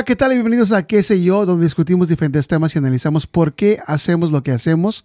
Hola, 0.00 0.06
¿qué 0.06 0.16
tal? 0.16 0.32
Y 0.32 0.36
bienvenidos 0.36 0.72
a 0.72 0.86
¿Qué 0.86 1.02
sé 1.02 1.22
yo? 1.22 1.44
Donde 1.44 1.66
discutimos 1.66 2.08
diferentes 2.08 2.48
temas 2.48 2.74
y 2.74 2.78
analizamos 2.78 3.26
por 3.26 3.52
qué 3.52 3.80
hacemos 3.86 4.32
lo 4.32 4.42
que 4.42 4.50
hacemos. 4.50 5.04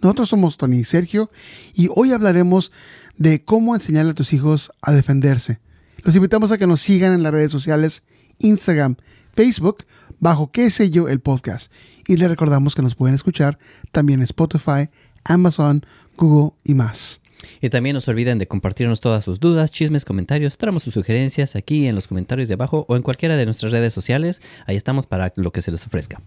Nosotros 0.00 0.28
somos 0.28 0.56
Tony 0.56 0.76
y 0.76 0.84
Sergio 0.84 1.32
y 1.74 1.88
hoy 1.92 2.12
hablaremos 2.12 2.70
de 3.16 3.42
cómo 3.42 3.74
enseñarle 3.74 4.12
a 4.12 4.14
tus 4.14 4.32
hijos 4.32 4.70
a 4.82 4.92
defenderse. 4.92 5.58
Los 6.04 6.14
invitamos 6.14 6.52
a 6.52 6.58
que 6.58 6.68
nos 6.68 6.80
sigan 6.80 7.12
en 7.12 7.24
las 7.24 7.32
redes 7.32 7.50
sociales, 7.50 8.04
Instagram, 8.38 8.94
Facebook, 9.34 9.78
bajo 10.20 10.52
qué 10.52 10.70
sé 10.70 10.90
yo 10.90 11.08
el 11.08 11.18
podcast. 11.18 11.72
Y 12.06 12.16
les 12.16 12.28
recordamos 12.28 12.76
que 12.76 12.82
nos 12.82 12.94
pueden 12.94 13.16
escuchar 13.16 13.58
también 13.90 14.20
en 14.20 14.24
Spotify, 14.26 14.90
Amazon, 15.24 15.84
Google 16.16 16.56
y 16.62 16.74
más. 16.74 17.20
Y 17.60 17.70
también 17.70 17.94
no 17.94 18.00
se 18.00 18.10
olviden 18.10 18.38
de 18.38 18.46
compartirnos 18.46 19.00
todas 19.00 19.24
sus 19.24 19.40
dudas, 19.40 19.70
chismes, 19.70 20.04
comentarios, 20.04 20.58
tramos 20.58 20.82
sus 20.82 20.94
sugerencias 20.94 21.56
aquí 21.56 21.86
en 21.86 21.94
los 21.94 22.08
comentarios 22.08 22.48
de 22.48 22.54
abajo 22.54 22.86
o 22.88 22.96
en 22.96 23.02
cualquiera 23.02 23.36
de 23.36 23.44
nuestras 23.44 23.72
redes 23.72 23.92
sociales. 23.92 24.42
Ahí 24.66 24.76
estamos 24.76 25.06
para 25.06 25.32
lo 25.36 25.52
que 25.52 25.62
se 25.62 25.70
les 25.70 25.86
ofrezca. 25.86 26.20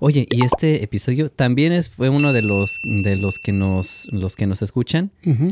Oye, 0.00 0.26
y 0.30 0.44
este 0.44 0.82
episodio 0.84 1.30
también 1.30 1.72
es, 1.72 1.90
fue 1.90 2.08
uno 2.08 2.32
de 2.32 2.42
los, 2.42 2.80
de 2.84 3.16
los 3.16 3.38
que 3.38 3.52
nos, 3.52 4.08
los 4.12 4.36
que 4.36 4.46
nos 4.46 4.62
escuchan. 4.62 5.10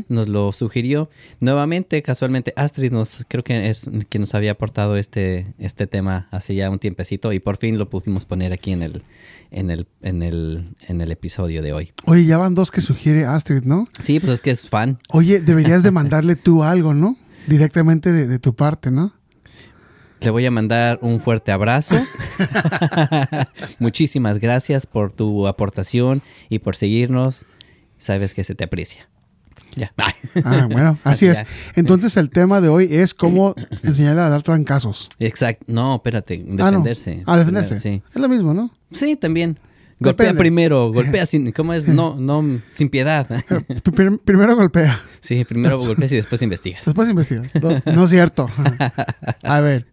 Nos 0.09 0.27
lo 0.27 0.51
sugirió. 0.51 1.09
Nuevamente, 1.39 2.01
casualmente, 2.01 2.53
Astrid 2.55 2.91
nos, 2.91 3.25
creo 3.27 3.43
que 3.43 3.69
es 3.69 3.89
quien 4.09 4.21
nos 4.21 4.33
había 4.35 4.51
aportado 4.51 4.97
este, 4.97 5.53
este 5.59 5.87
tema 5.87 6.27
hace 6.31 6.55
ya 6.55 6.69
un 6.69 6.79
tiempecito 6.79 7.33
y 7.33 7.39
por 7.39 7.57
fin 7.57 7.77
lo 7.77 7.89
pudimos 7.89 8.25
poner 8.25 8.53
aquí 8.53 8.71
en 8.71 8.83
el, 8.83 9.03
en 9.51 9.69
el, 9.69 9.87
en 10.01 10.23
el, 10.23 10.75
en 10.87 11.01
el 11.01 11.11
episodio 11.11 11.61
de 11.61 11.73
hoy. 11.73 11.93
Oye, 12.05 12.25
ya 12.25 12.37
van 12.37 12.55
dos 12.55 12.71
que 12.71 12.81
sugiere 12.81 13.25
Astrid, 13.25 13.63
¿no? 13.63 13.87
Sí, 14.01 14.19
pues 14.19 14.33
es 14.33 14.41
que 14.41 14.51
es 14.51 14.67
fan. 14.67 14.97
Oye, 15.09 15.41
deberías 15.41 15.83
de 15.83 15.91
mandarle 15.97 16.35
tú 16.35 16.63
algo, 16.63 16.93
¿no? 16.93 17.17
Directamente 17.47 18.11
de, 18.11 18.27
de 18.27 18.39
tu 18.39 18.55
parte, 18.55 18.91
¿no? 18.91 19.13
Le 20.19 20.29
voy 20.31 20.45
a 20.45 20.51
mandar 20.51 20.99
un 21.01 21.19
fuerte 21.19 21.51
abrazo. 21.51 21.95
Muchísimas 23.79 24.39
gracias 24.39 24.87
por 24.87 25.11
tu 25.11 25.47
aportación 25.47 26.21
y 26.49 26.59
por 26.59 26.75
seguirnos. 26.75 27.45
Sabes 27.97 28.33
que 28.33 28.43
se 28.43 28.55
te 28.55 28.63
aprecia. 28.63 29.07
Ya. 29.75 29.93
Ah, 30.43 30.67
bueno, 30.71 30.97
así 31.03 31.27
es. 31.27 31.43
Entonces 31.75 32.17
el 32.17 32.29
tema 32.29 32.61
de 32.61 32.69
hoy 32.69 32.87
es 32.89 33.13
cómo 33.13 33.53
enseñarle 33.83 34.21
a 34.21 34.29
dar 34.29 34.41
trancazos. 34.41 35.09
Exacto. 35.19 35.65
No, 35.67 35.95
espérate, 35.95 36.37
defenderse. 36.37 37.23
Ah, 37.25 37.37
defenderse. 37.37 37.79
Sí. 37.79 38.01
Es 38.13 38.21
lo 38.21 38.27
mismo, 38.27 38.53
¿no? 38.53 38.71
Sí, 38.91 39.15
también. 39.15 39.59
Golpea 39.99 40.25
Depende. 40.27 40.39
primero, 40.39 40.91
golpea 40.93 41.25
sin, 41.25 41.51
¿cómo 41.51 41.73
es? 41.73 41.87
No, 41.87 42.15
no, 42.19 42.61
sin 42.67 42.89
piedad. 42.89 43.27
Prim- 43.95 44.19
primero 44.19 44.55
golpea, 44.55 44.99
Sí, 45.21 45.43
primero 45.45 45.79
golpeas 45.85 46.11
y 46.11 46.15
después 46.17 46.41
investigas. 46.41 46.85
después 46.85 47.09
investigas. 47.09 47.51
No, 47.61 47.81
no 47.93 48.03
es 48.03 48.09
cierto. 48.09 48.47
A 49.43 49.59
ver, 49.61 49.87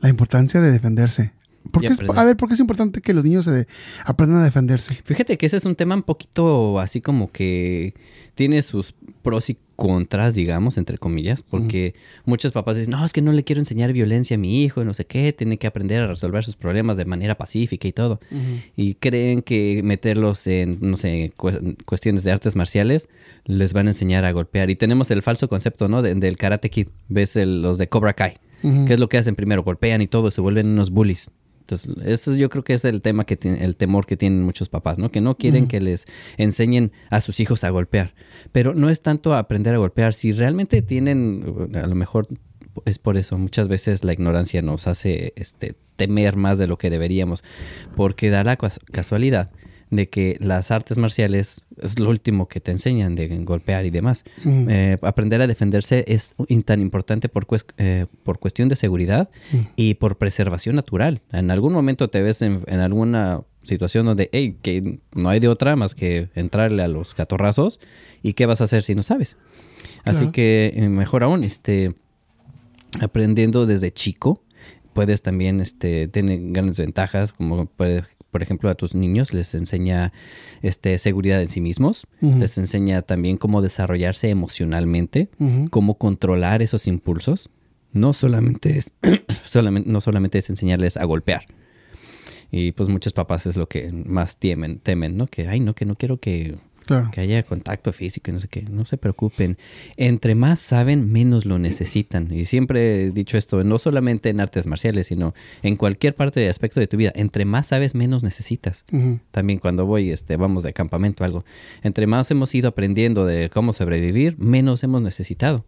la 0.00 0.08
importancia 0.08 0.60
de 0.60 0.70
defenderse. 0.70 1.32
¿Por 1.72 1.82
qué 1.82 1.88
es- 1.88 1.98
a 2.16 2.24
ver, 2.24 2.36
¿por 2.36 2.48
qué 2.48 2.54
es 2.54 2.60
importante 2.60 3.00
que 3.02 3.12
los 3.12 3.24
niños 3.24 3.44
se 3.44 3.50
de- 3.50 3.66
aprendan 4.04 4.40
a 4.40 4.44
defenderse? 4.44 4.94
Fíjate 5.04 5.36
que 5.36 5.46
ese 5.46 5.56
es 5.56 5.64
un 5.64 5.74
tema 5.74 5.94
un 5.96 6.02
poquito 6.04 6.78
así 6.80 7.00
como 7.00 7.30
que 7.32 7.94
tiene 8.34 8.62
sus 8.62 8.94
pros 9.22 9.50
y 9.50 9.56
contras, 9.76 10.34
digamos, 10.34 10.76
entre 10.78 10.98
comillas, 10.98 11.42
porque 11.42 11.94
muchos 12.24 12.50
papás 12.52 12.76
dicen, 12.76 12.90
no, 12.92 13.04
es 13.04 13.12
que 13.12 13.22
no 13.22 13.32
le 13.32 13.44
quiero 13.44 13.60
enseñar 13.60 13.92
violencia 13.92 14.34
a 14.34 14.38
mi 14.38 14.64
hijo, 14.64 14.84
no 14.84 14.92
sé 14.94 15.04
qué, 15.06 15.32
tiene 15.32 15.56
que 15.58 15.66
aprender 15.68 16.00
a 16.00 16.06
resolver 16.08 16.44
sus 16.44 16.56
problemas 16.56 16.96
de 16.96 17.04
manera 17.04 17.36
pacífica 17.36 17.86
y 17.86 17.92
todo. 17.92 18.18
Y 18.76 18.94
creen 18.94 19.42
que 19.42 19.80
meterlos 19.84 20.46
en, 20.46 20.78
no 20.80 20.96
sé, 20.96 21.32
cu- 21.36 21.76
cuestiones 21.86 22.24
de 22.24 22.32
artes 22.32 22.56
marciales 22.56 23.08
les 23.44 23.72
van 23.72 23.86
a 23.86 23.90
enseñar 23.90 24.24
a 24.24 24.32
golpear. 24.32 24.68
Y 24.70 24.74
tenemos 24.76 25.10
el 25.12 25.22
falso 25.22 25.48
concepto, 25.48 25.88
¿no? 25.88 26.02
De- 26.02 26.14
del 26.14 26.36
Karate 26.36 26.70
Kid, 26.70 26.88
ves 27.08 27.36
el- 27.36 27.62
los 27.62 27.78
de 27.78 27.88
Cobra 27.88 28.14
Kai. 28.14 28.34
¿Qué 28.86 28.94
es 28.94 28.98
lo 29.00 29.08
que 29.08 29.18
hacen 29.18 29.36
primero? 29.36 29.62
Golpean 29.62 30.02
y 30.02 30.08
todo, 30.08 30.32
se 30.32 30.40
vuelven 30.40 30.66
unos 30.66 30.90
bullies. 30.90 31.30
Entonces, 31.70 31.94
eso 32.06 32.34
yo 32.34 32.48
creo 32.48 32.64
que 32.64 32.72
es 32.72 32.86
el 32.86 33.02
tema 33.02 33.26
que 33.26 33.36
tiene, 33.36 33.62
el 33.62 33.76
temor 33.76 34.06
que 34.06 34.16
tienen 34.16 34.42
muchos 34.42 34.70
papás, 34.70 34.98
¿no? 34.98 35.10
Que 35.10 35.20
no 35.20 35.36
quieren 35.36 35.68
que 35.68 35.80
les 35.82 36.06
enseñen 36.38 36.92
a 37.10 37.20
sus 37.20 37.40
hijos 37.40 37.62
a 37.62 37.68
golpear. 37.68 38.14
Pero 38.52 38.72
no 38.74 38.88
es 38.88 39.02
tanto 39.02 39.34
aprender 39.34 39.74
a 39.74 39.78
golpear. 39.78 40.14
Si 40.14 40.32
realmente 40.32 40.80
tienen, 40.80 41.68
a 41.74 41.86
lo 41.86 41.94
mejor 41.94 42.26
es 42.86 42.98
por 42.98 43.18
eso, 43.18 43.36
muchas 43.36 43.68
veces 43.68 44.02
la 44.02 44.14
ignorancia 44.14 44.62
nos 44.62 44.86
hace 44.86 45.34
este, 45.36 45.74
temer 45.96 46.36
más 46.36 46.58
de 46.58 46.68
lo 46.68 46.78
que 46.78 46.88
deberíamos. 46.88 47.44
Porque 47.96 48.30
da 48.30 48.44
la 48.44 48.56
cas- 48.56 48.80
casualidad 48.90 49.50
de 49.90 50.08
que 50.08 50.36
las 50.40 50.70
artes 50.70 50.98
marciales 50.98 51.64
es 51.80 51.98
lo 51.98 52.10
último 52.10 52.46
que 52.48 52.60
te 52.60 52.70
enseñan 52.70 53.14
de 53.14 53.28
golpear 53.44 53.86
y 53.86 53.90
demás. 53.90 54.24
Eh, 54.68 54.96
aprender 55.02 55.40
a 55.40 55.46
defenderse 55.46 56.04
es 56.08 56.34
tan 56.64 56.80
importante 56.80 57.28
por, 57.28 57.46
cues- 57.46 57.64
eh, 57.78 58.06
por 58.22 58.38
cuestión 58.38 58.68
de 58.68 58.76
seguridad 58.76 59.30
y 59.76 59.94
por 59.94 60.18
preservación 60.18 60.76
natural. 60.76 61.20
En 61.32 61.50
algún 61.50 61.72
momento 61.72 62.08
te 62.10 62.20
ves 62.22 62.42
en, 62.42 62.62
en 62.66 62.80
alguna 62.80 63.42
situación 63.62 64.06
donde, 64.06 64.30
hey, 64.32 64.56
que 64.62 64.98
no 65.14 65.28
hay 65.28 65.40
de 65.40 65.48
otra 65.48 65.76
más 65.76 65.94
que 65.94 66.28
entrarle 66.34 66.82
a 66.82 66.88
los 66.88 67.14
catorrazos 67.14 67.80
y 68.22 68.32
qué 68.34 68.46
vas 68.46 68.60
a 68.60 68.64
hacer 68.64 68.82
si 68.82 68.94
no 68.94 69.02
sabes. 69.02 69.36
Así 70.04 70.26
que 70.32 70.72
eh, 70.74 70.88
mejor 70.88 71.22
aún, 71.22 71.44
este, 71.44 71.94
aprendiendo 73.00 73.66
desde 73.66 73.92
chico, 73.92 74.42
puedes 74.92 75.22
también 75.22 75.60
este, 75.60 76.08
tener 76.08 76.38
grandes 76.52 76.78
ventajas, 76.78 77.32
como 77.32 77.66
puede- 77.66 78.04
por 78.30 78.42
ejemplo 78.42 78.68
a 78.68 78.74
tus 78.74 78.94
niños 78.94 79.32
les 79.32 79.54
enseña 79.54 80.12
este, 80.62 80.98
seguridad 80.98 81.40
en 81.40 81.50
sí 81.50 81.60
mismos, 81.60 82.06
les 82.20 82.58
enseña 82.58 83.02
también 83.02 83.36
cómo 83.36 83.62
desarrollarse 83.62 84.28
emocionalmente, 84.28 85.28
cómo 85.70 85.94
controlar 85.94 86.62
esos 86.62 86.86
impulsos. 86.86 87.50
No 87.92 88.12
solamente 88.12 88.76
es, 88.76 88.92
solamente, 89.46 89.90
no 89.90 90.00
solamente 90.00 90.38
es 90.38 90.50
enseñarles 90.50 90.96
a 90.98 91.04
golpear. 91.04 91.46
Y 92.50 92.72
pues 92.72 92.88
muchos 92.88 93.12
papás 93.12 93.46
es 93.46 93.56
lo 93.56 93.68
que 93.68 93.90
más 93.92 94.36
temen, 94.38 94.78
temen, 94.78 95.16
¿no? 95.16 95.26
Que, 95.26 95.48
ay, 95.48 95.60
no, 95.60 95.74
que 95.74 95.84
no 95.84 95.96
quiero 95.96 96.18
que, 96.18 96.56
Claro. 96.88 97.10
que 97.12 97.20
haya 97.20 97.42
contacto 97.42 97.92
físico 97.92 98.30
y 98.30 98.34
no 98.34 98.40
sé 98.40 98.48
qué. 98.48 98.62
No 98.62 98.86
se 98.86 98.96
preocupen. 98.96 99.58
Entre 99.98 100.34
más 100.34 100.58
saben, 100.60 101.12
menos 101.12 101.44
lo 101.44 101.58
necesitan. 101.58 102.32
Y 102.32 102.46
siempre 102.46 103.04
he 103.04 103.10
dicho 103.10 103.36
esto, 103.36 103.62
no 103.62 103.78
solamente 103.78 104.30
en 104.30 104.40
artes 104.40 104.66
marciales, 104.66 105.08
sino 105.08 105.34
en 105.62 105.76
cualquier 105.76 106.14
parte 106.14 106.40
de 106.40 106.48
aspecto 106.48 106.80
de 106.80 106.86
tu 106.86 106.96
vida. 106.96 107.12
Entre 107.14 107.44
más 107.44 107.68
sabes, 107.68 107.94
menos 107.94 108.24
necesitas. 108.24 108.86
También 109.30 109.58
cuando 109.58 109.84
voy, 109.84 110.10
este, 110.10 110.36
vamos 110.36 110.64
de 110.64 110.72
campamento 110.72 111.22
o 111.22 111.26
algo. 111.26 111.44
Entre 111.82 112.06
más 112.06 112.30
hemos 112.30 112.54
ido 112.54 112.68
aprendiendo 112.68 113.26
de 113.26 113.50
cómo 113.50 113.74
sobrevivir, 113.74 114.38
menos 114.38 114.82
hemos 114.82 115.02
necesitado. 115.02 115.66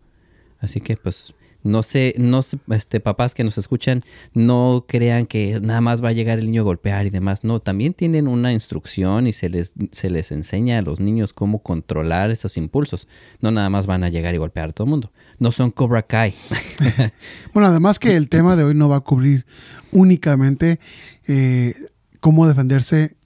Así 0.59 0.81
que, 0.81 0.97
pues, 0.97 1.35
no 1.63 1.83
sé, 1.83 2.15
no 2.19 2.43
sé, 2.43 2.59
este, 2.71 3.01
papás 3.01 3.35
que 3.35 3.45
nos 3.45 3.59
escuchan, 3.59 4.05
no 4.35 4.85
crean 4.89 5.27
que 5.27 5.59
nada 5.61 5.81
más 5.81 6.03
va 6.03 6.09
a 6.09 6.13
llegar 6.13 6.39
el 6.39 6.47
niño 6.47 6.63
a 6.63 6.65
golpear 6.65 7.07
y 7.07 7.11
demás. 7.11 7.45
No, 7.45 7.61
también 7.61 7.93
tienen 7.95 8.29
una 8.29 8.53
instrucción 8.53 9.27
y 9.27 9.33
se 9.33 9.49
les, 9.51 9.73
se 9.93 10.11
les 10.11 10.33
enseña 10.33 10.79
a 10.79 10.83
los 10.83 11.01
niños 11.01 11.33
cómo 11.33 11.63
controlar 11.63 12.31
esos 12.31 12.57
impulsos. 12.57 13.09
No 13.41 13.51
nada 13.51 13.69
más 13.71 13.87
van 13.87 14.05
a 14.05 14.09
llegar 14.09 14.35
y 14.35 14.39
golpear 14.39 14.71
a 14.71 14.73
todo 14.73 14.87
el 14.87 14.91
mundo. 14.91 15.13
No 15.39 15.53
son 15.53 15.71
Cobra 15.71 16.03
Kai. 16.03 16.35
Bueno, 17.53 17.69
además 17.69 17.99
que 17.99 18.17
el 18.17 18.29
tema 18.29 18.57
de 18.57 18.65
hoy 18.65 18.75
no 18.75 18.89
va 18.89 18.97
a 18.97 19.01
cubrir 19.01 19.45
únicamente 19.93 20.81
eh, 21.27 21.75
cómo 22.21 22.47
defenderse 22.47 23.17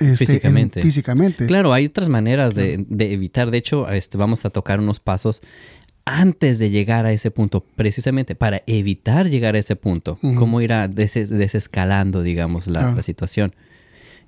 este, 0.00 0.04
en- 0.10 0.16
Físicamente. 0.16 0.82
físicamente. 0.82 1.46
Claro, 1.46 1.72
hay 1.72 1.86
otras 1.86 2.08
maneras 2.08 2.54
de, 2.54 2.84
de 2.88 3.12
evitar. 3.12 3.50
De 3.50 3.58
hecho, 3.58 3.88
este, 3.90 4.16
vamos 4.18 4.44
a 4.44 4.50
tocar 4.50 4.80
unos 4.80 5.00
pasos 5.00 5.40
antes 6.06 6.58
de 6.58 6.70
llegar 6.70 7.06
a 7.06 7.12
ese 7.12 7.30
punto, 7.30 7.60
precisamente 7.76 8.34
para 8.34 8.62
evitar 8.66 9.28
llegar 9.28 9.54
a 9.54 9.58
ese 9.58 9.74
punto. 9.76 10.18
Cómo 10.36 10.60
ir 10.60 10.72
a 10.72 10.86
des- 10.88 11.28
desescalando, 11.30 12.22
digamos, 12.22 12.66
la, 12.66 12.80
Claro. 12.80 12.96
la 12.96 13.02
situación. 13.02 13.54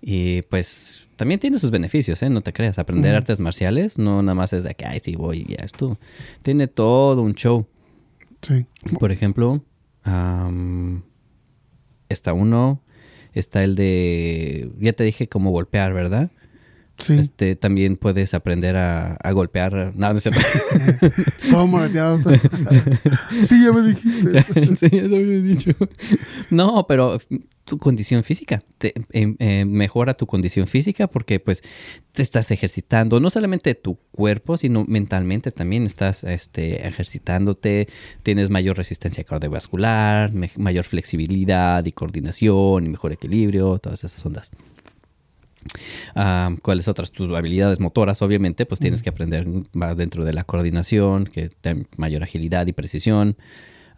Y 0.01 0.43
pues 0.43 1.05
también 1.17 1.41
tiene 1.41 1.59
sus 1.59 1.71
beneficios, 1.71 2.23
¿eh? 2.23 2.31
No 2.31 2.41
te 2.41 2.53
creas. 2.53 2.79
Aprender 2.79 3.15
artes 3.15 3.41
marciales 3.41 3.99
no 3.99 4.23
nada 4.23 4.35
más 4.35 4.53
es 4.53 4.65
de 4.65 4.75
que, 4.75 4.87
ay, 4.87 5.01
sí, 5.03 5.17
voy 5.17 5.45
y 5.49 5.53
ya 5.57 5.65
es 5.65 5.73
tú. 5.73 5.97
Tiene 6.43 6.67
todo 6.67 7.23
un 7.23 7.35
show. 7.35 7.67
Sí. 8.43 8.67
Por 8.99 9.13
ejemplo, 9.13 9.63
está 12.09 12.33
uno, 12.33 12.81
está 13.35 13.65
el 13.65 13.75
de, 13.75 14.71
ya 14.79 14.93
te 14.93 15.05
dije 15.05 15.29
cómo 15.29 15.51
golpear, 15.51 15.93
¿verdad? 15.93 16.31
Sí. 16.99 17.15
Este, 17.15 17.57
también 17.57 17.97
puedes 17.97 18.33
aprender 18.33 18.77
a, 18.77 19.15
a 19.23 19.33
golpear. 19.33 19.93
No, 19.95 20.13
no. 20.15 20.21
Todo 21.51 22.21
sí, 23.47 23.65
ya 23.65 23.73
me 23.73 23.83
dijiste. 23.83 24.77
Sí, 24.77 24.89
ya 24.91 25.03
lo 25.03 25.17
había 25.17 25.41
dicho. 25.41 25.73
No, 26.51 26.87
pero 26.87 27.19
tu 27.65 27.77
condición 27.79 28.25
física. 28.25 28.63
Te, 28.79 28.95
em, 29.13 29.37
eh, 29.39 29.65
mejora 29.67 30.15
tu 30.15 30.27
condición 30.27 30.67
física 30.67 31.07
porque 31.07 31.39
pues 31.39 31.63
te 32.13 32.23
estás 32.23 32.51
ejercitando. 32.51 33.21
No 33.21 33.29
solamente 33.29 33.75
tu 33.75 33.97
cuerpo, 34.13 34.57
sino 34.57 34.85
mentalmente 34.87 35.51
también 35.51 35.85
estás 35.85 36.25
este, 36.25 36.87
ejercitándote. 36.87 37.89
Tienes 38.23 38.49
mayor 38.49 38.77
resistencia 38.79 39.25
cardiovascular, 39.25 40.33
mayor 40.57 40.85
flexibilidad 40.85 41.85
y 41.85 41.93
coordinación 41.93 42.87
y 42.87 42.89
mejor 42.89 43.13
equilibrio, 43.13 43.79
todas 43.79 44.03
esas 44.05 44.25
ondas. 44.25 44.51
Ah, 46.15 46.55
¿Cuáles 46.63 46.89
otras? 46.89 47.11
Tus 47.13 47.35
habilidades 47.37 47.81
motoras, 47.81 48.23
obviamente, 48.23 48.67
pues 48.67 48.81
tienes 48.81 49.03
que 49.03 49.11
aprender 49.11 49.47
va 49.81 49.95
dentro 49.95 50.25
de 50.25 50.33
la 50.33 50.45
coordinación, 50.45 51.25
que 51.27 51.49
te- 51.49 51.87
mayor 51.97 52.23
agilidad 52.23 52.67
y 52.67 52.73
precisión. 52.73 53.37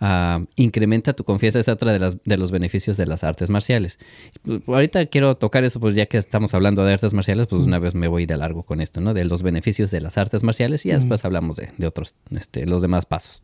ah, 0.00 0.44
incrementa 0.54 1.12
tu 1.12 1.24
confianza. 1.24 1.58
Es 1.58 1.68
otra 1.68 1.92
de, 1.92 1.98
las, 1.98 2.18
de 2.24 2.36
los 2.36 2.52
beneficios 2.52 2.96
de 2.96 3.06
las 3.06 3.24
artes 3.24 3.50
marciales. 3.50 3.98
Ahorita 4.68 5.06
quiero 5.06 5.36
tocar 5.36 5.64
eso, 5.64 5.80
pues 5.80 5.96
ya 5.96 6.06
que 6.06 6.18
estamos 6.18 6.54
hablando 6.54 6.84
de 6.84 6.92
artes 6.92 7.14
marciales, 7.14 7.48
pues 7.48 7.62
una 7.62 7.80
vez 7.80 7.96
me 7.96 8.06
voy 8.06 8.24
de 8.24 8.36
largo 8.36 8.62
con 8.62 8.80
esto, 8.80 9.00
¿no? 9.00 9.12
De 9.12 9.24
los 9.24 9.42
beneficios 9.42 9.90
de 9.90 10.00
las 10.00 10.16
artes 10.16 10.44
marciales 10.44 10.86
y 10.86 10.90
después 10.90 11.24
hablamos 11.24 11.56
de, 11.56 11.70
de 11.78 11.86
otros, 11.88 12.14
este, 12.30 12.64
los 12.66 12.80
demás 12.82 13.06
pasos. 13.06 13.42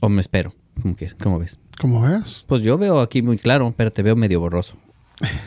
O 0.00 0.08
me 0.08 0.20
espero. 0.20 0.54
¿Cómo, 0.80 0.94
que- 0.94 1.10
cómo 1.20 1.38
ves? 1.40 1.58
¿Cómo 1.80 2.00
ves? 2.02 2.44
Pues 2.46 2.62
yo 2.62 2.78
veo 2.78 3.00
aquí 3.00 3.20
muy 3.20 3.36
claro, 3.36 3.74
pero 3.76 3.90
te 3.90 4.02
veo 4.02 4.14
medio 4.14 4.38
borroso. 4.38 4.74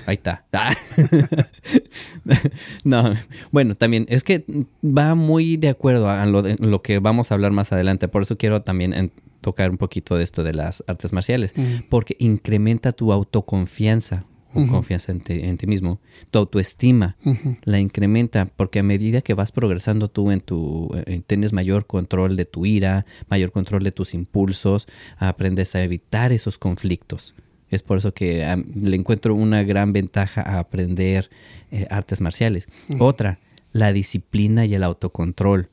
Ahí 0.06 0.16
está. 0.16 0.46
Ah. 0.54 0.74
no, 2.84 3.14
bueno, 3.52 3.76
también 3.76 4.06
es 4.10 4.24
que 4.24 4.44
va 4.84 5.16
muy 5.16 5.58
de 5.58 5.70
acuerdo 5.70 6.10
a 6.10 6.26
lo, 6.26 6.42
de- 6.42 6.56
lo 6.60 6.82
que 6.82 7.00
vamos 7.00 7.32
a 7.32 7.36
hablar 7.36 7.52
más 7.52 7.72
adelante. 7.72 8.08
Por 8.08 8.22
eso 8.24 8.38
quiero 8.38 8.62
también 8.62 8.94
en- 8.94 9.12
tocar 9.42 9.72
un 9.72 9.78
poquito 9.78 10.16
de 10.18 10.24
esto 10.24 10.44
de 10.44 10.54
las 10.54 10.84
artes 10.88 11.14
marciales, 11.14 11.54
porque 11.90 12.16
incrementa 12.20 12.92
tu 12.92 13.12
autoconfianza 13.12 14.26
o 14.54 14.68
confianza 14.68 15.14
en 15.14 15.22
ti, 15.22 15.40
en 15.42 15.58
ti 15.58 15.66
mismo, 15.66 16.02
tu 16.30 16.38
autoestima 16.40 17.16
la 17.64 17.80
incrementa 17.80 18.46
porque 18.58 18.80
a 18.80 18.84
medida 18.84 19.22
que 19.22 19.34
vas 19.34 19.54
progresando 19.54 20.10
tú 20.10 20.30
en 20.30 20.42
tu 20.42 20.92
eh, 21.06 21.22
tienes 21.26 21.54
mayor 21.54 21.88
control 21.88 22.36
de 22.36 22.44
tu 22.44 22.66
ira, 22.66 23.06
mayor 23.30 23.54
control 23.54 23.82
de 23.86 23.94
tus 23.94 24.14
impulsos, 24.14 24.88
aprendes 25.18 25.74
a 25.76 25.82
evitar 25.84 26.34
esos 26.34 26.58
conflictos. 26.58 27.34
Es 27.72 27.84
por 27.84 27.98
eso 27.98 28.14
que 28.14 28.46
le 28.76 28.96
encuentro 28.96 29.34
una 29.34 29.64
gran 29.64 29.94
ventaja 29.94 30.42
a 30.42 30.60
aprender 30.60 31.30
eh, 31.72 31.88
artes 31.90 32.22
marciales. 32.22 32.68
Otra, 33.00 33.40
la 33.72 33.94
disciplina 33.94 34.66
y 34.66 34.76
el 34.76 34.84
autocontrol. 34.84 35.70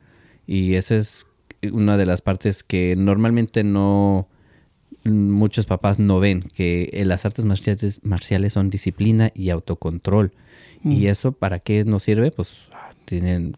Y 0.46 0.74
esa 0.74 0.96
es 0.96 1.26
una 1.72 1.96
de 1.96 2.06
las 2.06 2.22
partes 2.22 2.62
que 2.62 2.94
normalmente 2.96 3.64
no 3.64 4.28
muchos 5.04 5.66
papás 5.66 5.98
no 5.98 6.20
ven, 6.20 6.42
que 6.54 6.90
eh, 6.92 7.04
las 7.04 7.24
artes 7.24 7.44
marciales, 7.44 8.00
marciales 8.04 8.52
son 8.52 8.70
disciplina 8.70 9.30
y 9.34 9.50
autocontrol. 9.50 10.32
Y 10.84 11.06
eso 11.06 11.32
para 11.32 11.58
qué 11.58 11.84
nos 11.84 12.04
sirve? 12.04 12.30
Pues 12.30 12.54
ah, 12.72 12.92
tienen 13.04 13.56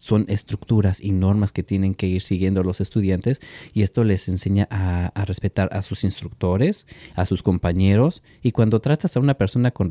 son 0.00 0.26
estructuras 0.28 1.00
y 1.00 1.12
normas 1.12 1.52
que 1.52 1.62
tienen 1.62 1.94
que 1.94 2.06
ir 2.06 2.22
siguiendo 2.22 2.62
los 2.62 2.80
estudiantes 2.80 3.40
y 3.72 3.82
esto 3.82 4.04
les 4.04 4.28
enseña 4.28 4.68
a, 4.70 5.06
a 5.14 5.24
respetar 5.24 5.68
a 5.72 5.82
sus 5.82 6.04
instructores, 6.04 6.86
a 7.14 7.24
sus 7.24 7.42
compañeros 7.42 8.22
y 8.42 8.52
cuando 8.52 8.80
tratas 8.80 9.16
a 9.16 9.20
una 9.20 9.34
persona 9.34 9.70
con, 9.70 9.90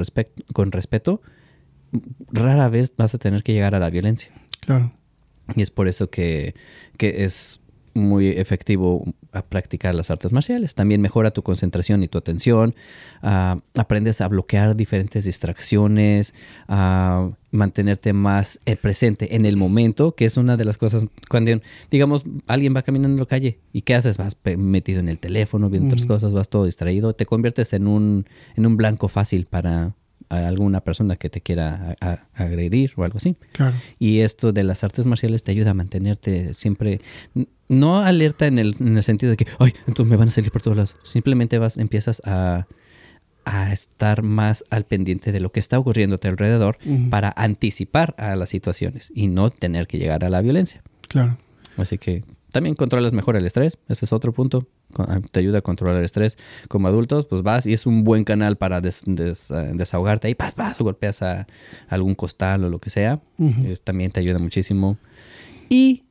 con 0.54 0.72
respeto, 0.72 1.22
rara 2.32 2.70
vez 2.70 2.94
vas 2.96 3.14
a 3.16 3.18
tener 3.18 3.44
que 3.44 3.54
llegar 3.54 3.76
a 3.76 3.80
la 3.80 3.90
violencia. 3.90 4.32
Claro. 4.60 4.92
Y 5.56 5.62
es 5.62 5.72
por 5.72 5.88
eso 5.88 6.10
que, 6.10 6.56
que 6.98 7.26
es 7.26 7.60
muy 7.94 8.30
efectivo 8.30 9.06
a 9.34 9.42
practicar 9.42 9.96
las 9.96 10.12
artes 10.12 10.32
marciales. 10.32 10.76
También 10.76 11.02
mejora 11.02 11.32
tu 11.32 11.42
concentración 11.44 12.04
y 12.04 12.08
tu 12.08 12.18
atención. 12.18 12.76
ah, 13.22 13.60
aprendes 13.76 14.22
a 14.22 14.28
bloquear 14.28 14.76
diferentes 14.76 15.26
distracciones, 15.26 16.34
a 16.68 17.30
mantenerte 17.52 18.14
más 18.14 18.60
eh, 18.66 18.76
presente 18.76 19.36
en 19.36 19.46
el 19.46 19.58
momento, 19.58 20.16
que 20.16 20.26
es 20.26 20.38
una 20.38 20.58
de 20.58 20.66
las 20.66 20.78
cosas 20.78 21.06
cuando, 21.30 21.60
digamos, 21.92 22.24
alguien 22.48 22.76
va 22.76 22.82
caminando 22.82 23.16
en 23.16 23.20
la 23.20 23.26
calle 23.26 23.60
y 23.74 23.82
¿qué 23.82 23.96
haces? 23.96 24.18
Vas 24.18 24.36
metido 24.58 25.00
en 25.00 25.10
el 25.10 25.20
teléfono, 25.20 25.70
viendo 25.70 25.90
otras 25.90 26.06
cosas, 26.06 26.34
vas 26.34 26.50
todo 26.50 26.66
distraído, 26.66 27.14
te 27.14 27.26
conviertes 27.26 27.74
en 27.74 27.88
un, 27.88 28.26
en 28.56 28.66
un 28.66 28.76
blanco 28.78 29.08
fácil 29.08 29.46
para 29.46 29.94
a 30.30 30.48
alguna 30.48 30.82
persona 30.82 31.16
que 31.16 31.30
te 31.30 31.42
quiera 31.42 31.96
a- 32.02 32.10
a- 32.12 32.28
agredir 32.34 32.94
o 32.96 33.04
algo 33.04 33.18
así. 33.18 33.36
Claro. 33.52 33.76
Y 34.00 34.20
esto 34.22 34.52
de 34.52 34.64
las 34.64 34.84
artes 34.84 35.06
marciales 35.06 35.44
te 35.44 35.52
ayuda 35.52 35.72
a 35.72 35.74
mantenerte 35.76 36.56
siempre, 36.56 37.02
no 37.74 38.00
alerta 38.00 38.48
en 38.48 38.60
el, 38.60 38.76
en 38.80 38.96
el 38.98 39.04
sentido 39.04 39.32
de 39.32 39.38
que, 39.38 39.48
ay, 39.60 39.74
entonces 39.88 40.10
me 40.10 40.16
van 40.18 40.28
a 40.30 40.32
salir 40.32 40.52
por 40.52 40.62
todos 40.62 40.78
lados. 40.78 40.96
Simplemente 41.04 41.58
vas, 41.60 41.78
empiezas 41.78 42.22
a, 42.26 42.68
a 43.46 43.74
estar 43.74 44.24
más 44.24 44.64
al 44.70 44.86
pendiente 44.86 45.32
de 45.32 45.40
lo 45.40 45.52
que 45.52 45.60
está 45.60 45.78
ocurriendo 45.80 46.16
a 46.16 46.20
tu 46.20 46.28
alrededor 46.28 46.78
para 47.10 47.34
anticipar 47.36 48.16
a 48.18 48.36
las 48.36 48.50
situaciones 48.50 49.12
y 49.14 49.28
no 49.28 49.50
tener 49.50 49.88
que 49.88 49.98
llegar 50.00 50.24
a 50.24 50.30
la 50.30 50.42
violencia. 50.42 50.82
Claro. 51.10 51.38
Así 51.78 51.98
que 51.98 52.24
también 52.52 52.76
controlas 52.76 53.14
mejor 53.14 53.36
el 53.36 53.46
estrés, 53.48 53.80
ese 53.90 54.06
es 54.06 54.14
otro 54.14 54.32
punto. 54.32 54.68
Ah, 54.96 55.20
Te 55.32 55.40
ayuda 55.40 55.58
a 55.58 55.62
controlar 55.62 55.98
el 55.98 56.06
estrés. 56.06 56.38
Como 56.68 56.88
adultos, 56.88 57.26
pues 57.26 57.42
vas 57.42 57.66
y 57.66 57.74
es 57.74 57.88
un 57.88 58.04
buen 58.04 58.24
canal 58.26 58.58
para 58.58 58.80
des- 58.80 59.02
des- 59.08 59.50
ah, 59.50 59.64
desahogarte. 59.74 60.28
Ahí 60.28 60.36
vas, 60.38 60.54
vas, 60.56 60.78
golpeas 60.78 61.24
a 61.24 61.48
algún 61.90 62.14
costal 62.14 62.64
o 62.64 62.70
lo 62.70 62.78
que 62.80 62.92
sea. 62.92 63.20
También 63.84 64.12
te 64.12 64.20
ayuda 64.20 64.38
muchísimo. 64.38 64.98
Y 65.68 66.04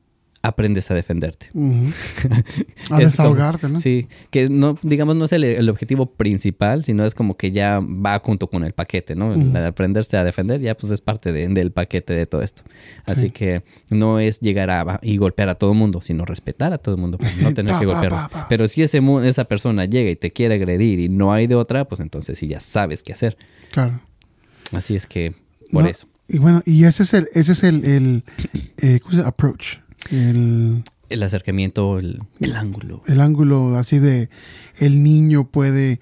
aprendes 0.45 0.91
a 0.91 0.93
defenderte. 0.93 1.47
A 1.53 2.87
como- 2.89 2.99
desahogarte, 2.99 3.69
¿no? 3.69 3.79
Sí, 3.79 4.07
que 4.29 4.49
no, 4.49 4.77
digamos, 4.83 5.15
no 5.15 5.25
es 5.25 5.31
el, 5.31 5.43
el 5.45 5.69
objetivo 5.69 6.05
principal, 6.05 6.83
sino 6.83 7.05
es 7.05 7.15
como 7.15 7.37
que 7.37 7.51
ya 7.51 7.79
va 7.79 8.19
junto 8.19 8.47
con 8.47 8.63
el 8.65 8.73
paquete, 8.73 9.15
¿no? 9.15 9.33
Aprenderse 9.65 10.17
a 10.17 10.23
defender 10.25 10.59
ya 10.59 10.75
pues 10.75 10.91
es 10.91 10.99
parte 11.01 11.31
de- 11.31 11.47
del 11.47 11.71
paquete 11.71 12.13
de 12.13 12.25
todo 12.25 12.41
esto. 12.41 12.63
Así 13.05 13.21
Sí. 13.27 13.29
que 13.31 13.63
no 13.89 14.19
es 14.19 14.39
llegar 14.41 14.69
a 14.69 14.99
y 15.01 15.15
golpear 15.17 15.47
a 15.49 15.55
todo 15.55 15.71
el 15.71 15.77
mundo, 15.77 16.01
sino 16.01 16.25
respetar 16.25 16.73
a 16.73 16.77
todo 16.77 16.95
el 16.95 17.01
mundo, 17.01 17.17
para 17.17 17.33
no 17.37 17.53
tener 17.53 17.73
Pa, 17.73 17.79
que 17.79 17.85
golpearlo. 17.85 18.17
pa, 18.17 18.27
pa. 18.29 18.45
Pero 18.49 18.67
si 18.67 18.83
ese, 18.83 19.01
esa 19.23 19.45
persona 19.45 19.85
llega 19.85 20.09
y 20.11 20.15
te 20.17 20.31
quiere 20.31 20.55
agredir 20.55 20.99
y 20.99 21.07
no 21.09 21.31
hay 21.31 21.47
de 21.47 21.55
otra, 21.55 21.85
pues 21.85 22.01
entonces 22.01 22.37
sí 22.37 22.47
ya 22.47 22.59
sabes 22.59 23.01
qué 23.01 23.13
hacer. 23.13 23.37
Claro. 23.71 24.01
Así 24.73 24.93
es 24.95 25.07
que, 25.07 25.33
por 25.71 25.83
No, 25.83 25.89
eso. 25.89 26.07
Y 26.27 26.37
bueno, 26.39 26.61
y 26.65 26.85
ese 26.85 27.03
es 27.03 27.13
el, 27.13 27.27
ese 27.33 27.51
es 27.51 27.63
el, 27.63 27.83
el 27.85 28.23
eh, 28.77 28.99
¿cómo 29.01 29.11
se 29.11 29.17
llama? 29.17 29.29
approach. 29.29 29.77
El, 30.11 30.83
El 31.09 31.23
acercamiento, 31.23 31.99
el, 31.99 32.21
el 32.39 32.55
ángulo. 32.55 33.01
el 33.07 33.21
ángulo 33.21 33.77
así 33.77 33.99
de 33.99 34.29
el 34.77 35.03
niño 35.03 35.47
puede, 35.47 35.99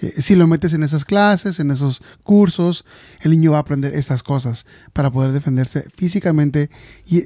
eh, 0.00 0.12
si 0.18 0.36
lo 0.36 0.46
metes 0.46 0.74
en 0.74 0.82
esas 0.82 1.04
clases, 1.04 1.60
en 1.60 1.70
esos 1.70 2.02
cursos, 2.22 2.84
el 3.22 3.30
niño 3.32 3.52
va 3.52 3.58
a 3.58 3.60
aprender 3.60 3.94
estas 3.94 4.22
cosas 4.22 4.66
para 4.92 5.10
poder 5.10 5.32
defenderse 5.32 5.86
físicamente 5.96 6.70
y 7.06 7.24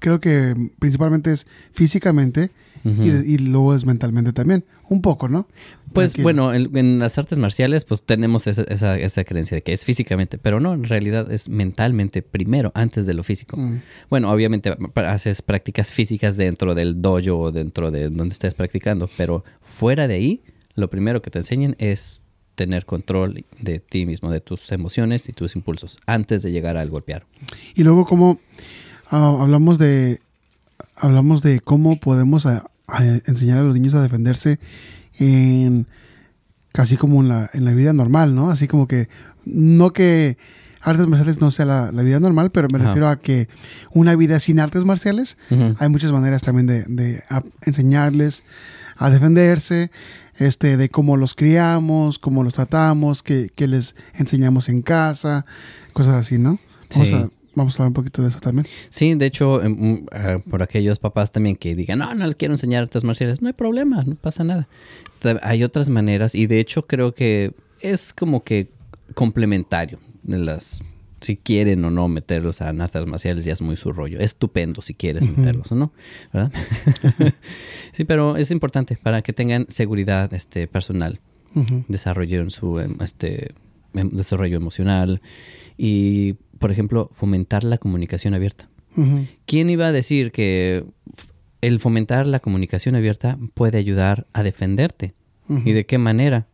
creo 0.00 0.20
que 0.20 0.54
principalmente 0.78 1.32
es 1.32 1.46
físicamente 1.72 2.50
Y, 2.86 3.34
y 3.34 3.38
luego 3.38 3.74
es 3.74 3.84
mentalmente 3.84 4.32
también, 4.32 4.64
un 4.88 5.02
poco, 5.02 5.28
¿no? 5.28 5.48
Pues 5.92 6.12
Tranquilo. 6.12 6.22
bueno, 6.24 6.54
en, 6.54 6.76
en 6.76 6.98
las 7.00 7.18
artes 7.18 7.38
marciales 7.38 7.84
pues 7.84 8.02
tenemos 8.04 8.46
esa, 8.46 8.62
esa, 8.62 8.96
esa 8.98 9.24
creencia 9.24 9.56
de 9.56 9.62
que 9.62 9.72
es 9.72 9.84
físicamente, 9.84 10.38
pero 10.38 10.60
no, 10.60 10.72
en 10.74 10.84
realidad 10.84 11.32
es 11.32 11.48
mentalmente 11.48 12.22
primero, 12.22 12.70
antes 12.74 13.06
de 13.06 13.14
lo 13.14 13.24
físico. 13.24 13.56
Mm, 13.56 13.80
Bueno, 14.10 14.30
obviamente 14.30 14.72
haces 14.94 15.42
prácticas 15.42 15.92
físicas 15.92 16.36
dentro 16.36 16.74
del 16.76 17.02
dojo 17.02 17.38
o 17.38 17.50
dentro 17.50 17.90
de 17.90 18.08
donde 18.10 18.32
estés 18.34 18.54
practicando, 18.54 19.08
pero 19.16 19.42
fuera 19.60 20.06
de 20.06 20.14
ahí, 20.14 20.42
lo 20.74 20.88
primero 20.88 21.22
que 21.22 21.30
te 21.30 21.38
enseñan 21.38 21.74
es 21.78 22.22
tener 22.54 22.86
control 22.86 23.44
de 23.60 23.80
ti 23.80 24.06
mismo, 24.06 24.30
de 24.30 24.40
tus 24.40 24.70
emociones 24.72 25.28
y 25.28 25.32
tus 25.32 25.56
impulsos, 25.56 25.98
antes 26.06 26.42
de 26.42 26.52
llegar 26.52 26.76
al 26.76 26.88
golpear. 26.90 27.26
Y 27.74 27.82
luego 27.84 28.04
como 28.04 28.38
ah, 29.10 29.38
hablamos 29.40 29.78
de 29.78 30.20
hablamos 30.98 31.42
de 31.42 31.60
cómo 31.60 31.98
podemos 32.00 32.46
a- 32.46 32.70
a 32.88 33.04
enseñar 33.04 33.58
a 33.58 33.62
los 33.62 33.74
niños 33.74 33.94
a 33.94 34.02
defenderse 34.02 34.58
en 35.18 35.86
casi 36.72 36.96
como 36.96 37.20
en 37.22 37.28
la, 37.28 37.50
en 37.54 37.64
la 37.64 37.72
vida 37.72 37.92
normal, 37.92 38.34
¿no? 38.34 38.50
Así 38.50 38.68
como 38.68 38.86
que 38.86 39.08
no 39.44 39.92
que 39.92 40.36
artes 40.82 41.06
marciales 41.06 41.40
no 41.40 41.50
sea 41.50 41.64
la, 41.64 41.90
la 41.92 42.02
vida 42.02 42.20
normal, 42.20 42.50
pero 42.50 42.68
me 42.68 42.78
Ajá. 42.78 42.88
refiero 42.88 43.08
a 43.08 43.16
que 43.20 43.48
una 43.92 44.14
vida 44.14 44.38
sin 44.40 44.60
artes 44.60 44.84
marciales, 44.84 45.36
hay 45.78 45.88
muchas 45.88 46.12
maneras 46.12 46.42
también 46.42 46.66
de, 46.66 46.84
de 46.84 47.22
a- 47.30 47.42
enseñarles 47.62 48.44
a 48.96 49.10
defenderse, 49.10 49.90
este, 50.36 50.76
de 50.76 50.88
cómo 50.90 51.16
los 51.16 51.34
criamos, 51.34 52.18
cómo 52.18 52.44
los 52.44 52.54
tratamos, 52.54 53.22
qué 53.22 53.50
les 53.56 53.96
enseñamos 54.14 54.68
en 54.68 54.82
casa, 54.82 55.44
cosas 55.92 56.14
así, 56.14 56.38
¿no? 56.38 56.58
Vamos, 56.90 57.08
Sí. 57.08 57.14
a, 57.14 57.28
vamos 57.56 57.74
a 57.74 57.82
hablar 57.82 57.88
un 57.88 57.94
poquito 57.94 58.22
de 58.22 58.28
eso 58.28 58.38
también. 58.38 58.66
Sí, 58.90 59.14
de 59.14 59.26
hecho, 59.26 59.62
em, 59.62 59.72
mm, 59.72 60.06
ah, 60.12 60.38
por 60.48 60.62
aquellos 60.62 61.00
papás 61.00 61.32
también 61.32 61.56
que 61.56 61.74
digan, 61.74 61.98
no, 61.98 62.14
no 62.14 62.26
les 62.26 62.36
quiero 62.36 62.54
enseñar 62.54 62.84
artes 62.84 63.02
marciales, 63.02 63.42
no 63.42 63.48
hay 63.48 63.54
problema, 63.54 64.04
no 64.04 64.14
pasa 64.14 64.44
nada. 64.44 64.68
Hay 65.42 65.64
otras 65.64 65.88
maneras 65.88 66.34
y 66.34 66.46
de 66.46 66.60
hecho 66.60 66.86
creo 66.86 67.14
que 67.14 67.54
es 67.80 68.12
como 68.12 68.44
que 68.44 68.70
complementario 69.14 69.98
de 70.22 70.38
las... 70.38 70.82
Si 71.18 71.36
quieren 71.36 71.82
o 71.84 71.90
no 71.90 72.08
meterlos 72.08 72.60
a 72.60 72.68
artes 72.68 73.06
marciales 73.06 73.46
ya 73.46 73.54
es 73.54 73.62
muy 73.62 73.76
su 73.76 73.90
rollo. 73.90 74.20
Estupendo 74.20 74.82
si 74.82 74.92
quieres 74.92 75.26
meterlos 75.26 75.72
o 75.72 75.74
no, 75.74 75.92
¿verdad? 76.32 76.52
sí, 77.92 78.04
pero 78.04 78.36
es 78.36 78.50
importante 78.50 78.98
para 79.02 79.22
que 79.22 79.32
tengan 79.32 79.66
seguridad 79.68 80.32
este, 80.34 80.68
personal 80.68 81.20
Ujú. 81.54 81.84
desarrollen 81.88 82.50
su 82.50 82.78
em, 82.78 82.96
este 83.00 83.54
em, 83.94 84.10
desarrollo 84.10 84.58
emocional 84.58 85.22
y 85.76 86.34
por 86.58 86.70
ejemplo 86.70 87.08
fomentar 87.12 87.64
la 87.64 87.78
comunicación 87.78 88.34
abierta. 88.34 88.68
Quién 89.44 89.68
iba 89.68 89.86
a 89.86 89.92
decir 89.92 90.32
que 90.32 90.84
el 91.60 91.80
fomentar 91.80 92.26
la 92.26 92.40
comunicación 92.40 92.94
abierta 92.94 93.38
puede 93.52 93.76
ayudar 93.76 94.26
a 94.32 94.42
defenderte 94.42 95.14
y 95.48 95.72
de 95.72 95.84
qué 95.86 95.98
manera 95.98 96.46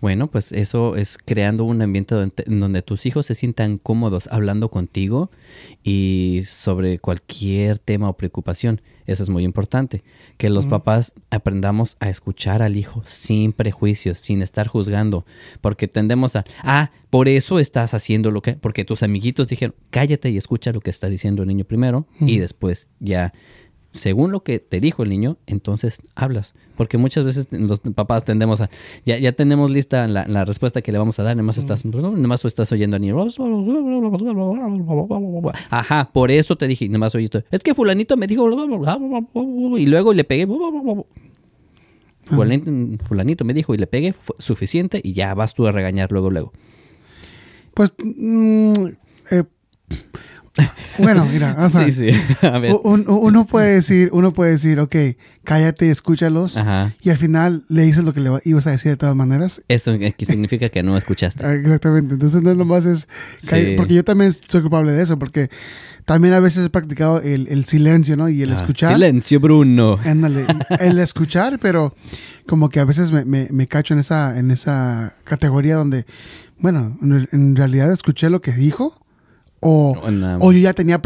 Bueno, 0.00 0.30
pues 0.30 0.52
eso 0.52 0.96
es 0.96 1.18
creando 1.18 1.64
un 1.64 1.82
ambiente 1.82 2.14
donde, 2.14 2.44
donde, 2.46 2.80
tus 2.80 3.04
hijos 3.04 3.26
se 3.26 3.34
sientan 3.34 3.76
cómodos 3.76 4.28
hablando 4.32 4.70
contigo 4.70 5.30
y 5.84 6.40
sobre 6.46 6.98
cualquier 6.98 7.78
tema 7.78 8.08
o 8.08 8.16
preocupación. 8.16 8.80
Eso 9.06 9.24
es 9.24 9.28
muy 9.28 9.44
importante. 9.44 10.02
Que 10.38 10.50
los 10.50 10.66
papás 10.66 11.12
aprendamos 11.30 11.96
a 11.98 12.08
escuchar 12.08 12.62
al 12.62 12.76
hijo 12.76 13.02
sin 13.06 13.52
prejuicios, 13.52 14.20
sin 14.20 14.40
estar 14.40 14.68
juzgando. 14.68 15.26
Porque 15.60 15.88
tendemos 15.88 16.36
a, 16.36 16.44
ah, 16.62 16.92
por 17.10 17.28
eso 17.28 17.58
estás 17.58 17.92
haciendo 17.92 18.30
lo 18.30 18.40
que, 18.40 18.54
porque 18.54 18.84
tus 18.84 19.02
amiguitos 19.02 19.48
dijeron, 19.48 19.74
cállate 19.90 20.30
y 20.30 20.36
escucha 20.36 20.72
lo 20.72 20.80
que 20.80 20.90
está 20.90 21.08
diciendo 21.08 21.42
el 21.42 21.48
niño 21.48 21.64
primero 21.64 22.06
y 22.20 22.38
después 22.38 22.86
ya 23.00 23.32
según 23.92 24.30
lo 24.30 24.42
que 24.42 24.60
te 24.60 24.80
dijo 24.80 25.02
el 25.02 25.10
niño, 25.10 25.36
entonces 25.46 26.00
hablas. 26.14 26.54
Porque 26.76 26.96
muchas 26.96 27.24
veces 27.24 27.48
los 27.50 27.80
papás 27.80 28.24
tendemos 28.24 28.60
a, 28.60 28.70
ya, 29.04 29.18
ya 29.18 29.32
tenemos 29.32 29.70
lista 29.70 30.06
la, 30.06 30.44
respuesta 30.44 30.80
que 30.80 30.92
le 30.92 30.98
vamos 30.98 31.18
a 31.18 31.22
dar, 31.22 31.36
nomás 31.36 31.58
estás, 31.58 31.84
nomás 31.84 32.44
estás 32.44 32.70
oyendo 32.72 32.96
al 32.96 33.02
niño. 33.02 33.16
Ajá, 35.70 36.10
por 36.12 36.30
eso 36.30 36.56
te 36.56 36.68
dije, 36.68 36.88
nomás 36.88 37.14
oí 37.14 37.28
Es 37.50 37.60
que 37.60 37.74
fulanito 37.74 38.16
me 38.16 38.26
dijo, 38.26 38.48
y 39.76 39.86
luego 39.86 40.14
le 40.14 40.24
pegué. 40.24 40.46
Fulanito, 42.24 43.44
me 43.44 43.54
dijo 43.54 43.74
y 43.74 43.78
le 43.78 43.86
pegué, 43.86 44.12
fue 44.12 44.36
suficiente 44.38 45.00
y 45.02 45.14
ya 45.14 45.34
vas 45.34 45.54
tú 45.54 45.66
a 45.66 45.72
regañar 45.72 46.12
luego, 46.12 46.30
luego. 46.30 46.52
Pues, 47.74 47.92
mm, 47.98 48.72
eh, 49.32 49.44
bueno, 50.98 51.26
mira, 51.32 51.56
uno 52.82 53.46
puede 53.46 53.74
decir, 53.74 54.10
uno 54.12 54.32
puede 54.32 54.52
decir, 54.52 54.80
ok, 54.80 54.96
cállate, 55.44 55.90
escúchalos, 55.90 56.58
y 57.02 57.10
al 57.10 57.16
final 57.16 57.62
le 57.68 57.82
dices 57.82 58.04
lo 58.04 58.12
que 58.12 58.20
le 58.20 58.30
ibas 58.44 58.66
a 58.66 58.72
decir 58.72 58.90
de 58.90 58.96
todas 58.96 59.14
maneras. 59.14 59.62
Eso 59.68 59.96
significa 60.18 60.68
que 60.68 60.82
no 60.82 60.96
escuchaste. 60.96 61.40
Ah, 61.50 61.54
exactamente, 61.54 62.14
entonces 62.14 62.42
no 62.42 62.50
es 62.50 62.56
más 62.58 62.86
es, 62.86 63.08
porque 63.76 63.94
yo 63.94 64.04
también 64.04 64.32
soy 64.32 64.60
culpable 64.60 64.92
de 64.92 65.02
eso, 65.02 65.18
porque 65.18 65.48
también 66.04 66.34
a 66.34 66.40
veces 66.40 66.66
he 66.66 66.70
practicado 66.70 67.20
el, 67.22 67.64
silencio, 67.64 68.16
¿no? 68.16 68.28
Y 68.28 68.42
el 68.42 68.50
ah, 68.50 68.54
escuchar. 68.54 68.92
Silencio, 68.92 69.40
Bruno. 69.40 69.98
Ándale, 70.04 70.44
el 70.80 70.98
escuchar, 70.98 71.58
pero 71.60 71.94
como 72.46 72.68
que 72.68 72.80
a 72.80 72.84
veces 72.84 73.10
me, 73.10 73.24
me, 73.24 73.66
cacho 73.68 73.94
en 73.94 74.00
esa, 74.00 74.38
en 74.38 74.50
esa 74.50 75.14
categoría 75.24 75.76
donde, 75.76 76.04
bueno, 76.58 76.98
en 77.00 77.56
realidad 77.56 77.90
escuché 77.92 78.28
lo 78.28 78.40
que 78.40 78.52
dijo 78.52 79.00
o, 79.60 79.96
o 80.40 80.52
yo 80.52 80.58
ya 80.58 80.74
tenía 80.74 81.00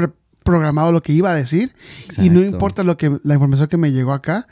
programado 0.45 0.93
lo 0.93 1.03
que 1.03 1.13
iba 1.13 1.31
a 1.31 1.35
decir 1.35 1.75
y 2.19 2.31
no 2.31 2.41
importa 2.41 2.85
lo 2.85 2.97
que 2.97 3.19
la 3.25 3.35
información 3.35 3.69
que 3.69 3.77
me 3.77 3.93
llegó 3.93 4.13
acá, 4.13 4.47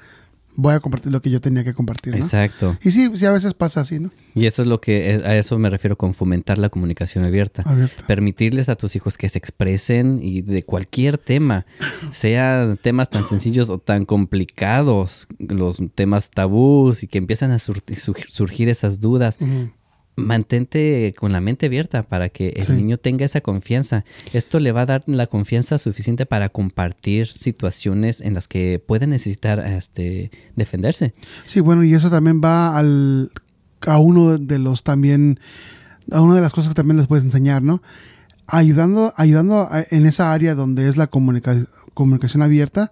voy 0.55 0.75
a 0.75 0.81
compartir 0.81 1.13
lo 1.13 1.23
que 1.23 1.31
yo 1.31 1.41
tenía 1.41 1.65
que 1.65 1.75
compartir. 1.75 2.15
Exacto. 2.15 2.77
Y 2.83 2.91
sí, 2.91 3.11
sí, 3.15 3.25
a 3.27 3.33
veces 3.33 3.55
pasa 3.55 3.81
así, 3.81 3.99
¿no? 3.99 4.11
Y 4.35 4.47
eso 4.47 4.63
es 4.63 4.69
lo 4.69 4.81
que, 4.81 5.23
a 5.25 5.37
eso 5.37 5.59
me 5.59 5.71
refiero 5.71 5.97
con 5.97 6.15
fomentar 6.15 6.59
la 6.59 6.69
comunicación 6.69 7.25
abierta. 7.25 7.65
Permitirles 8.07 8.69
a 8.69 8.75
tus 8.75 8.97
hijos 8.97 9.19
que 9.19 9.29
se 9.29 9.39
expresen 9.39 10.21
y 10.23 10.43
de 10.43 10.63
cualquier 10.63 11.19
tema, 11.19 11.67
sea 12.11 12.77
temas 12.81 13.11
tan 13.11 13.25
sencillos 13.25 13.71
o 13.71 13.79
tan 13.79 14.05
complicados, 14.05 15.27
los 15.39 15.83
temas 15.95 16.31
tabús 16.31 17.03
y 17.03 17.09
que 17.09 17.19
empiezan 17.19 17.51
a 17.53 17.59
surgir 17.59 18.69
esas 18.69 19.01
dudas 19.01 19.39
mantente 20.23 21.15
con 21.19 21.33
la 21.33 21.41
mente 21.41 21.67
abierta 21.67 22.03
para 22.05 22.29
que 22.29 22.55
el 22.57 22.77
niño 22.77 22.97
tenga 22.97 23.25
esa 23.25 23.41
confianza. 23.41 24.05
Esto 24.33 24.61
le 24.61 24.73
va 24.73 24.83
a 24.83 24.87
dar 24.87 25.03
la 25.07 25.27
confianza 25.27 25.79
suficiente 25.79 26.27
para 26.27 26.49
compartir 26.49 27.27
situaciones 27.27 28.21
en 28.21 28.35
las 28.35 28.49
que 28.49 28.83
puede 28.85 29.07
necesitar 29.07 29.59
este, 29.61 30.31
defenderse. 30.57 31.15
Sí, 31.45 31.61
bueno, 31.61 31.85
y 31.85 31.95
eso 31.95 32.11
también 32.11 32.41
va 32.43 32.77
al, 32.77 33.31
a 33.87 33.99
uno 33.99 34.39
de 34.39 34.59
los 34.59 34.83
también, 34.83 35.41
a 36.11 36.21
una 36.21 36.37
de 36.37 36.41
las 36.41 36.53
cosas 36.53 36.71
que 36.71 36.75
también 36.75 36.97
les 36.97 37.07
puedes 37.07 37.25
enseñar, 37.25 37.63
¿no? 37.63 37.83
Ayudando, 38.47 39.15
ayudando 39.17 39.69
en 39.91 40.07
esa 40.07 40.33
área 40.33 40.55
donde 40.55 40.89
es 40.89 40.97
la 40.97 41.07
comunicación 41.07 42.43
abierta, 42.43 42.91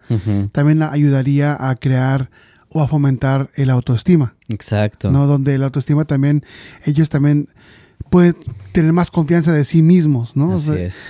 también 0.52 0.82
ayudaría 0.82 1.56
a 1.68 1.74
crear 1.74 2.30
o 2.70 2.82
a 2.82 2.88
fomentar 2.88 3.50
el 3.54 3.70
autoestima. 3.70 4.34
Exacto. 4.48 5.10
¿no? 5.10 5.26
Donde 5.26 5.54
el 5.54 5.62
autoestima 5.62 6.04
también, 6.04 6.44
ellos 6.84 7.08
también 7.08 7.48
pueden 8.10 8.36
tener 8.72 8.92
más 8.92 9.10
confianza 9.10 9.52
de 9.52 9.64
sí 9.64 9.82
mismos, 9.82 10.36
¿no? 10.36 10.54
Así 10.54 10.72
es. 10.72 11.04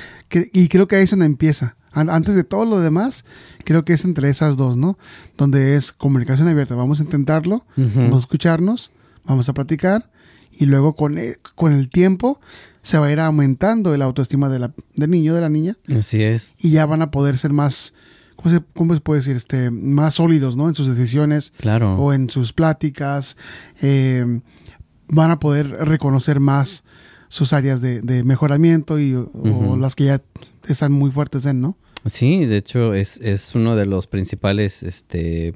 y 0.52 0.68
creo 0.68 0.88
que 0.88 0.96
ahí 0.96 1.04
es 1.04 1.10
donde 1.10 1.26
empieza. 1.26 1.76
Antes 1.92 2.36
de 2.36 2.44
todo 2.44 2.64
lo 2.64 2.78
demás, 2.78 3.24
creo 3.64 3.84
que 3.84 3.94
es 3.94 4.04
entre 4.04 4.30
esas 4.30 4.56
dos, 4.56 4.76
¿no? 4.76 4.96
Donde 5.36 5.76
es 5.76 5.92
comunicación 5.92 6.46
abierta. 6.46 6.76
Vamos 6.76 7.00
a 7.00 7.02
intentarlo, 7.02 7.66
vamos 7.76 8.16
a 8.16 8.20
escucharnos, 8.20 8.92
vamos 9.24 9.48
a 9.48 9.54
platicar 9.54 10.10
y 10.52 10.66
luego 10.66 10.94
con 10.94 11.18
el, 11.18 11.38
con 11.56 11.72
el 11.72 11.88
tiempo 11.88 12.40
se 12.82 12.98
va 12.98 13.06
a 13.06 13.12
ir 13.12 13.18
aumentando 13.18 13.92
el 13.92 14.02
autoestima 14.02 14.48
de 14.48 14.60
la, 14.60 14.72
del 14.94 15.10
niño, 15.10 15.34
de 15.34 15.40
la 15.40 15.48
niña. 15.48 15.76
Así 15.96 16.22
es. 16.22 16.52
Y 16.58 16.70
ya 16.70 16.86
van 16.86 17.02
a 17.02 17.10
poder 17.10 17.38
ser 17.38 17.52
más 17.52 17.92
¿cómo 18.74 18.94
se, 18.94 19.00
puede 19.00 19.20
decir? 19.20 19.36
Este, 19.36 19.70
más 19.70 20.14
sólidos, 20.14 20.56
¿no? 20.56 20.68
En 20.68 20.74
sus 20.74 20.88
decisiones. 20.88 21.52
Claro. 21.58 21.96
O 21.96 22.12
en 22.12 22.30
sus 22.30 22.52
pláticas. 22.52 23.36
Eh, 23.82 24.40
van 25.08 25.30
a 25.30 25.38
poder 25.38 25.68
reconocer 25.68 26.40
más 26.40 26.84
sus 27.28 27.52
áreas 27.52 27.80
de, 27.80 28.24
mejoramiento 28.24 28.98
y 28.98 29.14
o 29.14 29.76
las 29.76 29.94
que 29.94 30.04
ya 30.06 30.22
están 30.68 30.92
muy 30.92 31.10
fuertes 31.10 31.46
en, 31.46 31.60
¿no? 31.60 31.76
Sí, 32.06 32.46
de 32.46 32.56
hecho 32.56 32.94
es, 32.94 33.18
es 33.18 33.54
uno 33.54 33.76
de 33.76 33.86
los 33.86 34.06
principales, 34.06 34.82
este, 34.82 35.54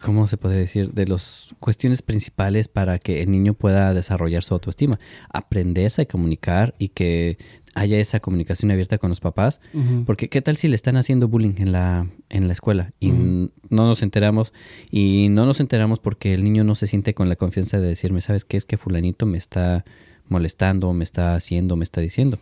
¿cómo 0.00 0.26
se 0.26 0.36
puede 0.36 0.56
decir? 0.56 0.92
De 0.92 1.06
las 1.06 1.54
cuestiones 1.58 2.02
principales 2.02 2.68
para 2.68 2.98
que 2.98 3.22
el 3.22 3.30
niño 3.30 3.54
pueda 3.54 3.92
desarrollar 3.94 4.42
su 4.42 4.54
autoestima. 4.54 5.00
Aprenderse 5.32 6.02
a 6.02 6.06
comunicar 6.06 6.74
y 6.78 6.88
que 6.88 7.38
haya 7.74 7.98
esa 7.98 8.20
comunicación 8.20 8.70
abierta 8.70 8.98
con 8.98 9.10
los 9.10 9.20
papás, 9.20 9.60
porque 10.04 10.28
qué 10.28 10.42
tal 10.42 10.56
si 10.56 10.68
le 10.68 10.74
están 10.74 10.96
haciendo 10.96 11.28
bullying 11.28 11.54
en 11.58 11.72
la, 11.72 12.08
en 12.28 12.48
la 12.48 12.52
escuela 12.52 12.92
y 12.98 13.10
no 13.10 13.50
nos 13.70 14.02
enteramos 14.02 14.52
y 14.90 15.28
no 15.30 15.46
nos 15.46 15.60
enteramos 15.60 16.00
porque 16.00 16.34
el 16.34 16.42
niño 16.42 16.64
no 16.64 16.74
se 16.74 16.88
siente 16.88 17.14
con 17.14 17.28
la 17.28 17.36
confianza 17.36 17.78
de 17.78 17.86
decirme, 17.86 18.22
¿sabes 18.22 18.44
qué? 18.44 18.56
Es 18.56 18.64
que 18.64 18.76
fulanito 18.76 19.24
me 19.24 19.38
está 19.38 19.84
molestando, 20.28 20.92
me 20.92 21.04
está 21.04 21.34
haciendo, 21.36 21.76
me 21.76 21.84
está 21.84 22.00
diciendo. 22.00 22.40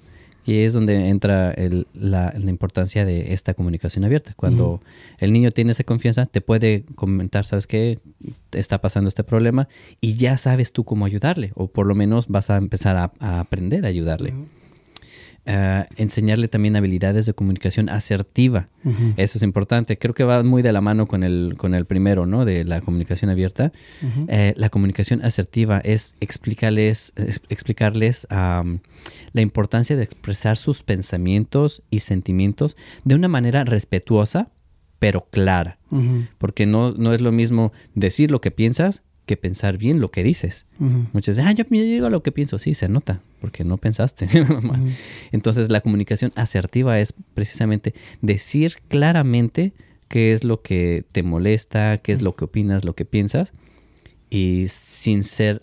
Y 0.49 0.61
es 0.61 0.73
donde 0.73 1.11
entra 1.11 1.55
la, 1.93 2.33
importancia 2.47 3.05
de 3.05 3.35
esta 3.35 3.53
comunicación 3.53 4.07
abierta. 4.07 4.33
Cuando 4.35 4.81
el 5.19 5.31
niño 5.31 5.51
tiene 5.51 5.73
esa 5.73 5.85
confianza, 5.85 6.25
te 6.25 6.41
puede 6.41 6.87
comentar, 6.95 7.45
¿sabes 7.45 7.67
qué? 7.67 7.99
Está 8.53 8.81
pasando 8.81 9.09
este 9.09 9.25
problema 9.25 9.69
y 10.01 10.15
ya 10.15 10.39
sabes 10.39 10.73
tú 10.73 10.85
cómo 10.85 11.05
ayudarle, 11.05 11.53
o 11.55 11.67
por 11.67 11.87
lo 11.87 11.95
menos 11.95 12.29
vas 12.29 12.49
a 12.49 12.57
empezar 12.57 12.97
a, 12.97 13.41
aprender 13.41 13.85
a 13.85 13.89
ayudarle. 13.89 14.33
Eh, 15.51 15.87
enseñarle 15.97 16.47
también 16.47 16.77
habilidades 16.77 17.25
de 17.25 17.33
comunicación 17.33 17.89
asertiva. 17.89 18.69
Eso 19.17 19.39
es 19.39 19.43
importante. 19.43 19.97
Creo 19.97 20.13
que 20.13 20.23
va 20.23 20.43
muy 20.43 20.61
de 20.61 20.73
la 20.73 20.83
mano 20.83 21.09
con 21.09 21.25
el, 21.25 21.55
con 21.57 21.75
el 21.75 21.87
primero, 21.87 22.27
¿no? 22.27 22.45
De 22.45 22.67
la 22.67 22.83
comunicación 22.83 23.31
abierta. 23.31 23.73
Eh, 24.29 24.53
la 24.59 24.69
comunicación 24.69 25.25
asertiva 25.25 25.79
es 25.79 26.15
explicarles, 26.21 27.15
explicarles 27.49 28.27
la 28.31 29.41
importancia 29.41 29.97
de 29.97 30.03
expresar 30.03 30.59
sus 30.59 30.83
pensamientos 30.83 31.83
y 31.89 32.01
sentimientos 32.01 32.77
de 33.05 33.15
una 33.15 33.29
manera 33.29 33.65
respetuosa, 33.65 34.51
pero 34.99 35.29
clara. 35.31 35.79
Porque 36.37 36.67
no, 36.67 36.91
no 36.91 37.15
es 37.15 37.23
lo 37.23 37.33
mismo 37.33 37.73
decir 37.95 38.31
lo 38.31 38.43
que 38.43 38.51
piensas 38.51 39.03
que 39.29 39.37
pensar 39.37 39.77
bien 39.77 40.01
lo 40.01 40.11
que 40.11 40.25
dices. 40.25 40.67
Muchas 41.13 41.37
veces, 41.37 41.45
ah, 41.47 41.53
yo, 41.53 41.65
digo 41.71 42.09
lo 42.09 42.23
que 42.23 42.33
pienso. 42.33 42.59
Sí, 42.59 42.73
se 42.73 42.89
nota, 42.89 43.21
porque 43.41 43.63
no 43.63 43.77
pensaste. 43.77 44.29
Entonces, 45.33 45.71
la 45.71 45.83
comunicación 45.83 46.33
asertiva 46.35 46.99
es 46.99 47.15
precisamente 47.35 47.95
decir 48.23 48.79
claramente 48.89 49.75
qué 50.09 50.33
es 50.33 50.45
lo 50.45 50.63
que 50.63 51.05
te 51.13 51.23
molesta, 51.23 51.99
qué 51.99 52.13
es 52.13 52.23
lo 52.23 52.35
que 52.35 52.47
opinas, 52.47 52.85
lo 52.85 52.95
que 52.95 53.05
piensas, 53.05 53.53
y 54.31 54.65
sin 54.69 55.23
ser, 55.23 55.61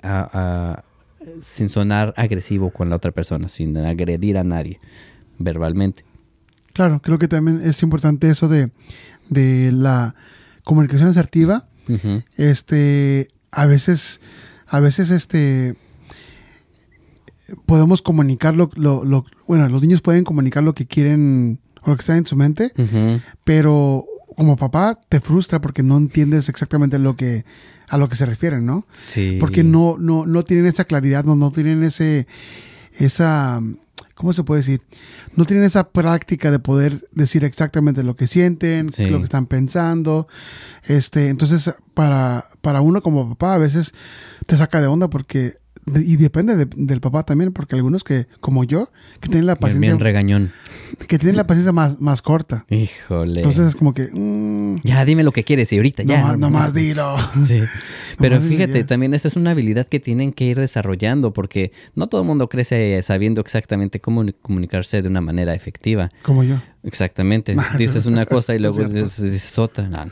sin 1.39 1.69
sonar 1.69 2.13
agresivo 2.17 2.69
con 2.69 2.91
la 2.91 2.98
otra 2.98 3.12
persona, 3.12 3.50
sin 3.50 3.75
agredir 3.77 4.38
a 4.38 4.43
nadie 4.43 4.79
verbalmente. 5.39 6.05
Claro, 6.74 7.01
creo 7.01 7.17
que 7.17 7.27
también 7.27 7.62
es 7.63 7.81
importante 7.81 8.29
eso 8.29 8.48
de, 8.48 8.69
de 9.29 9.72
la 9.72 10.13
comunicación 10.63 11.10
asertiva. 11.10 11.67
Este, 12.36 13.29
a 13.55 13.65
veces, 13.65 14.19
a 14.67 14.81
veces 14.81 15.09
este, 15.09 15.75
podemos 17.65 18.01
comunicar 18.01 18.53
lo, 18.53 18.69
lo, 18.75 19.25
bueno, 19.47 19.67
los 19.69 19.81
niños 19.81 20.01
pueden 20.01 20.25
comunicar 20.25 20.62
lo 20.62 20.75
que 20.75 20.85
quieren 20.85 21.59
o 21.81 21.89
lo 21.89 21.95
que 21.95 22.01
está 22.01 22.17
en 22.17 22.27
su 22.27 22.35
mente, 22.35 22.74
pero 23.45 24.05
como 24.35 24.57
papá 24.57 25.00
te 25.07 25.21
frustra 25.21 25.62
porque 25.62 25.83
no 25.83 25.95
entiendes 25.95 26.50
exactamente 26.50 27.00
lo 27.00 27.15
que 27.15 27.45
a 27.88 27.97
lo 27.97 28.09
que 28.09 28.15
se 28.15 28.25
refieren, 28.25 28.65
¿no? 28.65 28.85
Sí. 28.91 29.38
Porque 29.39 29.63
no, 29.63 29.95
no, 30.00 30.25
no 30.25 30.43
tienen 30.43 30.65
esa 30.65 30.85
claridad, 30.85 31.24
no, 31.24 31.35
no 31.35 31.51
tienen 31.51 31.83
ese, 31.83 32.27
esa 32.97 33.62
¿cómo 34.15 34.34
se 34.34 34.43
puede 34.43 34.62
decir? 34.62 34.81
No 35.36 35.45
tienen 35.45 35.65
esa 35.65 35.89
práctica 35.89 36.50
de 36.50 36.60
poder 36.60 37.07
decir 37.12 37.43
exactamente 37.43 38.03
lo 38.03 38.15
que 38.15 38.27
sienten, 38.27 38.89
Sí. 38.91 39.05
lo 39.07 39.19
que 39.19 39.25
están 39.25 39.45
pensando. 39.45 40.27
Este, 40.84 41.29
entonces, 41.29 41.74
para, 41.93 42.45
para 42.62 42.81
uno 42.81 43.01
como 43.01 43.29
papá, 43.29 43.53
a 43.53 43.57
veces 43.60 43.93
te 44.48 44.57
saca 44.57 44.81
de 44.81 44.88
onda 44.88 45.10
porque, 45.10 45.57
y 45.87 46.15
depende 46.15 46.55
de- 46.55 46.67
del 46.75 46.99
papá 47.01 47.23
también, 47.23 47.51
porque 47.53 47.75
algunos 47.75 48.03
que, 48.03 48.27
como 48.39 48.63
yo, 48.63 48.89
que 49.19 49.29
tienen 49.29 49.45
la 49.45 49.55
paciencia, 49.55 49.91
bien 49.91 49.99
regañón. 49.99 50.51
que 51.07 51.17
tienen 51.19 51.35
la 51.35 51.45
paciencia 51.45 51.71
más, 51.71 52.01
más 52.01 52.21
corta. 52.21 52.65
Híjole. 52.69 53.41
Entonces 53.41 53.67
es 53.67 53.75
como 53.75 53.93
que, 53.93 54.09
mm, 54.11 54.81
ya 54.83 55.05
dime 55.05 55.23
lo 55.23 55.31
que 55.31 55.43
quieres 55.43 55.71
y 55.73 55.77
ahorita 55.77 56.03
no, 56.03 56.09
ya. 56.13 56.21
más, 56.23 56.37
no 56.39 56.49
más 56.49 56.73
dilo. 56.73 57.15
Sí. 57.47 57.61
Pero 58.17 58.35
Nomás, 58.35 58.49
fíjate, 58.49 58.83
también 58.85 59.13
esa 59.13 59.27
es 59.27 59.35
una 59.35 59.51
habilidad 59.51 59.87
que 59.87 59.99
tienen 59.99 60.31
que 60.33 60.45
ir 60.45 60.57
desarrollando 60.59 61.33
porque 61.33 61.71
no 61.95 62.07
todo 62.07 62.21
el 62.21 62.27
mundo 62.27 62.47
crece 62.49 63.01
sabiendo 63.03 63.41
exactamente 63.41 63.99
cómo 63.99 64.23
comunicarse 64.41 65.01
de 65.01 65.09
una 65.09 65.21
manera 65.21 65.53
efectiva. 65.53 66.09
Como 66.23 66.43
yo. 66.43 66.55
Exactamente. 66.85 67.55
Dices 67.77 68.05
una 68.05 68.25
cosa 68.25 68.53
y 68.55 68.59
luego 68.59 68.77
dices, 68.83 69.19
dices 69.21 69.57
otra. 69.59 69.87
No, 69.89 70.05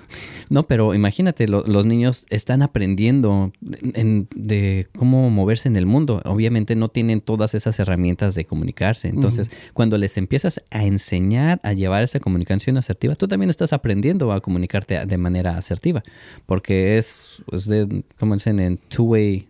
No, 0.50 0.68
pero 0.68 0.94
imagínate, 0.96 1.48
lo- 1.48 1.64
los 1.68 1.86
niños 1.86 2.26
están 2.30 2.62
aprendiendo 2.64 3.54
en- 3.94 4.28
de 4.36 4.88
cómo 4.98 5.30
moverse 5.30 5.70
en 5.70 5.76
el 5.78 5.86
mundo. 5.86 6.22
Obviamente 6.26 6.76
no 6.76 6.88
tienen 6.88 7.22
todas 7.22 7.54
esas 7.54 7.80
herramientas 7.80 8.34
de 8.36 8.46
comunicarse. 8.46 9.08
Entonces, 9.08 9.52
cuando 9.74 9.98
les 9.98 10.18
empiezas 10.18 10.62
a 10.72 10.84
enseñar 10.84 11.60
a 11.64 11.74
llevar 11.74 12.04
esa 12.04 12.20
comunicación 12.20 12.78
asertiva, 12.78 13.16
tú 13.16 13.28
también 13.28 13.50
estás 13.52 13.72
aprendiendo 13.72 14.32
a 14.32 14.42
comunicarte 14.42 15.06
de 15.06 15.18
manera 15.18 15.58
asertiva. 15.58 16.04
Porque 16.48 16.98
es, 16.98 17.42
es 17.52 17.66
de, 17.68 18.04
como 18.20 18.34
dicen 18.34 18.60
en 18.60 18.78
two-way, 18.90 19.48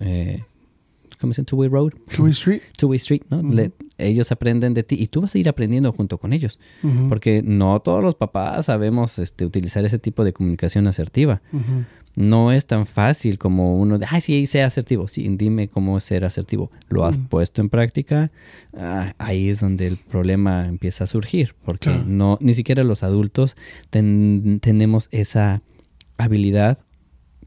eh, 0.00 0.42
¿cómo 1.20 1.30
dicen? 1.30 1.44
Two-way 1.44 1.68
road 1.68 1.92
Two 2.14 2.28
Street. 2.28 2.60
two-way 2.76 2.96
street, 2.96 3.22
¿no? 3.30 3.42
Le- 3.42 3.72
ellos 3.98 4.30
aprenden 4.32 4.74
de 4.74 4.82
ti 4.82 4.96
y 5.00 5.06
tú 5.06 5.22
vas 5.22 5.34
a 5.34 5.38
ir 5.38 5.48
aprendiendo 5.48 5.90
junto 5.92 6.18
con 6.18 6.32
ellos. 6.34 6.58
Porque 7.08 7.42
no 7.42 7.80
todos 7.80 8.02
los 8.02 8.14
papás 8.14 8.66
sabemos 8.66 9.18
este, 9.18 9.46
utilizar 9.46 9.84
ese 9.86 9.98
tipo 9.98 10.22
de 10.24 10.32
comunicación 10.34 10.86
asertiva. 10.86 11.40
No 12.14 12.50
es 12.52 12.66
tan 12.66 12.86
fácil 12.86 13.36
como 13.38 13.78
uno 13.78 13.98
de, 13.98 14.06
ay, 14.08 14.20
sí, 14.22 14.46
sea 14.46 14.66
asertivo. 14.66 15.06
Sí, 15.08 15.26
dime 15.36 15.68
cómo 15.68 15.98
es 15.98 16.04
ser 16.04 16.24
asertivo. 16.24 16.70
¿Lo 16.88 17.04
has 17.04 17.18
puesto 17.18 17.60
en 17.60 17.68
práctica? 17.68 18.30
Ah, 18.74 19.14
ahí 19.18 19.48
es 19.50 19.60
donde 19.60 19.86
el 19.86 19.96
problema 19.98 20.66
empieza 20.66 21.04
a 21.04 21.06
surgir. 21.06 21.54
Porque 21.64 21.90
Claro. 21.90 22.04
no, 22.06 22.38
ni 22.40 22.54
siquiera 22.54 22.84
los 22.84 23.02
adultos 23.02 23.56
ten- 23.90 24.60
tenemos 24.62 25.08
esa 25.10 25.62
habilidad 26.18 26.78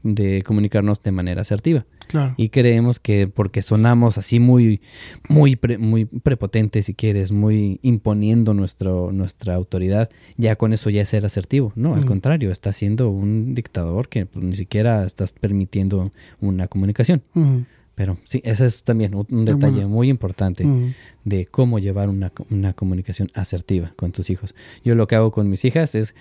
de 0.02 0.42
comunicarnos 0.42 1.02
de 1.02 1.12
manera 1.12 1.42
asertiva. 1.42 1.84
Claro. 2.08 2.34
Y 2.36 2.48
creemos 2.48 2.98
que 2.98 3.28
porque 3.28 3.62
sonamos 3.62 4.18
así 4.18 4.40
muy, 4.40 4.80
muy, 5.28 5.56
pre- 5.56 5.78
muy 5.78 6.06
prepotentes, 6.06 6.86
si 6.86 6.94
quieres, 6.94 7.30
muy 7.32 7.78
imponiendo 7.82 8.54
nuestro, 8.54 9.12
nuestra 9.12 9.54
autoridad, 9.54 10.10
ya 10.36 10.56
con 10.56 10.72
eso 10.72 10.90
ya 10.90 11.02
es 11.02 11.08
ser 11.08 11.24
asertivo. 11.24 11.72
No, 11.76 11.92
al 11.94 12.00
Ujú. 12.00 12.08
contrario, 12.08 12.50
estás 12.50 12.76
siendo 12.76 13.10
un 13.10 13.54
dictador 13.54 14.08
que 14.08 14.26
pues, 14.26 14.44
ni 14.44 14.54
siquiera 14.54 15.04
estás 15.04 15.32
permitiendo 15.32 16.12
una 16.40 16.66
comunicación. 16.66 17.22
Ujú, 17.34 17.64
Pero 17.94 18.16
sí, 18.24 18.40
ese 18.44 18.64
es 18.66 18.82
también 18.82 19.14
un, 19.14 19.44
detalle 19.44 19.72
bueno. 19.74 19.88
muy 19.90 20.08
importante 20.08 20.64
ujú. 20.66 20.88
de 21.24 21.46
cómo 21.46 21.78
llevar 21.78 22.08
una, 22.08 22.32
una 22.50 22.72
comunicación 22.72 23.28
asertiva 23.34 23.92
con 23.96 24.10
tus 24.12 24.30
hijos. 24.30 24.54
Yo 24.84 24.94
lo 24.94 25.06
que 25.06 25.14
hago 25.16 25.30
con 25.30 25.48
mis 25.50 25.64
hijas 25.64 25.94
es, 25.94 26.14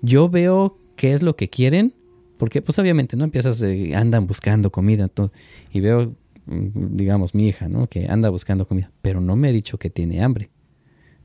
yo 0.00 0.28
veo 0.30 0.78
qué 0.96 1.12
es 1.12 1.22
lo 1.22 1.34
que 1.36 1.50
quieren, 1.50 1.92
porque 2.44 2.60
pues 2.60 2.78
obviamente 2.78 3.16
no 3.16 3.24
empiezas, 3.24 3.62
eh, 3.62 3.96
andan 3.96 4.26
buscando 4.26 4.70
comida 4.70 5.08
todo, 5.08 5.32
y 5.72 5.80
veo, 5.80 6.14
mm, 6.44 6.94
digamos, 6.94 7.34
mi 7.34 7.48
hija, 7.48 7.70
¿no? 7.70 7.86
Que 7.86 8.06
anda 8.06 8.28
buscando 8.28 8.68
comida, 8.68 8.90
pero 9.00 9.22
no 9.22 9.34
me 9.34 9.48
ha 9.48 9.50
dicho 9.50 9.78
que 9.78 9.88
tiene 9.88 10.22
hambre. 10.22 10.50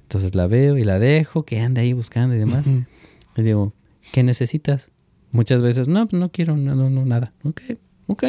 Entonces 0.03 0.33
la 0.33 0.47
veo 0.47 0.77
y 0.77 0.85
la 0.85 0.97
dejo, 0.97 1.43
que 1.43 1.59
anda 1.59 1.81
ahí 1.81 1.91
buscando 1.91 2.35
y 2.35 2.37
demás. 2.37 2.65
Y 3.35 3.41
digo, 3.41 3.73
¿qué 4.13 4.23
necesitas? 4.23 4.91
Muchas 5.33 5.61
veces, 5.61 5.89
no, 5.89 6.07
pues 6.07 6.17
no 6.17 6.31
quiero, 6.31 6.55
no, 6.55 6.73
no, 6.73 6.89
no, 6.89 7.03
nada. 7.03 7.33
Ok, 7.43 7.63
ok. 8.07 8.23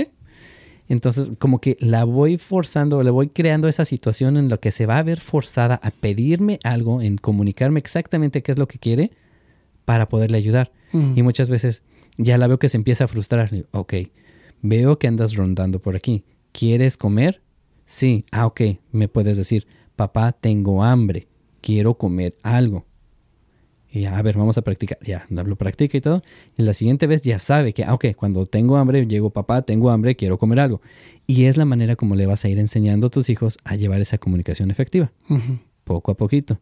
Entonces, 0.88 1.30
como 1.38 1.60
que 1.60 1.76
la 1.78 2.02
voy 2.02 2.38
forzando, 2.38 3.04
le 3.04 3.12
voy 3.12 3.28
creando 3.28 3.68
esa 3.68 3.84
situación 3.84 4.36
en 4.36 4.48
la 4.48 4.56
que 4.56 4.72
se 4.72 4.84
va 4.84 4.98
a 4.98 5.04
ver 5.04 5.20
forzada 5.20 5.78
a 5.80 5.92
pedirme 5.92 6.58
algo, 6.64 7.02
en 7.02 7.18
comunicarme 7.18 7.78
exactamente 7.78 8.42
qué 8.42 8.50
es 8.50 8.58
lo 8.58 8.66
que 8.66 8.80
quiere 8.80 9.12
para 9.84 10.08
poderle 10.08 10.38
ayudar. 10.38 10.72
Y 10.92 11.22
muchas 11.22 11.50
veces 11.50 11.84
ya 12.16 12.38
la 12.38 12.46
veo 12.46 12.58
que 12.58 12.68
se 12.68 12.76
empieza 12.76 13.04
a 13.04 13.08
frustrar. 13.08 13.50
Ok, 13.72 13.94
veo 14.62 14.98
que 14.98 15.08
andas 15.08 15.34
rondando 15.34 15.80
por 15.80 15.96
aquí. 15.96 16.24
¿Quieres 16.52 16.96
comer? 16.96 17.42
Sí. 17.86 18.24
Ah, 18.30 18.46
ok. 18.46 18.60
Me 18.92 19.08
puedes 19.08 19.36
decir, 19.36 19.66
papá, 19.96 20.32
tengo 20.32 20.82
hambre. 20.82 21.28
Quiero 21.60 21.94
comer 21.94 22.36
algo. 22.42 22.86
Y 23.92 24.04
a 24.04 24.22
ver, 24.22 24.36
vamos 24.36 24.56
a 24.56 24.62
practicar. 24.62 24.98
Ya, 25.02 25.26
lo 25.28 25.56
practica 25.56 25.98
y 25.98 26.00
todo. 26.00 26.22
Y 26.56 26.62
la 26.62 26.74
siguiente 26.74 27.06
vez 27.06 27.22
ya 27.22 27.38
sabe 27.38 27.72
que, 27.72 27.82
ah, 27.84 27.94
ok, 27.94 28.06
cuando 28.16 28.46
tengo 28.46 28.76
hambre, 28.76 29.06
llego, 29.06 29.30
papá, 29.30 29.62
tengo 29.62 29.90
hambre, 29.90 30.14
quiero 30.14 30.38
comer 30.38 30.60
algo. 30.60 30.80
Y 31.26 31.44
es 31.44 31.56
la 31.56 31.64
manera 31.64 31.96
como 31.96 32.14
le 32.14 32.26
vas 32.26 32.44
a 32.44 32.48
ir 32.48 32.58
enseñando 32.58 33.08
a 33.08 33.10
tus 33.10 33.28
hijos 33.30 33.58
a 33.64 33.74
llevar 33.74 34.00
esa 34.00 34.18
comunicación 34.18 34.70
efectiva 34.70 35.12
poco 35.84 36.12
a 36.12 36.16
poquito. 36.16 36.60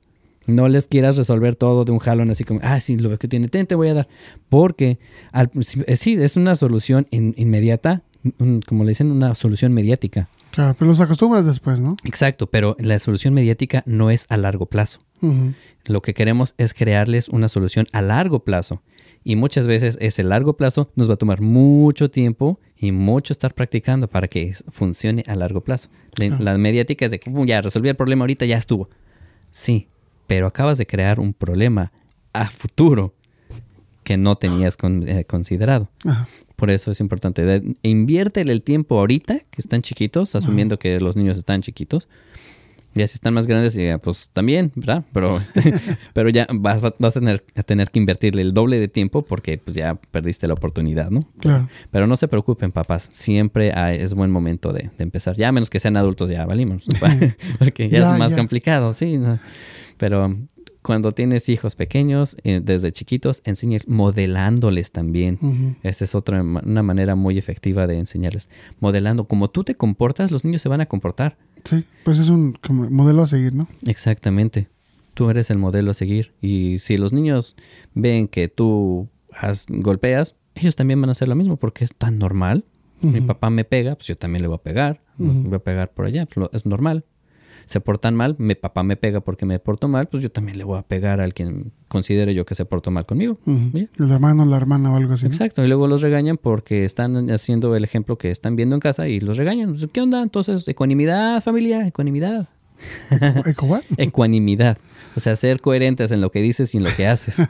No 0.49 0.69
les 0.69 0.89
quieras 0.89 1.17
resolver 1.17 1.55
todo 1.55 1.85
de 1.85 1.93
un 1.93 1.99
jalón 2.01 2.31
así 2.31 2.43
como, 2.43 2.59
ah, 2.65 2.81
sí, 2.81 2.97
lo 2.97 3.09
veo 3.11 3.19
que 3.19 3.29
tiene, 3.29 3.47
ten, 3.49 3.67
te 3.67 3.75
voy 3.77 3.89
a 3.89 3.95
dar. 3.95 4.09
Porque 4.49 4.99
al 5.31 5.51
eh, 5.87 5.95
sí, 5.97 6.15
es 6.19 6.37
una 6.37 6.57
solución 6.57 7.07
in- 7.11 7.35
inmediata, 7.37 8.03
un- 8.39 8.61
como 8.67 8.83
le 8.85 8.89
dicen, 8.91 9.11
una 9.13 9.35
solución 9.37 9.73
mediática. 9.73 10.29
Claro, 10.51 10.75
pero 10.79 10.91
los 10.91 11.01
acostumbras 11.01 11.45
después, 11.47 11.79
¿no? 11.81 11.97
Exacto, 12.05 12.49
pero 12.49 12.75
la 12.81 12.99
solución 12.99 13.35
mediática 13.35 13.83
no 13.87 14.11
es 14.11 14.27
a 14.31 14.37
largo 14.39 14.67
plazo. 14.67 15.01
Lo 15.85 16.01
que 16.03 16.15
queremos 16.15 16.55
es 16.59 16.75
crearles 16.75 17.29
una 17.29 17.49
solución 17.49 17.87
a 17.93 18.01
largo 18.03 18.41
plazo. 18.45 18.83
Y 19.25 19.37
muchas 19.37 19.67
veces 19.67 19.99
ese 20.01 20.23
largo 20.23 20.57
plazo 20.57 20.91
nos 20.95 21.09
va 21.11 21.15
a 21.15 21.19
tomar 21.19 21.41
mucho 21.43 22.11
tiempo 22.11 22.61
y 22.77 22.93
mucho 22.93 23.33
estar 23.35 23.53
practicando 23.53 24.09
para 24.09 24.29
que 24.29 24.55
funcione 24.71 25.25
a 25.27 25.35
largo 25.35 25.61
plazo. 25.61 25.91
La, 26.17 26.29
la 26.39 26.57
mediática 26.59 27.05
es 27.05 27.11
de 27.11 27.19
que 27.21 27.31
"Pum, 27.31 27.47
ya 27.47 27.61
resolví 27.61 27.89
el 27.91 27.97
problema 27.97 28.23
ahorita, 28.23 28.47
ya 28.47 28.57
estuvo. 28.57 28.89
Sí, 29.51 29.89
pero 30.29 30.47
acabas 30.47 30.79
de 30.79 30.87
crear 30.87 31.19
un 31.19 31.33
problema 31.33 31.91
a 32.33 32.49
futuro 32.49 33.15
que 34.05 34.17
no 34.17 34.37
tenías 34.37 34.77
con- 34.77 35.07
eh, 35.09 35.25
considerado. 35.25 35.89
Ajá. 36.05 36.29
Por 36.55 36.71
eso 36.71 36.91
es 36.93 37.01
importante. 37.01 37.43
De- 37.45 37.75
inviértele 37.83 38.53
el 38.53 38.63
tiempo 38.63 38.99
ahorita, 38.99 39.39
que 39.39 39.61
están 39.61 39.83
chiquitos, 39.83 40.35
asumiendo 40.37 40.79
que 40.79 41.01
los 41.01 41.17
niños 41.17 41.37
están 41.39 41.63
chiquitos. 41.63 42.09
Ya 42.95 43.07
si 43.07 43.15
están 43.15 43.35
más 43.35 43.47
grandes, 43.47 43.75
ya, 43.75 43.99
pues 43.99 44.31
también, 44.33 44.73
¿verdad? 44.75 45.05
Pero, 45.13 45.39
este, 45.39 45.61
pero 46.15 46.31
ya 46.31 46.47
vas, 46.53 46.81
vas 46.83 47.17
a, 47.17 47.21
tener, 47.21 47.45
a 47.55 47.63
tener 47.63 47.91
que 47.91 47.99
invertirle 48.01 48.43
el 48.43 48.55
doble 48.55 48.81
de 48.81 48.89
tiempo 48.89 49.23
porque 49.23 49.59
pues 49.59 49.77
ya 49.77 49.95
perdiste 49.95 50.49
la 50.49 50.55
oportunidad, 50.55 51.11
¿no? 51.11 51.29
Claro. 51.39 51.69
Pero 51.93 52.07
no 52.09 52.17
se 52.17 52.27
preocupen, 52.29 52.73
papás. 52.73 53.09
Siempre 53.13 53.73
hay- 53.73 53.99
es 54.01 54.15
buen 54.15 54.31
momento 54.33 54.73
de, 54.73 54.91
de 54.97 55.05
empezar. 55.05 55.37
Ya 55.37 55.49
a 55.49 55.53
menos 55.53 55.71
que 55.71 55.79
sean 55.79 55.97
adultos, 55.97 56.29
ya 56.31 56.45
valimos. 56.47 56.87
porque 57.61 57.89
ya, 57.89 58.01
Ya, 58.01 58.13
es 58.15 58.19
más 58.19 58.33
ya. 58.33 58.39
complicado, 58.39 58.93
sí. 58.95 59.17
¿no? 59.19 59.39
Pero 59.99 60.37
cuando 60.83 61.13
tienes 61.13 61.49
hijos 61.51 61.77
pequeños, 61.77 62.37
eh, 62.45 62.61
desde 62.65 62.91
chiquitos, 62.93 63.43
enseñes 63.45 63.87
modelándoles 63.89 64.91
también. 64.93 65.39
Ujú. 65.43 65.75
Esta 65.83 66.05
es 66.05 66.15
otra 66.15 66.43
una 66.43 66.83
manera 66.83 67.15
muy 67.15 67.37
efectiva 67.37 67.87
de 67.87 67.99
enseñarles. 67.99 68.49
Modelando. 68.81 69.25
Como 69.25 69.51
tú 69.51 69.65
te 69.65 69.75
comportas, 69.75 70.31
los 70.31 70.45
niños 70.45 70.63
se 70.63 70.69
van 70.69 70.81
a 70.81 70.87
comportar. 70.87 71.37
Sí, 71.65 71.85
pues 72.05 72.19
es 72.19 72.29
un 72.31 72.53
como 72.67 72.89
modelo 72.91 73.23
a 73.23 73.27
seguir, 73.27 73.53
¿no? 73.55 73.69
Exactamente. 73.87 74.69
Tú 75.15 75.29
eres 75.31 75.51
el 75.51 75.59
modelo 75.59 75.91
a 75.91 75.95
seguir. 75.95 76.33
Y 76.41 76.79
si 76.79 76.97
los 76.97 77.13
niños 77.13 77.57
ven 77.95 78.29
que 78.29 78.49
tú 78.49 79.09
has- 79.33 79.67
golpeas, 79.69 80.37
ellos 80.55 80.77
también 80.77 81.01
van 81.01 81.11
a 81.11 81.13
hacer 81.13 81.29
lo 81.29 81.35
mismo 81.35 81.57
porque 81.57 81.85
es 81.85 81.91
tan 81.97 82.19
normal. 82.19 82.65
Mi 83.01 83.21
papá 83.21 83.49
me 83.51 83.65
pega, 83.65 83.95
pues 83.95 84.09
yo 84.09 84.17
también 84.17 84.43
le 84.43 84.49
voy 84.49 84.57
a 84.57 84.63
pegar. 84.63 85.01
Voy 85.19 85.55
a 85.55 85.59
pegar 85.61 85.93
por 85.93 86.07
allá. 86.07 86.27
es 86.53 86.67
normal. 86.67 87.05
Se 87.69 87.81
portan 87.81 88.15
mal, 88.15 88.35
mi 88.39 88.55
papá 88.55 88.83
me 88.83 88.97
pega 88.97 89.21
porque 89.21 89.45
me 89.47 89.59
porto 89.59 89.89
mal, 89.89 90.09
pues 90.09 90.23
yo 90.23 90.31
también 90.33 90.57
le 90.59 90.65
voy 90.65 90.79
a 90.79 90.83
pegar 90.83 91.21
al 91.21 91.35
quien 91.35 91.73
considere 91.89 92.35
yo 92.35 92.47
que 92.47 92.55
se 92.55 92.65
portó 92.65 92.91
mal 92.91 93.05
conmigo. 93.05 93.39
Ujú. 93.45 93.71
Bien. 93.73 93.91
El 93.99 94.11
hermano, 94.11 94.45
la 94.45 94.57
hermana 94.57 94.93
o 94.93 94.97
algo 94.97 95.13
así. 95.13 95.27
¿no? 95.27 95.31
Exacto, 95.33 95.63
y 95.63 95.69
luego 95.69 95.87
los 95.87 96.01
regañan 96.01 96.39
porque 96.39 96.85
están 96.85 97.31
haciendo 97.31 97.77
el 97.77 97.85
ejemplo 97.85 98.17
que 98.19 98.31
están 98.31 98.57
viendo 98.57 98.75
en 98.75 98.81
casa 98.81 99.07
y 99.09 99.21
los 99.21 99.37
regañan. 99.37 99.71
Pues, 99.71 99.87
¿Qué 99.93 100.01
onda? 100.01 100.23
Entonces, 100.23 100.67
ecuanimidad, 100.67 101.43
familia, 101.43 101.87
ecuanimidad. 101.87 102.49
Ecuanimidad. 103.97 104.79
O 105.17 105.21
sea, 105.21 105.37
ser 105.37 105.61
coherentes 105.61 106.13
en 106.13 106.21
lo 106.21 106.31
que 106.31 106.41
dices 106.41 106.75
y 106.75 106.79
en 106.79 106.85
lo 106.85 106.95
que 106.95 107.07
haces. 107.07 107.43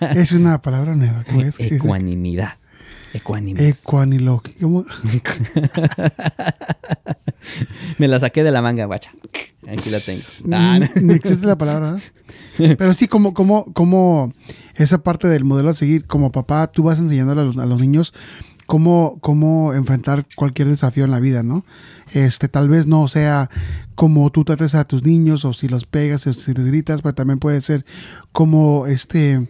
Es 0.16 0.32
una 0.32 0.62
palabra 0.62 0.94
nueva. 0.94 1.24
¿cómo 1.24 1.42
es? 1.42 1.56
Ecuanimidad. 1.58 2.58
Ecuánime. 3.12 3.68
Ecuanilo. 3.68 4.42
¿Cómo? 4.60 4.84
Me 7.98 8.08
la 8.08 8.18
saqué 8.18 8.42
de 8.42 8.50
la 8.50 8.62
manga, 8.62 8.86
guacha. 8.86 9.12
Aquí 9.68 9.90
la 9.90 10.00
tengo. 10.00 10.22
Ah, 10.52 10.78
no. 10.78 10.88
Ni, 11.00 11.14
existe 11.14 11.46
la 11.46 11.56
palabra. 11.56 11.98
¿eh? 12.58 12.76
Pero 12.76 12.94
sí, 12.94 13.08
como, 13.08 13.34
como, 13.34 13.72
como 13.72 14.32
esa 14.76 15.02
parte 15.02 15.28
del 15.28 15.44
modelo 15.44 15.70
a 15.70 15.74
seguir, 15.74 16.06
como 16.06 16.32
papá, 16.32 16.66
tú 16.68 16.82
vas 16.84 16.98
enseñándole 16.98 17.42
a 17.42 17.44
los, 17.44 17.58
a 17.58 17.66
los 17.66 17.80
niños 17.80 18.14
cómo, 18.66 19.18
cómo 19.20 19.74
enfrentar 19.74 20.26
cualquier 20.34 20.68
desafío 20.68 21.04
en 21.04 21.10
la 21.10 21.20
vida, 21.20 21.42
¿no? 21.42 21.64
Este, 22.12 22.48
tal 22.48 22.68
vez 22.68 22.86
no 22.86 23.08
sea 23.08 23.50
como 23.94 24.30
tú 24.30 24.44
trates 24.44 24.74
a 24.74 24.84
tus 24.84 25.04
niños 25.04 25.44
o 25.44 25.52
si 25.52 25.68
los 25.68 25.84
pegas 25.84 26.26
o 26.26 26.32
si 26.32 26.52
les 26.52 26.66
gritas, 26.66 27.02
pero 27.02 27.14
también 27.14 27.38
puede 27.38 27.60
ser 27.60 27.84
como 28.32 28.86
este 28.86 29.46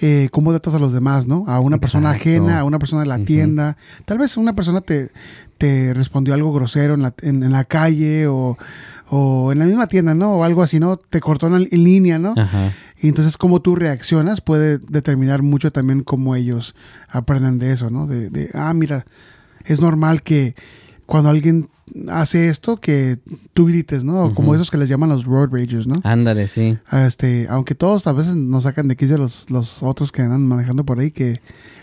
eh, 0.00 0.28
cómo 0.32 0.50
tratas 0.50 0.74
a 0.74 0.78
los 0.78 0.92
demás, 0.92 1.26
¿no? 1.26 1.44
A 1.46 1.60
una 1.60 1.78
persona 1.78 2.10
ajena, 2.10 2.60
a 2.60 2.64
una 2.64 2.78
persona 2.78 3.02
de 3.02 3.08
la 3.08 3.18
tienda. 3.18 3.76
Tal 4.04 4.18
vez 4.18 4.36
una 4.36 4.54
persona 4.54 4.80
te, 4.80 5.10
te 5.58 5.92
respondió 5.94 6.34
algo 6.34 6.52
grosero 6.52 6.94
en 6.94 7.02
la, 7.02 7.14
en, 7.22 7.42
en 7.42 7.52
la 7.52 7.64
calle 7.64 8.26
o, 8.26 8.56
o 9.10 9.52
en 9.52 9.58
la 9.58 9.66
misma 9.66 9.86
tienda, 9.86 10.14
¿no? 10.14 10.32
O 10.32 10.44
algo 10.44 10.62
así, 10.62 10.80
¿no? 10.80 10.96
Te 10.96 11.20
cortó 11.20 11.54
en, 11.54 11.68
en 11.70 11.84
línea, 11.84 12.18
¿no? 12.18 12.34
Ajá. 12.36 12.72
Y 13.02 13.08
entonces 13.08 13.36
cómo 13.36 13.60
tú 13.60 13.76
reaccionas 13.76 14.40
puede 14.40 14.78
determinar 14.78 15.42
mucho 15.42 15.72
también 15.72 16.02
cómo 16.02 16.34
ellos 16.34 16.74
aprenden 17.08 17.58
de 17.58 17.72
eso, 17.72 17.90
¿no? 17.90 18.06
De, 18.06 18.30
de, 18.30 18.50
ah, 18.54 18.72
mira, 18.74 19.04
es 19.64 19.80
normal 19.80 20.22
que 20.22 20.54
cuando 21.10 21.28
alguien 21.28 21.68
hace 22.08 22.48
esto, 22.48 22.76
que 22.76 23.18
tú 23.52 23.66
grites, 23.66 24.04
¿no? 24.04 24.26
O 24.26 24.32
como 24.32 24.54
esos 24.54 24.70
que 24.70 24.78
les 24.78 24.88
llaman 24.88 25.08
los 25.08 25.24
road 25.24 25.48
ragers, 25.50 25.84
¿no? 25.84 25.96
Ándale, 26.04 26.46
sí. 26.46 26.78
Este, 26.92 27.48
aunque 27.50 27.74
todos 27.74 28.06
a 28.06 28.12
veces 28.12 28.36
nos 28.36 28.62
sacan 28.62 28.86
de 28.86 28.94
quicio 28.94 29.18
los, 29.18 29.50
los 29.50 29.82
otros 29.82 30.12
que 30.12 30.22
andan 30.22 30.46
manejando 30.46 30.84
por 30.84 31.00
ahí 31.00 31.10
que 31.10 31.40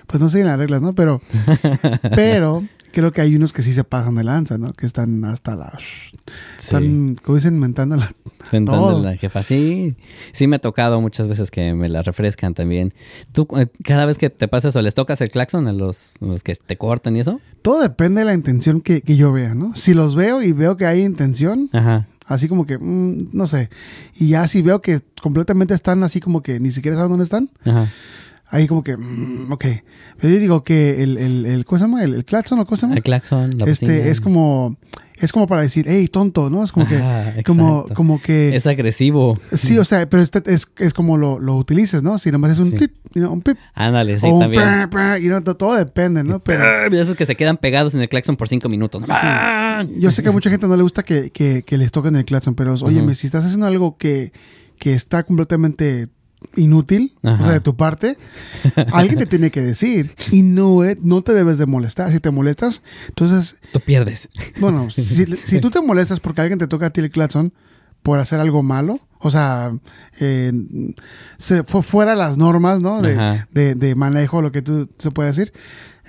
pues 0.08 0.22
no 0.22 0.30
siguen 0.30 0.48
las 0.48 0.58
reglas, 0.58 0.82
¿no? 0.82 0.96
Pero, 0.96 1.22
pero 2.16 2.64
creo 2.98 3.12
que 3.12 3.22
hay 3.22 3.36
unos 3.36 3.54
que 3.54 3.62
sí 3.62 3.74
se 3.74 3.84
pasan 3.84 4.16
de 4.16 4.24
lanza, 4.24 4.58
¿no? 4.58 4.74
Que 4.74 4.88
están 4.88 5.24
hasta 5.24 5.56
la... 5.56 5.78
sí. 5.78 6.18
Están, 6.58 7.16
como 7.22 7.36
dicen, 7.36 7.60
mentando 7.60 7.96
la... 7.96 8.12
A 8.52 8.92
la 8.94 9.16
jefa. 9.18 9.44
Sí, 9.44 9.96
sí 10.32 10.48
me 10.48 10.56
ha 10.56 10.60
tocado 10.60 11.00
muchas 11.00 11.28
veces 11.28 11.52
que 11.52 11.76
me 11.76 11.90
la 11.90 12.02
refrescan 12.02 12.56
también. 12.56 12.96
Tú, 13.34 13.48
eh, 13.56 13.68
cada 13.84 14.08
vez 14.08 14.18
que 14.18 14.32
te 14.32 14.48
pasa 14.48 14.70
eso, 14.70 14.82
¿les 14.82 14.96
tocas 14.96 15.22
el 15.22 15.30
claxon 15.30 15.68
a 15.68 15.74
los, 15.74 16.20
a 16.24 16.26
los 16.26 16.42
que 16.42 16.56
te 16.56 16.76
cortan 16.76 17.16
y 17.16 17.20
eso? 17.20 17.40
Todo 17.62 17.84
depende 17.84 18.22
de 18.22 18.26
la 18.26 18.34
intención 18.34 18.82
que, 18.82 19.02
que 19.02 19.16
yo 19.16 19.32
vea, 19.32 19.54
¿no? 19.54 19.76
Si 19.76 19.94
los 19.94 20.16
veo 20.16 20.42
y 20.42 20.54
veo 20.54 20.76
que 20.76 20.88
hay 20.88 21.04
intención, 21.04 21.70
Ajá. 21.74 22.08
así 22.26 22.48
como 22.48 22.66
que, 22.66 22.80
mm, 22.80 23.30
no 23.32 23.46
sé. 23.46 23.70
Y 24.16 24.30
ya 24.30 24.48
si 24.48 24.64
veo 24.64 24.82
que 24.82 25.02
completamente 25.22 25.76
están 25.76 26.02
así 26.02 26.20
como 26.20 26.42
que 26.42 26.60
ni 26.60 26.72
siquiera 26.72 26.98
saben 26.98 27.12
dónde 27.12 27.26
están, 27.26 27.52
Ajá. 27.64 27.90
Ahí 28.50 28.68
como 28.68 28.84
que, 28.84 28.96
mm, 28.98 29.52
ok. 29.52 29.66
Pero 30.20 30.34
yo 30.34 30.40
digo 30.40 30.64
que 30.64 31.04
el, 31.04 31.18
el, 31.18 31.46
el 31.46 31.66
¿cómo 31.66 31.80
se 31.80 31.86
llama? 31.86 32.04
El, 32.04 32.14
el 32.14 32.26
claxon 32.26 32.60
o 32.60 32.66
¿cómo 32.66 32.78
se 32.78 32.82
llama? 32.84 32.96
El 32.96 33.04
claxon, 33.04 33.58
la 33.58 33.66
este 33.66 33.86
bocina. 33.88 34.06
es 34.10 34.22
como 34.22 34.78
es 35.20 35.32
como 35.34 35.48
para 35.48 35.64
decir 35.64 35.86
hey 35.90 36.08
tonto 36.10 36.52
no 36.52 36.64
es 36.64 36.72
como 36.72 36.88
que 36.88 37.02
como 37.44 37.86
como 37.96 38.22
que 38.22 38.56
Es 38.56 38.68
agresivo. 38.68 39.36
sí 39.52 39.76
o 39.80 39.84
sea 39.84 40.08
pero 40.08 40.22
este 40.22 40.44
es, 40.46 40.68
es 40.78 40.94
como 40.94 41.18
lo, 41.18 41.40
lo 41.40 41.56
utilices 41.56 42.04
no 42.04 42.20
si 42.20 42.30
nomás 42.32 42.52
es 42.52 42.60
un 42.60 42.70
Sí. 42.70 42.78
tit, 42.78 42.92
you 43.16 43.22
know, 43.24 43.34
un 43.34 43.42
pip 43.42 43.58
Ándale, 43.74 44.20
sí, 44.20 44.28
o 44.28 44.36
un 44.36 44.42
también. 44.42 44.62
pra, 44.62 44.90
pra, 44.92 45.18
you 45.18 45.30
know, 45.30 45.42
to- 45.42 45.56
todo 45.58 45.76
depende 45.76 46.24
no 46.24 46.38
pero 46.44 46.88
De 46.92 47.02
esos 47.02 47.16
que 47.16 47.26
se 47.26 47.34
quedan 47.36 47.58
pegados 47.58 47.96
en 47.96 48.02
el 48.02 48.10
claxon 48.10 48.38
por 48.38 48.48
cinco 48.48 48.70
minutos. 48.70 49.02
Ah. 49.10 49.84
yo 49.98 50.12
sé 50.12 50.22
que 50.22 50.30
a 50.30 50.32
mucha 50.32 50.52
gente 50.52 50.68
no 50.68 50.78
le 50.78 50.84
gusta 50.84 51.02
que, 51.02 51.32
que, 51.32 51.64
que 51.64 51.78
les 51.80 51.92
toquen 51.92 52.16
el 52.16 52.24
claxon 52.26 52.54
pero 52.54 52.76
oye 52.84 53.02
Ujú. 53.02 53.16
si 53.16 53.26
estás 53.26 53.44
haciendo 53.44 53.66
algo 53.66 53.98
que, 53.98 54.32
que 54.78 54.94
está 54.94 55.24
completamente 55.24 56.10
inútil 56.56 57.16
o 57.24 57.44
sea 57.44 57.54
de 57.54 57.60
tu 57.62 57.76
parte 57.76 58.18
alguien 58.94 59.18
te 59.20 59.26
tiene 59.26 59.50
que 59.52 59.62
decir 59.62 60.16
y 60.32 60.44
no 60.44 60.84
es- 60.84 60.98
no 61.02 61.22
te 61.24 61.34
debes 61.34 61.58
de 61.58 61.66
molestar 61.66 62.12
si 62.12 62.20
te 62.20 62.30
molestas 62.32 62.82
entonces 63.10 63.58
Tú 63.74 63.80
pierdes. 63.80 64.30
Bueno, 64.60 64.90
si, 64.92 65.26
si 65.26 65.60
tú 65.60 65.70
te 65.72 65.82
molestas 65.82 66.20
porque 66.20 66.42
alguien 66.42 66.60
te 66.60 66.68
toca 66.68 66.88
a 66.88 66.90
ti 66.92 67.02
el 67.02 67.10
claxon 67.10 67.54
por 68.04 68.20
hacer 68.20 68.40
algo 68.40 68.64
malo, 68.64 69.00
o 69.20 69.32
sea, 69.32 69.74
eh, 70.20 70.54
se 71.38 71.64
fue 71.64 71.84
fuera 71.84 72.16
las 72.16 72.38
normas, 72.38 72.80
¿no? 72.82 73.02
De, 73.02 73.16
de, 73.52 73.76
de 73.76 73.96
manejo, 73.96 74.42
lo 74.42 74.52
que 74.52 74.62
tú 74.62 74.88
se 74.98 75.12
puede 75.12 75.30
decir. 75.30 75.52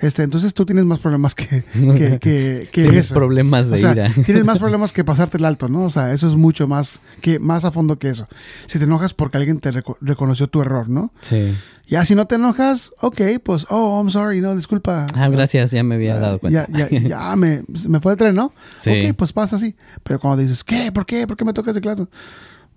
Este, 0.01 0.23
entonces 0.23 0.53
tú 0.53 0.65
tienes 0.65 0.85
más 0.85 0.99
problemas 0.99 1.35
que, 1.35 1.45
que, 1.73 2.19
que, 2.21 2.69
que 2.71 2.83
Tienes 2.83 3.05
eso. 3.07 3.15
problemas 3.15 3.67
de 3.69 3.75
o 3.75 3.77
sea, 3.77 3.91
ira. 3.91 4.11
tienes 4.25 4.45
más 4.45 4.57
problemas 4.57 4.93
que 4.93 5.03
pasarte 5.03 5.37
el 5.37 5.45
alto, 5.45 5.67
¿no? 5.67 5.83
O 5.83 5.89
sea, 5.89 6.13
eso 6.13 6.27
es 6.29 6.35
mucho 6.35 6.67
más 6.67 7.01
que 7.21 7.37
más 7.39 7.65
a 7.65 7.71
fondo 7.71 7.99
que 7.99 8.09
eso. 8.09 8.27
Si 8.67 8.77
te 8.79 8.85
enojas 8.85 9.13
porque 9.13 9.37
alguien 9.37 9.59
te 9.59 9.71
reco- 9.73 9.97
reconoció 10.01 10.47
tu 10.47 10.61
error, 10.61 10.87
¿no? 10.89 11.11
Sí. 11.21 11.53
Ya 11.87 12.05
si 12.05 12.13
no 12.15 12.27
te 12.27 12.35
enojas, 12.35 12.91
ok, 13.01 13.19
pues, 13.43 13.65
oh, 13.69 13.99
I'm 13.99 14.11
sorry, 14.11 14.41
no, 14.41 14.55
disculpa. 14.55 15.07
Ah, 15.15 15.27
gracias, 15.27 15.71
ya 15.71 15.83
me 15.83 15.95
había 15.95 16.17
dado 16.19 16.37
cuenta. 16.39 16.67
Ya, 16.71 16.87
ya, 16.89 16.99
ya 16.99 17.35
me, 17.35 17.63
me 17.87 17.99
fue 17.99 18.11
el 18.13 18.17
tren, 18.17 18.35
¿no? 18.35 18.53
Sí. 18.77 18.91
Ok, 19.09 19.15
pues 19.17 19.33
pasa 19.33 19.55
así. 19.55 19.75
Pero 20.03 20.19
cuando 20.19 20.41
dices, 20.41 20.63
¿qué? 20.63 20.91
¿Por 20.91 21.05
qué? 21.07 21.25
¿Por 21.27 21.35
qué 21.35 21.45
me 21.45 21.51
tocas 21.53 21.73
de 21.73 21.81
clase? 21.81 22.05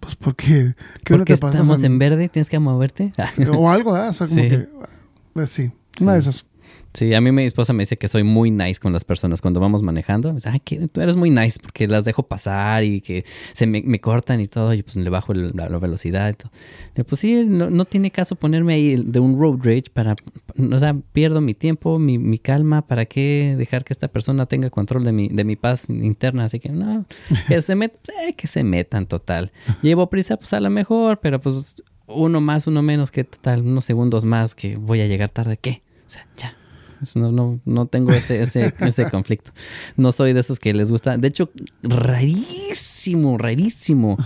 Pues 0.00 0.16
porque, 0.16 0.74
¿qué 1.04 1.14
hora 1.14 1.20
Porque 1.20 1.34
te 1.34 1.40
pasas? 1.40 1.60
estamos 1.60 1.84
en 1.84 1.98
verde, 1.98 2.28
tienes 2.30 2.48
que 2.48 2.58
moverte. 2.58 3.12
O 3.54 3.70
algo, 3.70 3.96
¿eh? 3.96 4.08
O 4.08 4.12
sea, 4.12 4.26
como 4.26 4.40
Sí. 4.42 4.48
que, 4.48 4.68
pues 5.34 5.50
sí, 5.50 5.70
una 6.00 6.14
de 6.14 6.18
esas. 6.18 6.44
Sí, 6.94 7.14
a 7.14 7.22
mí 7.22 7.32
mi 7.32 7.44
esposa 7.44 7.72
me 7.72 7.82
dice 7.82 7.96
que 7.96 8.06
soy 8.06 8.22
muy 8.22 8.50
nice 8.50 8.78
con 8.78 8.92
las 8.92 9.02
personas 9.02 9.40
cuando 9.40 9.60
vamos 9.60 9.80
manejando. 9.80 10.28
Me 10.28 10.36
dice, 10.36 10.50
Ay, 10.50 10.60
tú 10.60 11.00
eres 11.00 11.16
muy 11.16 11.30
nice 11.30 11.58
porque 11.58 11.88
las 11.88 12.04
dejo 12.04 12.24
pasar 12.24 12.84
y 12.84 13.00
que 13.00 13.24
se 13.54 13.66
me, 13.66 13.98
cortan 13.98 14.40
y 14.40 14.46
todo. 14.46 14.74
Y 14.74 14.82
pues 14.82 14.96
le 14.96 15.08
bajo 15.08 15.32
la, 15.32 15.68
velocidad 15.78 16.28
y 16.28 16.34
todo. 16.34 16.50
Pues 17.04 17.20
sí, 17.20 17.44
no, 17.46 17.70
no 17.70 17.86
tiene 17.86 18.10
caso 18.10 18.36
ponerme 18.36 18.74
ahí 18.74 18.96
de 18.96 19.20
un 19.20 19.40
road 19.40 19.60
rage 19.62 19.84
para... 19.92 20.16
O 20.70 20.78
sea, 20.78 20.94
pierdo 21.12 21.40
mi 21.40 21.54
tiempo, 21.54 21.98
mi, 21.98 22.18
mi 22.18 22.38
calma. 22.38 22.86
¿Para 22.86 23.06
qué 23.06 23.54
dejar 23.56 23.84
que 23.84 23.94
esta 23.94 24.08
persona 24.08 24.44
tenga 24.44 24.68
control 24.68 25.04
de 25.04 25.12
mi, 25.12 25.28
de 25.28 25.44
mi 25.44 25.56
paz 25.56 25.88
interna? 25.88 26.44
Así 26.44 26.60
que 26.60 26.68
no, 26.68 27.06
que 27.48 27.62
se 27.62 27.74
metan, 27.74 28.00
que 28.36 28.46
se 28.46 28.64
metan 28.64 29.06
total. 29.06 29.50
Llevo 29.80 30.10
prisa, 30.10 30.36
pues 30.36 30.52
a 30.52 30.60
lo 30.60 30.68
mejor, 30.68 31.20
pero 31.20 31.40
pues 31.40 31.82
uno 32.06 32.42
más, 32.42 32.66
uno 32.66 32.82
menos, 32.82 33.10
que 33.10 33.24
total, 33.24 33.62
unos 33.62 33.86
segundos 33.86 34.26
más 34.26 34.54
que 34.54 34.76
voy 34.76 35.00
a 35.00 35.06
llegar 35.06 35.30
tarde. 35.30 35.56
¿Qué? 35.56 35.82
O 36.06 36.10
sea, 36.10 36.26
ya. 36.36 36.54
No, 37.14 37.30
no, 37.32 37.60
no 37.64 37.86
tengo 37.86 38.12
ese, 38.12 38.42
ese, 38.42 38.74
ese 38.80 39.10
conflicto. 39.10 39.52
No 39.96 40.12
soy 40.12 40.32
de 40.32 40.40
esos 40.40 40.58
que 40.58 40.72
les 40.72 40.90
gusta. 40.90 41.16
De 41.18 41.28
hecho, 41.28 41.50
rarísimo, 41.82 43.38
rarísimo. 43.38 44.16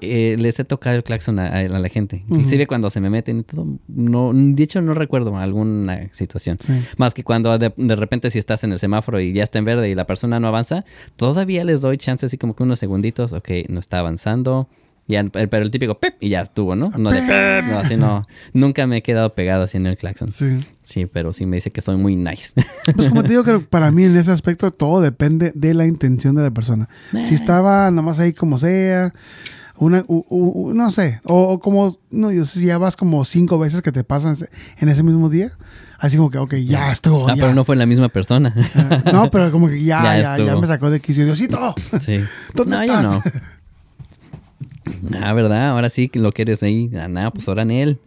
Eh, 0.00 0.36
les 0.38 0.58
he 0.58 0.64
tocado 0.64 0.96
el 0.96 1.04
claxon 1.04 1.38
a, 1.38 1.46
a 1.58 1.62
la 1.66 1.88
gente. 1.88 2.24
Inclusive 2.28 2.66
cuando 2.66 2.90
se 2.90 3.00
me 3.00 3.08
meten 3.08 3.40
y 3.40 3.42
todo. 3.42 3.66
No, 3.88 4.32
de 4.34 4.62
hecho, 4.62 4.82
no 4.82 4.94
recuerdo 4.94 5.36
alguna 5.36 6.08
situación. 6.12 6.58
Sí. 6.60 6.72
Más 6.98 7.14
que 7.14 7.24
cuando 7.24 7.56
de, 7.58 7.72
de 7.76 7.96
repente 7.96 8.30
si 8.30 8.38
estás 8.38 8.62
en 8.64 8.72
el 8.72 8.78
semáforo 8.78 9.20
y 9.20 9.32
ya 9.32 9.42
está 9.42 9.58
en 9.58 9.64
verde 9.64 9.88
y 9.88 9.94
la 9.94 10.06
persona 10.06 10.38
no 10.38 10.48
avanza, 10.48 10.84
todavía 11.16 11.64
les 11.64 11.80
doy 11.80 11.96
chance 11.96 12.26
así 12.26 12.36
como 12.36 12.54
que 12.54 12.62
unos 12.62 12.78
segunditos. 12.78 13.32
Ok, 13.32 13.48
no 13.68 13.80
está 13.80 13.98
avanzando. 14.00 14.68
Ya, 15.08 15.22
pero 15.24 15.58
el 15.62 15.70
típico 15.70 15.98
pep 16.00 16.16
y 16.20 16.30
ya 16.30 16.40
estuvo, 16.42 16.74
¿no? 16.74 16.90
No 16.98 17.10
de 17.10 17.22
pep, 17.22 17.64
no, 17.70 17.78
así 17.78 17.96
no. 17.96 18.26
Nunca 18.52 18.86
me 18.88 18.96
he 18.96 19.02
quedado 19.02 19.34
pegado 19.34 19.62
así 19.62 19.76
en 19.76 19.86
el 19.86 19.96
claxon. 19.96 20.32
Sí. 20.32 20.66
Sí, 20.82 21.06
pero 21.06 21.32
sí 21.32 21.46
me 21.46 21.56
dice 21.56 21.70
que 21.70 21.80
soy 21.80 21.96
muy 21.96 22.16
nice. 22.16 22.52
Pues 22.94 23.08
como 23.08 23.22
te 23.22 23.30
digo, 23.30 23.44
que 23.44 23.58
para 23.60 23.90
mí 23.92 24.04
en 24.04 24.16
ese 24.16 24.32
aspecto 24.32 24.72
todo 24.72 25.00
depende 25.00 25.52
de 25.54 25.74
la 25.74 25.86
intención 25.86 26.34
de 26.34 26.42
la 26.42 26.50
persona. 26.50 26.88
Si 27.24 27.34
estaba 27.34 27.90
nomás 27.92 28.18
ahí 28.18 28.32
como 28.32 28.58
sea, 28.58 29.12
una, 29.76 30.04
u- 30.08 30.24
u- 30.28 30.70
u- 30.70 30.74
no 30.74 30.90
sé, 30.90 31.20
o, 31.24 31.50
o 31.52 31.60
como, 31.60 31.98
no, 32.10 32.32
yo 32.32 32.44
sé, 32.44 32.60
si 32.60 32.66
ya 32.66 32.78
vas 32.78 32.96
como 32.96 33.24
cinco 33.24 33.58
veces 33.58 33.82
que 33.82 33.92
te 33.92 34.02
pasan 34.04 34.36
en 34.78 34.88
ese 34.88 35.02
mismo 35.02 35.28
día, 35.28 35.50
así 35.98 36.16
como 36.16 36.30
que, 36.30 36.38
ok, 36.38 36.54
ya 36.66 36.90
estuvo. 36.92 37.28
ah, 37.28 37.34
ya. 37.36 37.42
pero 37.42 37.54
no 37.54 37.64
fue 37.64 37.76
la 37.76 37.86
misma 37.86 38.08
persona. 38.08 38.54
Ah, 38.74 39.02
no, 39.12 39.30
pero 39.30 39.50
como 39.52 39.68
que 39.68 39.82
ya, 39.84 40.02
Ya 40.18 40.36
ya, 40.36 40.44
ya, 40.44 40.56
me 40.56 40.66
sacó 40.66 40.90
de 40.90 41.00
quicio. 41.00 41.24
Diosito, 41.26 41.74
Sí. 42.00 42.20
¿dónde 42.54 42.76
no, 42.76 42.84
yo 42.84 42.92
estás? 42.92 43.02
no. 43.04 43.22
Ah, 45.20 45.32
¿verdad? 45.32 45.70
Ahora 45.70 45.90
sí 45.90 46.08
que 46.08 46.18
lo 46.18 46.32
que 46.32 46.42
eres 46.42 46.62
ahí. 46.62 46.90
Ah, 46.98 47.08
nada, 47.08 47.30
pues 47.30 47.48
ahora 47.48 47.62
en 47.62 47.70
él. 47.70 47.98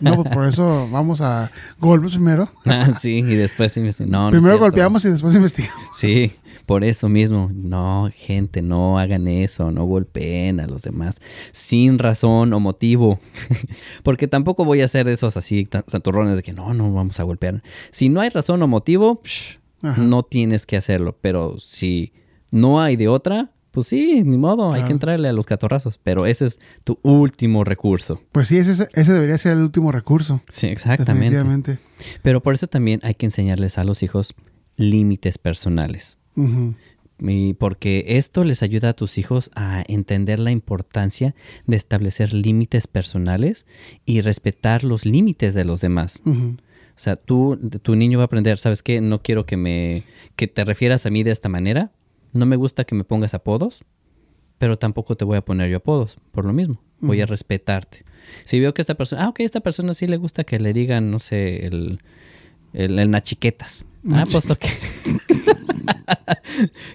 No, 0.00 0.22
pues 0.22 0.34
por 0.34 0.46
eso 0.48 0.88
vamos 0.90 1.20
a 1.20 1.50
golpes 1.78 2.12
primero. 2.12 2.50
Ah, 2.64 2.94
sí, 2.98 3.18
y 3.18 3.34
después 3.34 3.76
No, 3.76 4.28
es 4.28 4.32
primero 4.32 4.58
golpeamos 4.58 5.04
y 5.04 5.10
después 5.10 5.34
investigamos. 5.34 5.84
Sí, 5.96 6.32
por 6.66 6.84
eso 6.84 7.08
mismo. 7.08 7.50
No, 7.52 8.10
gente, 8.14 8.62
no 8.62 8.98
hagan 8.98 9.28
eso, 9.28 9.70
no 9.70 9.84
golpeen 9.84 10.60
a 10.60 10.66
los 10.66 10.82
demás 10.82 11.16
sin 11.52 11.98
razón 11.98 12.52
o 12.52 12.60
motivo. 12.60 13.18
Porque 14.02 14.28
tampoco 14.28 14.64
voy 14.64 14.82
a 14.82 14.86
hacer 14.86 15.08
esos 15.08 15.36
así 15.36 15.68
santurrones 15.86 16.36
de 16.36 16.42
que 16.42 16.52
no, 16.52 16.74
no 16.74 16.92
vamos 16.92 17.20
a 17.20 17.22
golpear. 17.22 17.62
Si 17.90 18.08
no 18.08 18.20
hay 18.20 18.30
razón 18.30 18.62
o 18.62 18.68
motivo, 18.68 19.20
psh, 19.22 19.58
no 19.98 20.22
tienes 20.22 20.66
que 20.66 20.76
hacerlo. 20.76 21.16
Pero 21.20 21.58
si 21.58 22.12
no 22.50 22.80
hay 22.80 22.96
de 22.96 23.08
otra, 23.08 23.50
pues 23.76 23.88
sí, 23.88 24.22
ni 24.24 24.38
modo, 24.38 24.72
hay 24.72 24.84
que 24.84 24.92
entrarle 24.92 25.28
a 25.28 25.34
los 25.34 25.44
catorrazos. 25.44 26.00
Pero 26.02 26.24
ese 26.24 26.46
es 26.46 26.60
tu 26.82 26.98
último 27.02 27.62
recurso. 27.62 28.22
Pues 28.32 28.48
sí, 28.48 28.56
ese, 28.56 28.88
ese 28.94 29.12
debería 29.12 29.36
ser 29.36 29.52
el 29.52 29.58
último 29.58 29.92
recurso. 29.92 30.40
Sí, 30.48 30.68
exactamente. 30.68 31.36
Definitivamente. 31.36 31.78
Pero 32.22 32.42
por 32.42 32.54
eso 32.54 32.68
también 32.68 33.00
hay 33.02 33.16
que 33.16 33.26
enseñarles 33.26 33.76
a 33.76 33.84
los 33.84 34.02
hijos 34.02 34.32
límites 34.76 35.36
personales. 35.36 36.16
Y 37.18 37.52
porque 37.52 38.04
esto 38.08 38.44
les 38.44 38.62
ayuda 38.62 38.88
a 38.88 38.92
tus 38.94 39.18
hijos 39.18 39.50
a 39.54 39.84
entender 39.88 40.38
la 40.38 40.52
importancia 40.52 41.34
de 41.66 41.76
establecer 41.76 42.32
límites 42.32 42.86
personales 42.86 43.66
y 44.06 44.22
respetar 44.22 44.84
los 44.84 45.04
límites 45.04 45.52
de 45.52 45.66
los 45.66 45.82
demás. 45.82 46.22
O 46.24 46.98
sea, 46.98 47.16
tú, 47.16 47.58
tu 47.82 47.94
niño 47.94 48.16
va 48.16 48.24
a 48.24 48.26
aprender, 48.26 48.56
¿sabes 48.56 48.82
qué? 48.82 49.02
No 49.02 49.22
quiero 49.22 49.44
que 49.44 49.58
me 49.58 50.04
que 50.34 50.46
te 50.48 50.64
refieras 50.64 51.04
a 51.04 51.10
mí 51.10 51.24
de 51.24 51.30
esta 51.30 51.50
manera. 51.50 51.92
No 52.36 52.46
me 52.46 52.56
gusta 52.56 52.84
que 52.84 52.94
me 52.94 53.04
pongas 53.04 53.34
apodos, 53.34 53.84
pero 54.58 54.78
tampoco 54.78 55.16
te 55.16 55.24
voy 55.24 55.38
a 55.38 55.44
poner 55.44 55.70
yo 55.70 55.78
apodos, 55.78 56.18
por 56.32 56.44
lo 56.44 56.52
mismo. 56.52 56.80
Voy 57.00 57.20
a 57.20 57.26
respetarte. 57.26 58.04
Si 58.44 58.58
veo 58.58 58.74
que 58.74 58.80
esta 58.80 58.94
persona, 58.94 59.24
ah, 59.24 59.28
ok, 59.28 59.40
esta 59.40 59.60
persona 59.60 59.92
sí 59.92 60.06
le 60.06 60.16
gusta 60.16 60.44
que 60.44 60.58
le 60.58 60.72
digan, 60.72 61.10
no 61.10 61.18
sé, 61.18 61.66
el, 61.66 62.00
el, 62.72 62.98
el 62.98 63.10
nachiquetas. 63.10 63.84
Ah, 64.12 64.24
pues 64.30 64.50
ok. 64.50 64.64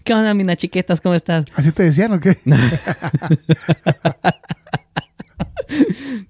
¿Qué 0.03 0.13
onda, 0.13 0.33
mina 0.33 0.55
chiquetas? 0.55 1.01
¿Cómo 1.01 1.15
estás? 1.15 1.45
¿Así 1.55 1.71
te 1.71 1.83
decían 1.83 2.13
o 2.13 2.19
qué? 2.19 2.37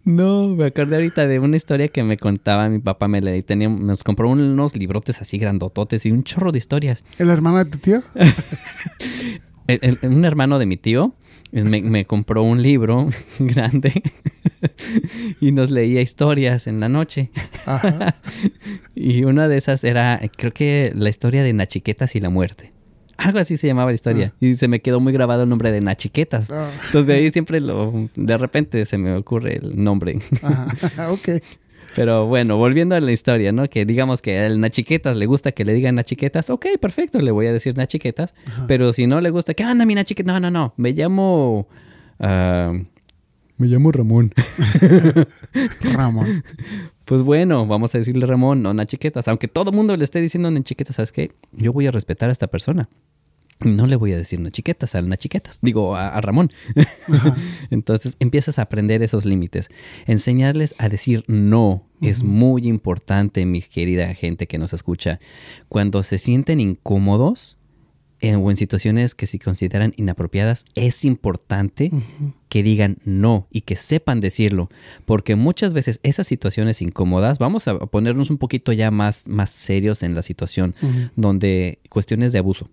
No, 0.06 0.50
me 0.50 0.66
acordé 0.66 0.96
ahorita 0.96 1.28
de 1.28 1.40
una 1.40 1.58
historia 1.58 1.88
que 1.88 2.04
me 2.04 2.18
contaba 2.18 2.68
mi 2.70 2.80
papá. 2.80 3.08
Me 3.08 3.22
le 3.22 3.42
tenía, 3.44 3.70
nos 3.70 4.04
compró 4.04 4.30
unos 4.30 4.76
librotes 4.76 5.22
así 5.22 5.38
grandototes 5.38 6.06
y 6.06 6.12
un 6.12 6.24
chorro 6.24 6.52
de 6.52 6.58
historias. 6.58 7.04
¿El 7.18 7.30
hermano 7.30 7.58
de 7.60 7.66
tu 7.66 7.78
tío? 7.78 8.04
El- 9.68 9.80
el- 10.02 10.10
un 10.10 10.26
hermano 10.26 10.60
de 10.60 10.66
mi 10.66 10.76
tío 10.76 11.14
me, 11.52 11.82
me 11.82 12.06
compró 12.06 12.44
un 12.44 12.62
libro 12.62 13.10
grande 13.40 14.02
y 15.40 15.52
nos 15.52 15.70
leía 15.72 16.02
historias 16.02 16.68
en 16.68 16.80
la 16.80 16.90
noche. 16.90 17.30
Ajá. 17.66 18.16
Y 18.96 19.24
una 19.24 19.48
de 19.48 19.58
esas 19.58 19.84
era, 19.84 20.20
creo 20.38 20.54
que 20.54 20.92
la 20.96 21.10
historia 21.10 21.44
de 21.44 21.54
Nachiquetas 21.54 22.16
y 22.16 22.20
la 22.20 22.30
muerte. 22.30 22.72
Algo 23.24 23.40
así 23.40 23.58
se 23.58 23.68
llamaba 23.68 23.92
la 23.92 23.96
historia. 23.96 24.34
Y 24.40 24.56
se 24.56 24.68
me 24.68 24.82
quedó 24.82 25.00
muy 25.00 25.14
grabado 25.14 25.44
el 25.44 25.50
nombre 25.50 25.72
de 25.72 25.82
Nachiquetas. 25.82 26.50
Ah, 26.50 26.70
Entonces 26.86 27.08
de 27.08 27.14
ahí 27.14 27.30
siempre 27.30 27.60
lo, 27.60 28.10
de 28.16 28.38
repente 28.38 28.86
se 28.86 28.98
me 28.98 29.16
ocurre 29.16 29.58
el 29.58 29.82
nombre. 29.84 30.20
ajá. 30.42 31.12
ok. 31.12 31.30
Pero 31.96 32.26
bueno, 32.26 32.58
volviendo 32.58 32.96
a 32.96 33.02
la 33.02 33.12
historia, 33.12 33.52
¿no? 33.52 33.70
Que 33.70 33.86
digamos 33.86 34.22
que 34.22 34.40
al 34.40 34.60
Nachiquetas 34.62 35.18
le 35.18 35.26
gusta 35.26 35.52
que 35.52 35.66
le 35.66 35.74
digan 35.74 35.96
Nachiquetas. 35.96 36.50
Ok, 36.50 36.68
perfecto, 36.80 37.20
le 37.20 37.32
voy 37.32 37.48
a 37.48 37.54
decir 37.54 37.76
Nachiquetas. 37.78 38.34
Pero 38.68 38.94
si 38.94 39.08
no 39.08 39.20
le 39.20 39.30
gusta, 39.30 39.54
¿qué 39.54 39.64
anda 39.64 39.86
mi 39.86 39.96
Nachiquetas? 39.96 40.34
No, 40.34 40.40
no, 40.40 40.52
no. 40.52 40.74
Me 40.78 40.94
llamo... 40.94 41.68
ah, 42.20 42.74
me 43.58 43.68
llamo 43.68 43.92
Ramón. 43.92 44.34
Ramón. 45.94 46.44
Pues 47.12 47.24
bueno, 47.24 47.68
vamos 47.68 47.94
a 47.94 47.98
decirle 47.98 48.26
Ramón, 48.26 48.62
no 48.62 48.74
Nachiquetas. 48.74 49.28
Aunque 49.28 49.50
todo 49.50 49.72
el 49.72 49.76
mundo 49.76 49.98
le 49.98 50.06
esté 50.06 50.22
diciendo 50.22 50.50
Nachiquetas, 50.50 50.96
¿sabes 50.96 51.12
qué? 51.12 51.34
Yo 51.52 51.74
voy 51.74 51.86
a 51.86 51.92
respetar 51.92 52.30
a 52.30 52.32
esta 52.32 52.48
persona. 52.48 52.88
No 53.60 53.86
le 53.86 53.98
voy 53.98 54.14
a 54.14 54.16
decir 54.16 54.40
Nachiquetas 54.40 54.96
al 54.96 55.10
Nachiquetas. 55.10 55.60
Digo, 55.62 55.98
a, 55.98 56.08
a 56.08 56.22
Ramón. 56.22 56.54
Entonces 57.70 58.16
empiezas 58.20 58.60
a 58.60 58.62
aprender 58.62 59.04
esos 59.04 59.26
límites. 59.26 59.68
Enseñarles 60.08 60.74
a 60.78 60.88
decir 60.88 61.26
no 61.28 61.86
es 62.00 62.24
muy 62.24 62.66
importante, 62.70 63.46
mi 63.46 63.62
querida 63.62 64.14
gente 64.14 64.48
que 64.48 64.58
nos 64.58 64.72
escucha. 64.72 65.20
Cuando 65.68 66.04
se 66.04 66.18
sienten 66.18 66.62
incómodos 66.62 67.58
eh, 68.22 68.38
o 68.38 68.52
en 68.52 68.56
situaciones 68.56 69.16
que 69.16 69.28
se 69.28 69.38
consideran 69.38 69.94
inapropiadas, 69.98 70.64
es 70.76 71.04
importante 71.04 71.92
que 72.52 72.64
digan 72.64 72.98
no 73.06 73.48
y 73.50 73.62
que 73.62 73.78
sepan 73.78 74.20
decirlo, 74.20 74.70
porque 75.06 75.38
muchas 75.38 75.74
veces 75.74 76.02
esas 76.04 76.28
situaciones 76.28 76.82
incómodas, 76.82 77.40
vamos 77.40 77.70
a 77.70 77.80
ponernos 77.80 78.30
un 78.30 78.38
poquito 78.38 78.74
ya 78.74 78.92
más, 78.92 79.26
más 79.30 79.52
serios 79.52 80.04
en 80.04 80.16
la 80.16 80.22
situación, 80.22 80.76
donde 81.16 81.80
cuestiones 81.88 82.34
de 82.34 82.40
abuso, 82.40 82.70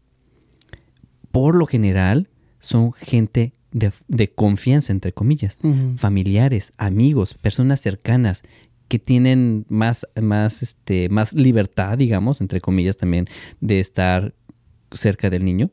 por 1.30 1.54
lo 1.54 1.64
general 1.64 2.28
son 2.58 2.92
gente 2.92 3.52
de, 3.70 3.92
de 4.08 4.28
confianza, 4.32 4.92
entre 4.92 5.12
comillas, 5.12 5.60
familiares, 5.96 6.72
amigos, 6.76 7.34
personas 7.34 7.80
cercanas 7.80 8.42
que 8.88 8.98
tienen 8.98 9.64
más, 9.68 10.08
más, 10.20 10.60
este, 10.64 11.08
más 11.08 11.34
libertad, 11.34 11.96
digamos, 11.96 12.40
entre 12.40 12.60
comillas 12.60 12.96
también, 12.96 13.28
de 13.60 13.78
estar 13.78 14.34
cerca 14.90 15.30
del 15.30 15.44
niño. 15.44 15.70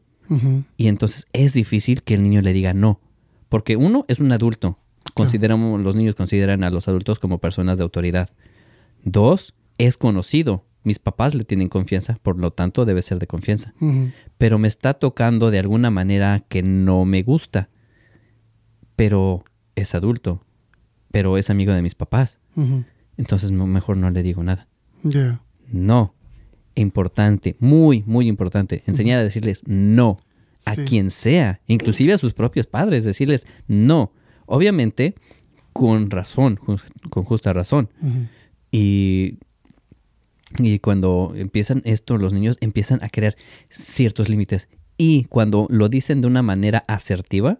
Y 0.78 0.90
entonces 0.90 1.26
es 1.34 1.54
difícil 1.54 2.04
que 2.04 2.14
el 2.14 2.22
niño 2.22 2.44
le 2.44 2.54
diga 2.54 2.76
no. 2.76 3.00
Porque 3.50 3.76
uno 3.76 4.06
es 4.08 4.20
un 4.20 4.32
adulto. 4.32 4.80
Consideramos, 5.14 5.82
los 5.82 5.96
niños 5.96 6.16
consideran 6.16 6.64
a 6.64 6.70
los 6.70 6.88
adultos 6.88 7.20
como 7.20 7.38
personas 7.38 7.78
de 7.78 7.84
autoridad. 7.84 8.30
Dos, 9.04 9.54
es 9.78 9.98
conocido. 9.98 10.66
Mis 10.84 11.00
papás 11.00 11.34
le 11.34 11.44
tienen 11.44 11.70
confianza, 11.70 12.20
por 12.22 12.38
lo 12.38 12.52
tanto 12.52 12.86
debe 12.86 13.02
ser 13.02 13.20
de 13.20 13.28
confianza. 13.28 13.74
Pero 14.38 14.60
me 14.60 14.68
está 14.68 14.96
tocando 14.96 15.52
de 15.52 15.60
alguna 15.60 15.90
manera 15.90 16.44
que 16.48 16.64
no 16.64 17.06
me 17.06 17.24
gusta. 17.24 17.70
Pero 18.96 19.44
es 19.76 19.96
adulto. 19.96 20.44
Pero 21.12 21.38
es 21.38 21.50
amigo 21.50 21.74
de 21.74 21.82
mis 21.82 21.96
papás. 21.96 22.40
Entonces 23.18 23.52
mejor 23.52 23.98
no 23.98 24.10
le 24.10 24.24
digo 24.24 24.44
nada. 24.44 24.68
No. 25.72 26.14
Importante, 26.76 27.56
muy, 27.60 28.04
muy 28.06 28.28
importante. 28.28 28.84
Enseñar 28.86 29.20
a 29.20 29.24
decirles 29.24 29.64
no 29.66 30.18
a 30.66 30.76
Sí. 30.76 30.82
quien 30.86 31.10
sea, 31.10 31.62
inclusive 31.68 32.14
a 32.14 32.18
sus 32.18 32.34
propios 32.34 32.66
padres, 32.68 33.04
decirles 33.04 33.46
no. 33.68 34.12
Obviamente, 34.48 35.16
con 35.74 36.10
razón, 36.12 36.60
con 37.10 37.24
justa 37.24 37.54
razón. 37.54 37.90
Y, 38.72 39.38
y 40.60 40.80
cuando 40.80 41.34
empiezan 41.36 41.82
esto, 41.86 42.18
los 42.18 42.34
niños 42.34 42.58
empiezan 42.62 43.04
a 43.04 43.10
crear 43.10 43.36
ciertos 43.70 44.30
límites. 44.30 44.70
Y 44.98 45.26
cuando 45.26 45.68
lo 45.70 45.90
dicen 45.90 46.22
de 46.22 46.28
una 46.28 46.42
manera 46.42 46.84
asertiva, 46.88 47.60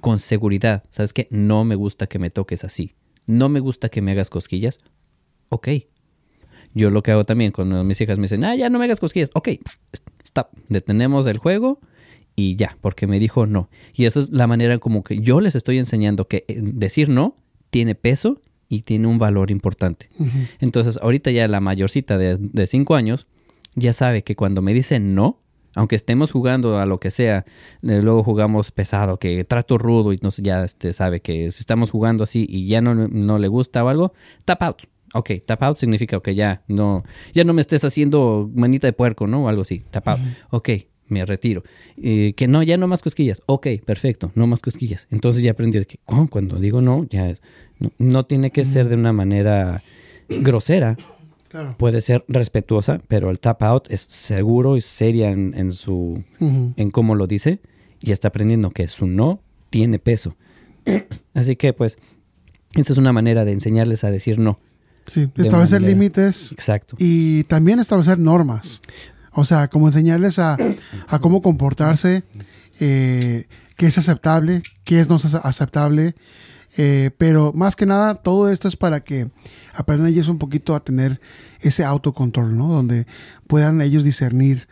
con 0.00 0.18
seguridad, 0.18 0.84
¿sabes 0.90 1.14
qué? 1.14 1.26
No 1.30 1.64
me 1.64 1.74
gusta 1.74 2.06
que 2.06 2.18
me 2.18 2.28
toques 2.30 2.64
así. 2.64 2.92
No 3.26 3.48
me 3.48 3.60
gusta 3.60 3.88
que 3.88 4.02
me 4.02 4.10
hagas 4.12 4.28
cosquillas. 4.28 4.78
Ok. 5.48 5.68
Yo 6.74 6.90
lo 6.90 7.02
que 7.02 7.12
hago 7.12 7.24
también 7.24 7.50
cuando 7.52 7.82
mis 7.84 7.98
hijas 8.02 8.18
me 8.18 8.22
dicen, 8.24 8.44
ah, 8.44 8.54
ya 8.56 8.68
no 8.68 8.78
me 8.78 8.84
hagas 8.84 9.00
cosquillas. 9.00 9.30
Ok, 9.32 9.48
stop. 10.24 10.48
Detenemos 10.68 11.26
el 11.26 11.38
juego 11.38 11.80
y 12.36 12.56
ya, 12.56 12.76
porque 12.80 13.06
me 13.06 13.18
dijo 13.18 13.46
no. 13.46 13.68
Y 13.94 14.06
eso 14.06 14.20
es 14.20 14.30
la 14.30 14.46
manera 14.46 14.78
como 14.78 15.04
que 15.04 15.20
yo 15.20 15.40
les 15.40 15.54
estoy 15.54 15.78
enseñando 15.78 16.26
que 16.26 16.44
eh, 16.48 16.60
decir 16.60 17.08
no 17.08 17.36
tiene 17.70 17.94
peso 17.94 18.40
y 18.68 18.82
tiene 18.82 19.06
un 19.06 19.18
valor 19.18 19.50
importante. 19.50 20.08
Entonces, 20.58 20.98
ahorita 21.00 21.30
ya 21.30 21.46
la 21.48 21.60
mayorcita 21.60 22.18
de, 22.18 22.36
de 22.38 22.66
cinco 22.66 22.94
años 22.94 23.26
ya 23.74 23.92
sabe 23.92 24.22
que 24.22 24.36
cuando 24.36 24.62
me 24.62 24.74
dicen 24.74 25.14
no, 25.14 25.40
aunque 25.74 25.96
estemos 25.96 26.30
jugando 26.30 26.78
a 26.78 26.86
lo 26.86 26.98
que 26.98 27.10
sea, 27.10 27.44
eh, 27.82 28.00
luego 28.02 28.22
jugamos 28.22 28.70
pesado, 28.70 29.18
que 29.18 29.44
trato 29.44 29.78
rudo 29.78 30.12
y 30.12 30.18
no 30.22 30.30
sé, 30.30 30.42
ya 30.42 30.64
este, 30.64 30.92
sabe 30.92 31.20
que 31.20 31.50
si 31.50 31.60
estamos 31.60 31.90
jugando 31.90 32.24
así 32.24 32.46
y 32.48 32.68
ya 32.68 32.80
no, 32.80 32.94
no 32.94 33.38
le 33.38 33.48
gusta 33.48 33.84
o 33.84 33.88
algo, 33.88 34.12
tap 34.44 34.62
out. 34.62 34.82
Ok, 35.14 35.30
tap 35.46 35.62
out 35.62 35.76
significa 35.76 36.18
que 36.20 36.34
ya 36.34 36.62
no, 36.66 37.04
ya 37.34 37.44
no 37.44 37.52
me 37.52 37.60
estés 37.60 37.84
haciendo 37.84 38.50
manita 38.54 38.88
de 38.88 38.92
puerco, 38.92 39.26
¿no? 39.28 39.44
O 39.44 39.48
algo 39.48 39.62
así, 39.62 39.82
tap 39.90 40.08
out. 40.08 40.20
Ok, 40.50 40.70
me 41.08 41.24
retiro. 41.26 41.62
Eh, 42.02 42.32
que 42.36 42.48
no, 42.48 42.62
ya 42.62 42.76
no 42.76 42.86
más 42.88 43.02
cosquillas. 43.02 43.42
Ok, 43.46 43.66
perfecto, 43.84 44.32
no 44.34 44.46
más 44.46 44.60
cosquillas. 44.60 45.06
Entonces 45.10 45.42
ya 45.42 45.50
aprendí 45.52 45.84
que 45.84 45.98
cu- 46.04 46.28
cuando 46.28 46.58
digo 46.58 46.80
no, 46.80 47.06
ya 47.10 47.28
es, 47.30 47.42
no, 47.78 47.90
no 47.98 48.26
tiene 48.26 48.50
que 48.50 48.64
ser 48.64 48.88
de 48.88 48.94
una 48.96 49.12
manera 49.12 49.82
grosera, 50.28 50.96
Claro. 51.48 51.76
puede 51.78 52.00
ser 52.00 52.24
respetuosa, 52.26 53.00
pero 53.06 53.30
el 53.30 53.38
tap 53.38 53.62
out 53.62 53.86
es 53.88 54.00
seguro 54.00 54.76
y 54.76 54.80
seria 54.80 55.30
en, 55.30 55.54
en 55.56 55.70
su 55.72 56.24
en 56.40 56.90
cómo 56.90 57.14
lo 57.14 57.28
dice 57.28 57.60
y 58.00 58.10
está 58.10 58.26
aprendiendo 58.28 58.70
que 58.70 58.88
su 58.88 59.06
no 59.06 59.40
tiene 59.70 60.00
peso. 60.00 60.34
Así 61.34 61.54
que 61.54 61.72
pues 61.72 61.96
esta 62.74 62.92
es 62.92 62.98
una 62.98 63.12
manera 63.12 63.44
de 63.44 63.52
enseñarles 63.52 64.02
a 64.02 64.10
decir 64.10 64.38
no. 64.40 64.58
Sí. 65.06 65.28
Establecer 65.36 65.80
límites 65.82 66.50
Exacto. 66.50 66.96
y 66.98 67.44
también 67.44 67.78
establecer 67.78 68.18
normas. 68.18 68.80
O 69.34 69.44
sea, 69.44 69.68
como 69.68 69.88
enseñarles 69.88 70.38
a, 70.38 70.56
a 71.08 71.18
cómo 71.18 71.42
comportarse, 71.42 72.22
eh, 72.80 73.46
qué 73.76 73.86
es 73.86 73.98
aceptable, 73.98 74.62
qué 74.84 75.00
es 75.00 75.08
no 75.08 75.16
ace- 75.16 75.40
aceptable. 75.42 76.14
eh, 76.76 77.10
pero 77.18 77.52
más 77.54 77.76
que 77.76 77.86
nada, 77.86 78.14
todo 78.16 78.48
esto 78.48 78.66
es 78.68 78.76
para 78.76 79.00
que 79.04 79.30
aprendan 79.74 80.08
ellos 80.08 80.28
un 80.28 80.38
poquito 80.38 80.74
a 80.74 80.84
tener 80.84 81.20
ese 81.60 81.84
autocontrol, 81.84 82.56
¿no? 82.56 82.68
Donde 82.68 83.06
puedan 83.46 83.80
ellos 83.80 84.02
discernir 84.04 84.66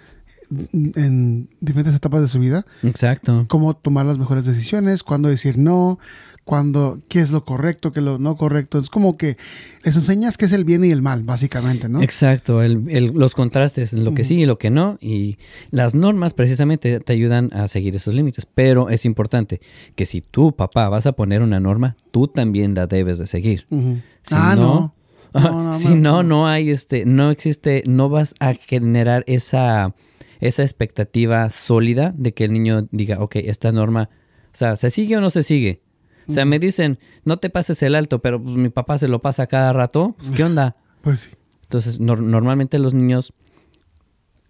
en 0.51 1.49
diferentes 1.61 1.95
etapas 1.95 2.21
de 2.21 2.29
su 2.29 2.39
vida 2.39 2.67
Exacto. 2.83 3.47
cómo 3.49 3.75
tomar 3.75 4.05
las 4.05 4.19
mejores 4.19 4.45
decisiones, 4.45 5.03
cuándo 5.03 5.29
decir 5.29 5.57
no, 5.59 5.99
cuándo, 6.45 7.01
qué 7.09 7.21
es 7.21 7.31
lo 7.31 7.45
correcto, 7.45 7.93
qué 7.93 8.01
es 8.01 8.05
lo 8.05 8.19
no 8.19 8.37
correcto. 8.37 8.79
Es 8.79 8.91
como 8.91 9.17
que 9.17 9.37
les 9.85 9.95
enseñas 9.97 10.37
qué 10.37 10.47
es 10.47 10.53
el 10.53 10.65
bien 10.65 10.85
y 10.85 10.91
el 10.91 11.01
mal, 11.03 11.23
básicamente, 11.23 11.89
¿no? 11.89 12.03
Exacto, 12.03 12.63
el- 12.63 12.85
el- 12.89 13.13
los 13.15 13.35
contrastes, 13.35 13.93
lo 13.93 14.13
que 14.15 14.25
sí 14.25 14.41
y 14.41 14.47
lo 14.47 14.59
que 14.59 14.71
no, 14.71 14.99
y 15.01 15.39
las 15.71 15.95
normas 15.95 16.35
precisamente 16.35 16.99
te 17.01 17.13
ayudan 17.13 17.51
a 17.53 17.69
seguir 17.69 17.95
esos 17.97 18.15
límites, 18.15 18.47
pero 18.47 18.91
es 18.91 19.05
importante 19.05 19.61
que 19.95 20.05
si 20.07 20.21
tú, 20.21 20.55
papá, 20.57 20.89
vas 20.89 21.07
a 21.07 21.13
poner 21.13 21.43
una 21.43 21.61
norma, 21.61 21.97
tú 22.11 22.27
también 22.29 22.75
la 22.75 22.87
debes 22.87 23.19
de 23.19 23.27
seguir. 23.27 23.67
Si 23.71 24.35
ah, 24.35 24.55
no, 24.57 24.63
no. 24.63 24.95
No, 25.35 25.63
no, 25.65 25.73
si 25.79 25.95
no, 25.95 25.95
no, 25.95 26.23
no 26.25 26.47
hay 26.49 26.69
este, 26.71 27.07
no 27.07 27.31
existe, 27.31 27.83
no 27.87 28.09
vas 28.11 28.35
a 28.41 28.53
generar 28.55 29.25
esa, 29.27 29.95
esa 30.41 30.63
expectativa 30.63 31.49
sólida 31.51 32.13
de 32.17 32.35
que 32.35 32.45
el 32.45 32.53
niño 32.53 32.87
diga, 32.91 33.21
ok, 33.21 33.37
esta 33.37 33.73
norma, 33.73 34.11
o 34.47 34.57
sea, 34.57 34.77
¿se 34.77 34.91
sigue 34.91 35.17
o 35.17 35.21
no 35.23 35.31
se 35.31 35.43
sigue? 35.43 35.81
O 36.29 36.33
sea, 36.33 36.45
me 36.45 36.59
dicen, 36.59 36.99
no 37.25 37.39
te 37.39 37.51
pases 37.51 37.83
el 37.83 37.95
alto, 37.95 38.21
pero 38.21 38.43
pues, 38.43 38.57
mi 38.57 38.69
papá 38.69 38.99
se 38.99 39.09
lo 39.09 39.21
pasa 39.23 39.47
cada 39.47 39.73
rato, 39.73 40.15
pues, 40.19 40.31
¿qué 40.31 40.45
onda? 40.45 40.77
Pues 41.03 41.21
sí. 41.21 41.31
Entonces, 41.65 42.01
nor- 42.01 42.21
normalmente 42.23 42.79
los 42.79 42.95
niños 42.95 43.33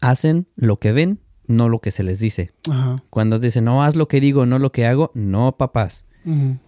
hacen 0.01 0.47
lo 0.57 0.79
que 0.79 0.93
ven, 0.93 1.19
no 1.47 1.69
lo 1.69 1.81
que 1.81 1.91
se 1.91 2.03
les 2.03 2.19
dice. 2.19 2.53
Ajá. 2.71 3.03
Cuando 3.11 3.39
dicen, 3.39 3.65
no, 3.65 3.83
haz 3.83 3.97
lo 3.97 4.09
que 4.09 4.21
digo, 4.21 4.45
no 4.47 4.59
lo 4.59 4.73
que 4.73 4.87
hago, 4.87 5.11
no, 5.15 5.57
papás. 5.57 6.05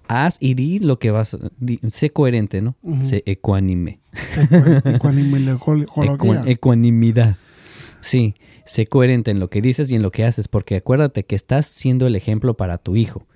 Haz 0.09 0.39
y 0.41 0.55
di 0.55 0.81
lo 0.81 0.99
que 0.99 1.11
vas, 1.13 1.37
di- 1.61 1.79
sé 1.89 2.11
coherente, 2.11 2.61
¿no? 2.61 2.75
Ujú. 2.83 3.05
Sé 3.05 3.23
ecuánime. 3.27 4.01
Ecuan- 6.15 6.49
ecuanimidad. 6.49 7.37
Sí, 8.01 8.35
sé 8.65 8.87
coherente 8.87 9.31
en 9.31 9.39
lo 9.41 9.51
que 9.51 9.61
dices 9.63 9.91
y 9.91 9.95
en 9.95 10.03
lo 10.03 10.11
que 10.11 10.25
haces, 10.25 10.49
porque 10.49 10.77
acuérdate 10.77 11.25
que 11.25 11.37
estás 11.37 11.67
siendo 11.67 12.07
el 12.07 12.17
ejemplo 12.17 12.55
para 12.57 12.79
tu 12.79 12.97
hijo. 12.97 13.27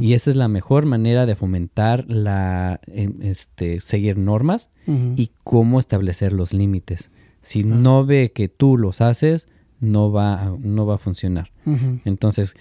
Y 0.00 0.14
esa 0.14 0.30
es 0.30 0.36
la 0.36 0.48
mejor 0.48 0.86
manera 0.86 1.24
de 1.26 1.34
fomentar 1.36 2.04
la 2.08 2.80
em, 2.86 3.14
este, 3.22 3.80
seguir 3.80 4.18
normas 4.18 4.70
y 5.16 5.30
cómo 5.44 5.78
establecer 5.78 6.32
los 6.32 6.52
límites. 6.52 7.10
Si 7.40 7.62
no 7.64 8.04
ve 8.04 8.32
que 8.34 8.48
tú 8.48 8.76
los 8.76 9.00
haces, 9.00 9.46
no 9.80 10.10
va, 10.10 10.42
a- 10.42 10.56
no 10.60 10.86
va 10.86 10.96
a 10.96 10.98
funcionar. 10.98 11.52
Entonces, 12.04 12.54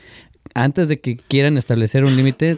antes 0.53 0.88
de 0.89 0.99
que 0.99 1.17
quieran 1.17 1.58
establecer 1.58 2.06
un 2.06 2.15
límite, 2.15 2.58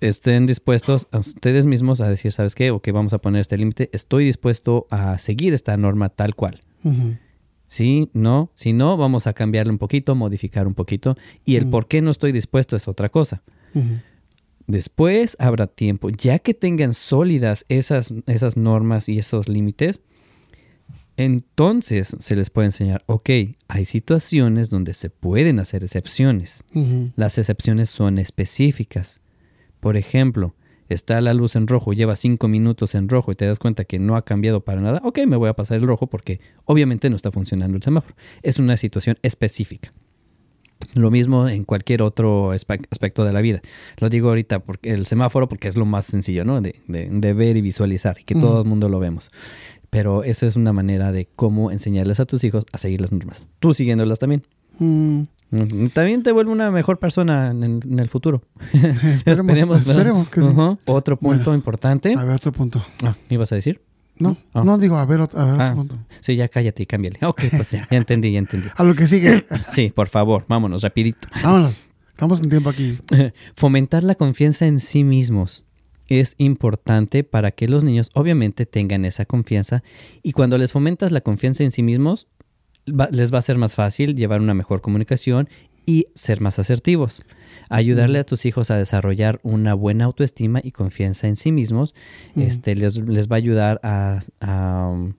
estén 0.00 0.44
dispuestos 0.46 1.08
a 1.12 1.18
ustedes 1.18 1.64
mismos 1.64 2.00
a 2.02 2.08
decir, 2.10 2.30
¿sabes 2.32 2.54
qué? 2.54 2.70
Ok, 2.70 2.88
vamos 2.92 3.14
a 3.14 3.18
poner 3.18 3.40
este 3.40 3.56
límite. 3.56 3.88
Estoy 3.94 4.24
dispuesto 4.26 4.86
a 4.90 5.16
seguir 5.18 5.54
esta 5.54 5.76
norma 5.78 6.10
tal 6.10 6.34
cual. 6.34 6.60
Sí, 7.64 8.10
no, 8.12 8.50
si 8.54 8.72
no, 8.72 8.96
vamos 8.96 9.26
a 9.26 9.32
cambiarle 9.32 9.72
un 9.72 9.78
poquito, 9.78 10.14
modificar 10.14 10.66
un 10.68 10.74
poquito. 10.74 11.16
Y 11.44 11.56
el 11.56 11.66
por 11.66 11.88
qué 11.88 12.00
no 12.02 12.10
estoy 12.12 12.30
dispuesto 12.32 12.76
es 12.76 12.86
otra 12.86 13.08
cosa. 13.08 13.42
Después 14.66 15.36
habrá 15.38 15.68
tiempo, 15.68 16.10
ya 16.10 16.38
que 16.40 16.52
tengan 16.52 16.92
sólidas 16.92 17.64
esas, 17.68 18.12
esas 18.26 18.56
normas 18.56 19.08
y 19.08 19.18
esos 19.18 19.48
límites, 19.48 20.00
entonces 21.16 22.14
se 22.18 22.36
les 22.36 22.50
puede 22.50 22.66
enseñar, 22.66 23.02
ok, 23.06 23.30
hay 23.68 23.84
situaciones 23.84 24.68
donde 24.68 24.92
se 24.92 25.08
pueden 25.08 25.60
hacer 25.60 25.84
excepciones. 25.84 26.64
Las 27.16 27.38
excepciones 27.38 27.90
son 27.90 28.18
específicas. 28.18 29.20
Por 29.80 29.96
ejemplo, 29.96 30.54
está 30.88 31.20
la 31.20 31.32
luz 31.32 31.56
en 31.56 31.68
rojo, 31.68 31.92
lleva 31.92 32.16
cinco 32.16 32.48
minutos 32.48 32.94
en 32.94 33.08
rojo 33.08 33.32
y 33.32 33.36
te 33.36 33.46
das 33.46 33.58
cuenta 33.58 33.84
que 33.84 33.98
no 33.98 34.16
ha 34.16 34.24
cambiado 34.24 34.60
para 34.64 34.80
nada, 34.80 35.00
ok, 35.04 35.20
me 35.26 35.36
voy 35.36 35.48
a 35.48 35.54
pasar 35.54 35.78
el 35.78 35.86
rojo 35.86 36.08
porque 36.08 36.40
obviamente 36.64 37.08
no 37.08 37.16
está 37.16 37.30
funcionando 37.30 37.76
el 37.76 37.82
semáforo. 37.82 38.14
Es 38.42 38.58
una 38.58 38.76
situación 38.76 39.16
específica. 39.22 39.92
Lo 40.94 41.10
mismo 41.10 41.48
en 41.48 41.64
cualquier 41.64 42.02
otro 42.02 42.52
aspe- 42.54 42.86
aspecto 42.90 43.24
de 43.24 43.32
la 43.32 43.40
vida. 43.40 43.60
Lo 43.98 44.08
digo 44.08 44.28
ahorita 44.28 44.60
porque 44.60 44.90
el 44.92 45.06
semáforo 45.06 45.48
porque 45.48 45.68
es 45.68 45.76
lo 45.76 45.84
más 45.86 46.06
sencillo, 46.06 46.44
¿no? 46.44 46.60
De, 46.60 46.80
de- 46.88 47.08
de 47.10 47.32
ver 47.32 47.56
y 47.56 47.60
visualizar 47.60 48.16
y 48.20 48.24
que 48.24 48.34
todo 48.34 48.62
el 48.62 48.68
mundo 48.68 48.88
lo 48.88 48.98
vemos. 48.98 49.30
Pero 49.90 50.24
eso 50.24 50.46
es 50.46 50.56
una 50.56 50.72
manera 50.72 51.12
de 51.12 51.28
cómo 51.36 51.70
enseñarles 51.70 52.20
a 52.20 52.26
tus 52.26 52.44
hijos 52.44 52.64
a 52.72 52.78
seguir 52.78 53.00
las 53.00 53.12
normas. 53.12 53.46
Tú 53.60 53.72
siguiéndolas 53.72 54.18
también. 54.18 54.42
Mm. 54.78 55.22
También 55.94 56.22
te 56.24 56.32
vuelve 56.32 56.50
una 56.50 56.70
mejor 56.72 56.98
persona 56.98 57.50
en 57.52 57.62
el, 57.62 57.80
en 57.84 58.00
el 58.00 58.08
futuro. 58.08 58.42
Esperemos, 59.24 59.78
esperemos 59.88 60.28
que 60.28 60.42
sí. 60.42 60.52
Otro 60.86 61.16
punto 61.16 61.44
Bueno. 61.44 61.54
importante. 61.54 62.14
A 62.18 62.24
ver, 62.24 62.34
otro 62.34 62.52
punto. 62.52 62.84
Ah, 63.04 63.16
¿me 63.30 63.34
ibas 63.34 63.52
a 63.52 63.54
decir? 63.54 63.80
No, 64.18 64.36
Ah. 64.54 64.62
no 64.64 64.78
digo, 64.78 64.98
a 64.98 65.04
ver, 65.04 65.20
a 65.20 65.26
ver, 65.26 65.60
Ah, 65.60 65.70
otro 65.72 65.74
punto. 65.76 65.98
sí, 66.20 66.36
ya 66.36 66.48
cállate 66.48 66.82
y 66.82 66.86
cámbiale. 66.86 67.18
Ok, 67.22 67.42
pues 67.50 67.70
ya, 67.72 67.86
ya 67.90 67.98
entendí, 67.98 68.32
ya 68.32 68.38
entendí. 68.38 68.68
A 68.76 68.82
lo 68.84 68.94
que 68.94 69.06
sigue. 69.06 69.44
Sí, 69.74 69.92
por 69.94 70.08
favor, 70.08 70.44
vámonos, 70.48 70.82
rapidito. 70.82 71.28
Vámonos. 71.42 71.86
Estamos 72.10 72.40
en 72.40 72.48
tiempo 72.48 72.70
aquí. 72.70 72.98
Fomentar 73.56 74.02
la 74.04 74.14
confianza 74.14 74.66
en 74.66 74.80
sí 74.80 75.04
mismos 75.04 75.64
es 76.08 76.34
importante 76.38 77.24
para 77.24 77.50
que 77.50 77.68
los 77.68 77.84
niños 77.84 78.10
obviamente 78.14 78.64
tengan 78.64 79.04
esa 79.04 79.26
confianza 79.26 79.82
y 80.22 80.32
cuando 80.32 80.56
les 80.56 80.72
fomentas 80.72 81.12
la 81.12 81.20
confianza 81.20 81.62
en 81.64 81.72
sí 81.72 81.82
mismos, 81.82 82.26
va- 82.88 83.08
les 83.10 83.34
va 83.34 83.38
a 83.38 83.42
ser 83.42 83.58
más 83.58 83.74
fácil 83.74 84.14
llevar 84.14 84.40
una 84.40 84.54
mejor 84.54 84.80
comunicación 84.80 85.48
y 85.84 86.06
ser 86.14 86.40
más 86.40 86.58
asertivos. 86.58 87.22
Ayudarle 87.68 88.18
a 88.18 88.24
tus 88.24 88.44
hijos 88.46 88.70
a 88.70 88.76
desarrollar 88.76 89.40
una 89.42 89.74
buena 89.74 90.04
autoestima 90.04 90.60
y 90.62 90.70
confianza 90.72 91.26
en 91.28 91.36
sí 91.36 91.52
mismos, 91.52 91.94
este, 92.36 92.74
les, 92.74 92.96
les 92.96 93.28
va 93.28 93.36
a 93.36 93.38
ayudar 93.38 93.80
a, 93.82 94.20
a, 94.40 94.88
um, 94.92 95.14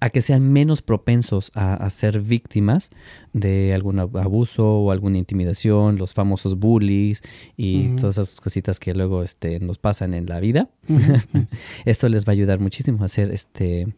a 0.00 0.10
que 0.10 0.20
sean 0.20 0.52
menos 0.52 0.82
propensos 0.82 1.50
a, 1.54 1.74
a 1.74 1.88
ser 1.90 2.20
víctimas 2.20 2.90
de 3.32 3.72
algún 3.72 3.96
ab- 3.98 4.20
abuso 4.20 4.66
o 4.80 4.90
alguna 4.90 5.16
intimidación, 5.18 5.96
los 5.96 6.12
famosos 6.12 6.58
bullies 6.58 7.22
y 7.56 7.94
todas 7.96 8.18
esas 8.18 8.40
cositas 8.40 8.80
que 8.80 8.92
luego 8.92 9.22
este, 9.22 9.60
nos 9.60 9.78
pasan 9.78 10.12
en 10.14 10.26
la 10.26 10.40
vida. 10.40 10.68
Esto 11.84 12.08
les 12.08 12.24
va 12.26 12.30
a 12.30 12.32
ayudar 12.32 12.58
muchísimo 12.60 13.02
a 13.02 13.06
hacer 13.06 13.30
este 13.30 13.94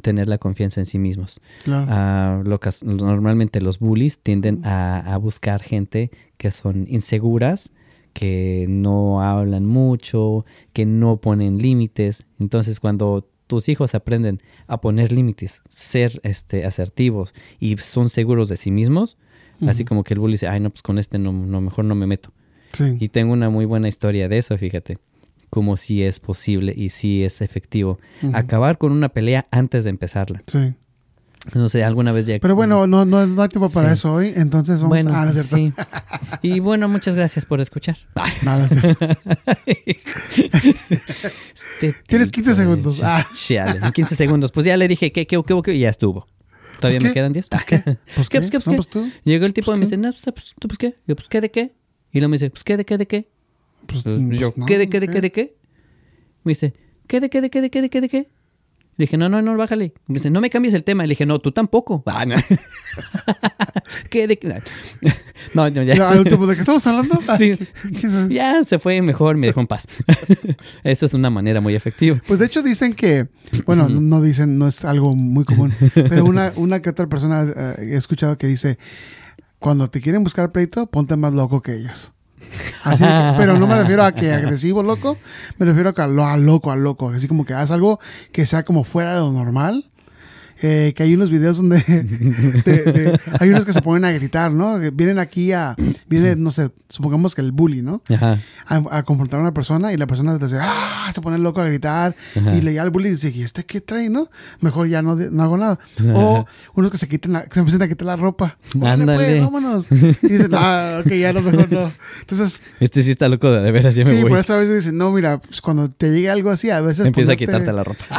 tener 0.00 0.28
la 0.28 0.38
confianza 0.38 0.80
en 0.80 0.86
sí 0.86 0.98
mismos. 0.98 1.40
Claro. 1.64 1.86
Ah, 1.88 2.42
lo 2.44 2.58
normalmente 2.84 3.60
los 3.60 3.78
bullies 3.78 4.18
tienden 4.18 4.64
a, 4.64 4.98
a 5.14 5.16
buscar 5.18 5.62
gente 5.62 6.10
que 6.36 6.50
son 6.50 6.86
inseguras, 6.88 7.72
que 8.12 8.66
no 8.68 9.22
hablan 9.22 9.66
mucho, 9.66 10.44
que 10.72 10.86
no 10.86 11.18
ponen 11.18 11.58
límites. 11.58 12.26
Entonces, 12.38 12.80
cuando 12.80 13.28
tus 13.46 13.68
hijos 13.68 13.94
aprenden 13.94 14.40
a 14.66 14.80
poner 14.80 15.12
límites, 15.12 15.60
ser 15.68 16.20
este, 16.22 16.64
asertivos 16.64 17.34
y 17.60 17.76
son 17.76 18.08
seguros 18.08 18.48
de 18.48 18.56
sí 18.56 18.70
mismos, 18.70 19.18
así 19.66 19.84
como 19.84 20.02
que 20.02 20.14
el 20.14 20.20
bully 20.20 20.32
dice, 20.32 20.48
ay, 20.48 20.58
no, 20.58 20.70
pues 20.70 20.82
con 20.82 20.98
este 20.98 21.18
no, 21.18 21.32
no 21.32 21.60
mejor 21.60 21.84
no 21.84 21.94
me 21.94 22.06
meto. 22.06 22.32
Sí. 22.72 22.96
Y 22.98 23.08
tengo 23.10 23.32
una 23.32 23.50
muy 23.50 23.66
buena 23.66 23.88
historia 23.88 24.28
de 24.28 24.38
eso, 24.38 24.56
fíjate, 24.56 24.98
como 25.52 25.76
si 25.76 26.02
es 26.02 26.18
posible 26.18 26.72
y 26.74 26.88
si 26.88 27.24
es 27.24 27.42
efectivo. 27.42 27.98
Acabar 28.32 28.78
con 28.78 28.90
una 28.90 29.10
pelea 29.10 29.46
antes 29.50 29.84
de 29.84 29.90
empezarla. 29.90 30.42
Sí. 30.46 30.72
No 31.54 31.68
sé, 31.68 31.84
alguna 31.84 32.10
vez 32.10 32.24
ya... 32.24 32.38
Pero 32.38 32.54
bueno, 32.54 32.86
no, 32.86 33.04
no, 33.04 33.26
no 33.26 33.42
hay 33.42 33.48
tiempo 33.48 33.68
para 33.68 33.88
Sí. 33.88 33.92
eso 33.92 34.14
hoy, 34.14 34.32
entonces 34.34 34.76
vamos 34.76 34.88
bueno, 34.88 35.14
a... 35.14 35.22
Ah, 35.22 35.26
no 35.26 35.42
sí. 35.42 35.74
Y 36.40 36.60
bueno, 36.60 36.88
muchas 36.88 37.14
gracias 37.14 37.44
por 37.44 37.60
escuchar. 37.60 37.98
Nada. 38.40 38.64
Este 38.64 38.96
Tienes 42.06 42.30
tipo 42.30 42.46
15 42.46 42.50
de 42.50 42.54
segundos. 42.56 43.02
Ah. 43.02 43.26
chale, 43.34 43.80
en 43.84 43.92
15 43.92 44.16
segundos. 44.16 44.52
Pues 44.52 44.64
ya 44.64 44.78
le 44.78 44.88
dije 44.88 45.12
que, 45.12 45.26
que, 45.26 45.42
que, 45.42 45.62
que, 45.62 45.74
y 45.74 45.80
ya 45.80 45.90
estuvo. 45.90 46.26
¿Todavía 46.80 46.98
Pues 46.98 47.02
me 47.02 47.08
qué, 47.10 47.14
quedan 47.14 47.34
10? 47.34 47.48
Pues 47.50 47.64
qué, 47.64 47.78
pues 48.14 48.30
qué, 48.30 48.40
pues 48.40 48.50
qué. 48.50 48.58
Pues 48.76 48.88
tú. 48.88 49.10
Llegó 49.24 49.44
el 49.44 49.52
tipo 49.52 49.66
pues 49.66 49.76
y 49.76 49.80
me 49.80 49.84
qué. 49.84 49.96
dice, 49.96 49.98
no, 49.98 50.12
pues, 50.12 50.24
pues, 50.24 50.54
¿tú 50.58 50.68
pues 50.68 50.78
qué? 50.78 50.96
Yo, 51.06 51.14
pues 51.14 51.28
qué 51.28 51.42
de 51.42 51.50
qué. 51.50 51.74
Y 52.10 52.20
luego 52.20 52.30
me 52.30 52.36
dice, 52.36 52.48
pues 52.48 52.64
qué 52.64 52.78
de 52.78 52.86
qué 52.86 52.96
de 52.96 53.06
qué. 53.06 53.28
Pues, 53.86 54.02
Pues, 54.02 54.38
yo, 54.38 54.52
no, 54.56 54.66
¿qué 54.66 54.78
de 54.78 54.88
qué 54.88 55.00
de 55.00 55.08
qué 55.08 55.20
de 55.20 55.32
qué? 55.32 55.56
Me 56.44 56.50
dice, 56.52 56.74
¿qué 57.06 57.20
de 57.20 57.30
qué 57.30 57.40
de 57.40 57.50
qué 57.50 57.60
de 57.62 57.70
qué 57.70 57.82
de 57.82 57.90
qué 57.90 58.00
de 58.00 58.08
qué? 58.08 58.28
Le 58.98 59.04
dije, 59.04 59.16
no, 59.16 59.28
no, 59.30 59.40
no, 59.40 59.56
bájale. 59.56 59.94
Me 60.06 60.14
dice, 60.14 60.28
no 60.28 60.42
me 60.42 60.50
cambies 60.50 60.74
el 60.74 60.84
tema. 60.84 61.04
Le 61.04 61.10
dije, 61.10 61.24
no, 61.24 61.38
tú 61.38 61.50
tampoco. 61.52 62.02
Ah, 62.06 62.26
no. 62.26 62.34
¿Qué 64.10 64.26
de 64.26 64.38
qué? 64.38 64.48
No, 65.54 65.68
no, 65.70 65.82
ya. 65.82 66.14
¿De 66.14 66.24
qué 66.54 66.60
estamos 66.60 66.86
hablando? 66.86 67.18
Ya 68.28 68.62
se 68.64 68.78
fue 68.78 69.00
mejor, 69.02 69.36
me 69.36 69.46
dejó 69.48 69.60
en 69.60 69.66
paz. 69.66 69.86
Esta 70.84 71.06
es 71.06 71.14
una 71.14 71.30
manera 71.30 71.60
muy 71.60 71.74
efectiva. 71.74 72.20
Pues 72.26 72.38
de 72.38 72.46
hecho 72.46 72.62
dicen 72.62 72.94
que, 72.94 73.28
bueno, 73.66 73.88
no- 73.88 74.00
no 74.00 74.22
dicen, 74.22 74.58
no 74.58 74.68
es 74.68 74.84
algo 74.84 75.14
muy 75.16 75.44
común, 75.44 75.72
pero 75.94 76.24
una, 76.24 76.52
una 76.56 76.80
que 76.80 76.90
otra 76.90 77.06
persona 77.08 77.46
eh, 77.78 77.92
he 77.92 77.96
escuchado 77.96 78.38
que 78.38 78.46
dice, 78.46 78.78
cuando 79.58 79.88
te 79.88 80.00
quieren 80.00 80.22
buscar 80.22 80.52
pleito, 80.52 80.86
ponte 80.86 81.16
más 81.16 81.32
loco 81.34 81.60
que 81.60 81.74
ellos. 81.76 82.12
Así, 82.84 83.04
pero 83.36 83.58
no 83.58 83.66
me 83.66 83.76
refiero 83.76 84.04
a 84.04 84.12
que 84.12 84.32
agresivo 84.32 84.82
loco, 84.82 85.16
me 85.58 85.66
refiero 85.66 85.90
a, 85.90 85.94
que 85.94 86.02
a, 86.02 86.06
lo, 86.06 86.24
a 86.26 86.36
loco, 86.36 86.70
a 86.70 86.76
loco, 86.76 87.10
así 87.10 87.28
como 87.28 87.44
que 87.44 87.54
haz 87.54 87.70
algo 87.70 88.00
que 88.32 88.46
sea 88.46 88.64
como 88.64 88.84
fuera 88.84 89.14
de 89.14 89.20
lo 89.20 89.32
normal. 89.32 89.91
Eh, 90.64 90.92
que 90.94 91.02
hay 91.02 91.14
unos 91.14 91.28
videos 91.30 91.56
donde 91.56 91.78
de- 92.64 92.82
de- 92.92 93.20
hay 93.40 93.48
unos 93.50 93.64
que 93.64 93.72
se 93.72 93.82
ponen 93.82 94.04
a 94.04 94.12
gritar, 94.12 94.52
¿no? 94.52 94.78
Vienen 94.92 95.18
aquí 95.18 95.50
a, 95.52 95.74
viene, 96.08 96.36
no 96.36 96.50
sé, 96.52 96.70
supongamos 96.88 97.34
que 97.34 97.40
el 97.40 97.50
bully, 97.52 97.82
¿no? 97.82 98.00
Ajá. 98.14 98.38
a, 98.66 98.98
a 98.98 99.02
confrontar 99.02 99.40
a 99.40 99.42
una 99.42 99.52
persona 99.54 99.92
y 99.92 99.96
la 99.96 100.06
persona 100.06 100.38
dice, 100.38 100.58
ah, 100.60 101.10
se 101.14 101.20
pone 101.20 101.38
loco 101.38 101.60
a 101.60 101.66
gritar 101.66 102.14
Ajá. 102.36 102.54
y 102.56 102.60
le 102.62 102.78
al 102.78 102.90
bully 102.90 103.08
y 103.08 103.12
dice, 103.12 103.32
¿y 103.34 103.42
este 103.42 103.64
qué 103.64 103.80
trae, 103.80 104.08
no? 104.08 104.28
Mejor 104.60 104.88
ya 104.88 105.02
no, 105.02 105.16
no 105.16 105.42
hago 105.42 105.56
nada. 105.56 105.78
O 106.14 106.46
unos 106.74 106.90
que 106.92 106.98
se 106.98 107.08
quiten 107.08 107.32
la, 107.32 107.42
que 107.42 107.54
se 107.54 107.58
empiezan 107.60 107.82
a 107.82 107.88
quitar 107.88 108.06
la 108.06 108.16
ropa. 108.16 108.56
Órale, 108.76 109.02
Ándale. 109.02 109.16
pues, 109.24 109.40
vámonos. 109.40 109.86
Y 110.22 110.28
dicen, 110.28 110.50
ah, 110.54 110.98
ok, 111.04 111.12
ya 111.12 111.32
no, 111.32 111.40
mejor 111.42 111.72
no. 111.72 111.90
Entonces, 112.20 112.62
Este 112.78 113.02
sí 113.02 113.10
está 113.10 113.28
loco 113.28 113.50
de, 113.50 113.60
de 113.62 113.70
veras, 113.72 113.94
ya 113.96 114.04
me 114.04 114.10
sí, 114.10 114.20
voy. 114.22 114.30
por 114.30 114.38
eso 114.38 114.54
a 114.54 114.58
veces 114.58 114.76
dicen, 114.84 114.96
no, 114.96 115.10
mira, 115.12 115.38
pues 115.40 115.60
cuando 115.60 115.90
te 115.90 116.10
llegue 116.10 116.30
algo 116.30 116.50
así, 116.50 116.70
a 116.70 116.80
veces 116.80 117.04
Empieza 117.06 117.32
a 117.32 117.36
quitarte 117.36 117.72
la 117.72 117.82
ropa. 117.84 118.04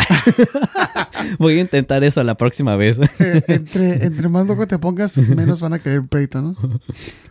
voy 1.40 1.58
a 1.58 1.62
intentar 1.62 2.04
eso 2.04 2.22
la 2.24 2.33
próxima 2.36 2.76
vez. 2.76 3.00
eh, 3.20 3.44
entre, 3.48 4.06
entre 4.06 4.30
más 4.30 4.48
loco 4.48 4.68
te 4.68 4.78
pongas, 4.80 5.18
menos 5.18 5.62
van 5.62 5.74
a 5.74 5.80
querer 5.80 6.04
pleito, 6.08 6.42
¿no? 6.42 6.56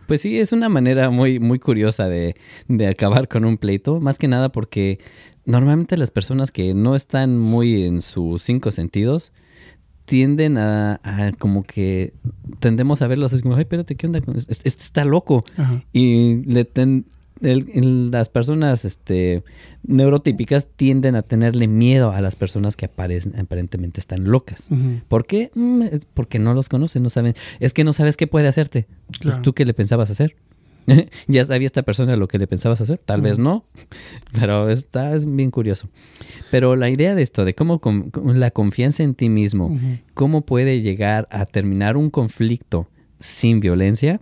Pues 0.07 0.21
sí, 0.21 0.39
es 0.39 0.53
una 0.53 0.69
manera 0.69 1.09
muy, 1.11 1.39
muy 1.39 1.59
curiosa 1.59 2.07
de, 2.09 2.35
de 2.69 2.87
acabar 2.89 3.29
con 3.29 3.45
un 3.45 3.57
pleito. 3.57 3.99
Más 4.01 4.19
que 4.19 4.29
nada 4.29 4.51
porque 4.51 4.99
normalmente 5.47 5.97
las 5.97 6.11
personas 6.11 6.51
que 6.51 6.75
no 6.75 6.95
están 6.97 7.39
muy 7.39 7.85
en 7.85 8.03
sus 8.03 8.43
cinco 8.43 8.73
sentidos 8.73 9.33
tienden 10.05 10.59
a, 10.59 11.01
a 11.05 11.33
como 11.39 11.63
que 11.63 12.13
tendemos 12.59 13.01
a 13.01 13.07
verlos 13.07 13.33
así 13.33 13.43
como, 13.43 13.55
ay, 13.55 13.63
espérate, 13.63 13.95
¿qué 13.95 14.07
onda? 14.07 14.21
con 14.21 14.37
Este, 14.37 14.53
este 14.53 14.83
está 14.83 15.05
loco. 15.05 15.45
Ajá. 15.57 15.83
Y 15.93 16.43
le 16.45 16.65
ten- 16.65 17.07
el- 17.43 17.71
el- 17.75 18.11
las 18.11 18.29
personas 18.29 18.85
este, 18.85 19.43
neurotípicas 19.85 20.69
tienden 20.77 21.17
a 21.17 21.23
tenerle 21.23 21.67
miedo 21.69 22.11
a 22.13 22.21
las 22.21 22.37
personas 22.37 22.77
que 22.77 22.87
aparecen, 22.87 23.39
aparentemente 23.39 24.01
están 24.01 24.25
locas. 24.25 24.69
¿Por 25.09 25.27
qué? 25.27 25.51
Mm, 25.55 25.85
Porque 26.15 26.39
no 26.39 26.55
los 26.55 26.69
conocen, 26.69 27.03
no 27.03 27.11
saben. 27.11 27.35
Es 27.61 27.73
que 27.75 27.85
no 27.85 27.93
sabes 27.93 28.17
qué 28.17 28.27
puede 28.27 28.49
hacerte. 28.49 28.87
Pues. 29.23 29.43
¿Tú 29.43 29.53
qué 29.53 29.65
le 29.65 29.75
pensabas 29.75 30.11
hacer? 30.11 30.37
¿Ya 31.29 31.45
sabía 31.45 31.67
esta 31.67 31.83
persona 31.83 32.17
lo 32.17 32.27
que 32.27 32.39
le 32.39 32.47
pensabas 32.49 32.81
hacer? 32.81 32.99
Tal 33.05 33.21
vez 33.21 33.39
no, 33.39 33.65
pero 34.33 34.69
está 34.69 35.15
es 35.15 35.33
bien 35.33 35.51
curioso. 35.53 35.89
Pero 36.51 36.75
la 36.77 36.91
idea 36.91 37.15
de 37.15 37.23
esto, 37.23 37.45
de 37.45 37.55
cómo 37.55 37.79
con- 37.81 38.11
con 38.11 38.41
la 38.41 38.51
confianza 38.51 39.03
en 39.05 39.15
ti 39.15 39.29
mismo, 39.29 39.79
cómo 40.15 40.41
puede 40.43 40.81
llegar 40.81 41.29
a 41.31 41.47
terminar 41.47 41.97
un 41.97 42.11
conflicto 42.11 42.89
sin 43.21 43.61
violencia. 43.61 44.21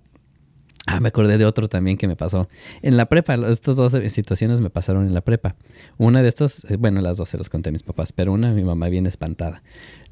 Ah, 0.93 0.99
me 0.99 1.09
acordé 1.09 1.39
de 1.39 1.45
otro 1.45 1.69
también 1.69 1.97
que 1.97 2.09
me 2.09 2.17
pasó. 2.17 2.49
En 2.83 2.97
la 2.97 3.07
prepa, 3.07 3.35
estas 3.49 3.77
dos 3.77 3.93
situaciones 4.09 4.61
me 4.61 4.71
pasaron 4.71 5.07
en 5.07 5.15
la 5.15 5.21
prepa. 5.21 5.55
Una 5.99 6.21
de 6.21 6.29
estas, 6.29 6.65
eh, 6.65 6.77
bueno, 6.77 7.01
las 7.01 7.17
dos 7.17 7.29
se 7.29 7.39
los 7.39 7.49
conté 7.49 7.69
a 7.69 7.73
mis 7.73 7.85
papás, 7.85 8.13
pero 8.13 8.33
una 8.33 8.53
mi 8.53 8.65
mamá 8.65 8.89
bien 8.89 9.07
espantada. 9.07 9.63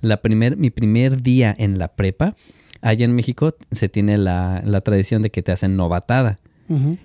La 0.02 0.18
primer, 0.18 0.56
mi 0.56 0.70
primer 0.70 1.20
día 1.20 1.52
en 1.58 1.78
la 1.78 1.88
prepa, 1.96 2.36
allá 2.80 3.04
en 3.04 3.12
México 3.12 3.56
se 3.72 3.88
tiene 3.88 4.18
la, 4.18 4.62
la 4.64 4.80
tradición 4.80 5.20
de 5.22 5.30
que 5.30 5.42
te 5.42 5.50
hacen 5.50 5.76
novatada. 5.76 6.36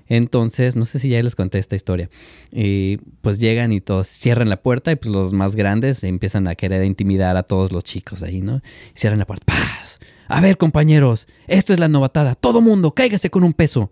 Entonces, 0.08 0.76
no 0.76 0.86
sé 0.86 1.00
si 1.00 1.10
ya 1.10 1.24
les 1.24 1.36
conté 1.36 1.58
esta 1.58 1.76
historia. 1.76 2.10
Y 2.52 2.98
pues 3.22 3.40
llegan 3.40 3.72
y 3.72 3.80
todos 3.80 4.08
cierran 4.08 4.50
la 4.50 4.62
puerta 4.62 4.92
y 4.92 4.98
pues 4.98 5.10
los 5.10 5.32
más 5.32 5.56
grandes 5.56 6.04
empiezan 6.04 6.48
a 6.50 6.56
querer 6.56 6.84
intimidar 6.84 7.38
a 7.38 7.44
todos 7.44 7.72
los 7.72 7.86
chicos 7.86 8.24
ahí, 8.24 8.42
¿no? 8.42 8.62
Cierran 8.94 9.20
la 9.20 9.26
puerta. 9.26 9.46
¡Paz! 9.46 10.02
A 10.34 10.42
ver, 10.42 10.58
compañeros, 10.58 11.28
esto 11.46 11.74
es 11.74 11.80
la 11.80 11.88
novatada. 11.88 12.34
Todo 12.34 12.60
mundo, 12.60 12.96
cáigase 12.96 13.30
con 13.30 13.44
un 13.44 13.54
peso. 13.54 13.92